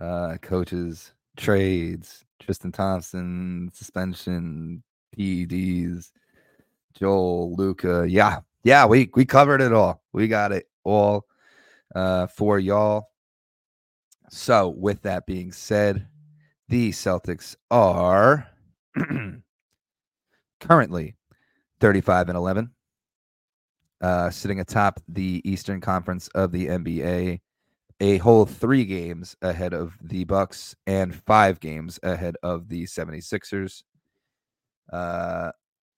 uh, 0.00 0.38
coaches, 0.40 1.12
trades, 1.36 2.24
Tristan 2.40 2.72
Thompson, 2.72 3.70
suspension, 3.74 4.82
PEDs, 5.16 6.10
Joel, 6.98 7.54
Luka. 7.54 8.06
Yeah, 8.08 8.40
yeah, 8.64 8.86
we 8.86 9.10
we 9.14 9.24
covered 9.24 9.60
it 9.60 9.72
all. 9.72 10.02
We 10.12 10.26
got 10.26 10.52
it 10.52 10.66
all 10.82 11.26
uh, 11.94 12.26
for 12.26 12.58
y'all. 12.58 13.10
So, 14.30 14.68
with 14.68 15.02
that 15.02 15.26
being 15.26 15.52
said, 15.52 16.06
the 16.68 16.90
Celtics 16.90 17.56
are 17.70 18.48
currently 20.60 21.16
35 21.80 22.28
and 22.28 22.38
11, 22.38 22.70
uh, 24.00 24.30
sitting 24.30 24.60
atop 24.60 25.00
the 25.08 25.42
Eastern 25.44 25.80
Conference 25.80 26.28
of 26.28 26.52
the 26.52 26.68
NBA, 26.68 27.40
a 28.00 28.18
whole 28.18 28.46
three 28.46 28.84
games 28.84 29.36
ahead 29.42 29.74
of 29.74 29.96
the 30.02 30.24
Bucks 30.24 30.74
and 30.86 31.14
five 31.14 31.60
games 31.60 32.00
ahead 32.02 32.36
of 32.42 32.68
the 32.68 32.84
76ers. 32.84 33.82
Uh, 34.92 35.52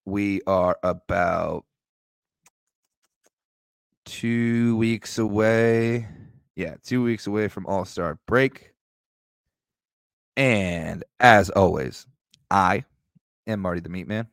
we 0.04 0.40
are 0.46 0.76
about 0.82 1.64
two 4.04 4.76
weeks 4.76 5.18
away. 5.18 6.08
Yeah, 6.56 6.74
two 6.82 7.02
weeks 7.02 7.26
away 7.26 7.48
from 7.48 7.66
All 7.66 7.84
Star 7.84 8.18
break. 8.26 8.72
And 10.36 11.04
as 11.20 11.50
always, 11.50 12.06
I 12.50 12.84
am 13.46 13.60
Marty 13.60 13.80
the 13.80 13.88
Meat 13.88 14.08
Man 14.08 14.26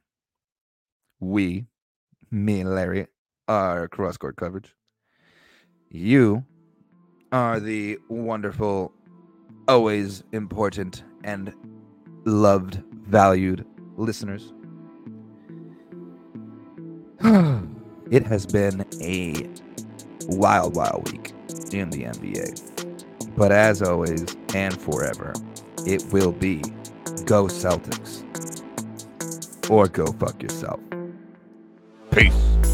we, 1.19 1.65
me 2.31 2.61
and 2.61 2.73
Larry, 2.73 3.07
are 3.47 3.87
cross 3.87 4.17
court 4.17 4.35
coverage. 4.37 4.73
You 5.89 6.45
are 7.31 7.59
the 7.59 7.97
wonderful, 8.07 8.93
always 9.67 10.23
important, 10.31 11.03
and 11.23 11.53
loved, 12.25 12.81
valued 13.07 13.65
listeners. 13.97 14.53
it 18.11 18.25
has 18.25 18.45
been 18.45 18.85
a 19.01 19.49
wild, 20.27 20.75
wild 20.75 21.11
week 21.11 21.33
in 21.71 21.89
the 21.89 22.03
NBA. 22.03 23.35
But 23.35 23.51
as 23.51 23.81
always 23.81 24.35
and 24.53 24.79
forever, 24.79 25.33
it 25.85 26.03
will 26.11 26.31
be 26.31 26.61
go 27.25 27.45
Celtics 27.45 28.23
or 29.69 29.87
go 29.87 30.07
fuck 30.13 30.41
yourself. 30.41 30.79
Peace. 32.11 32.68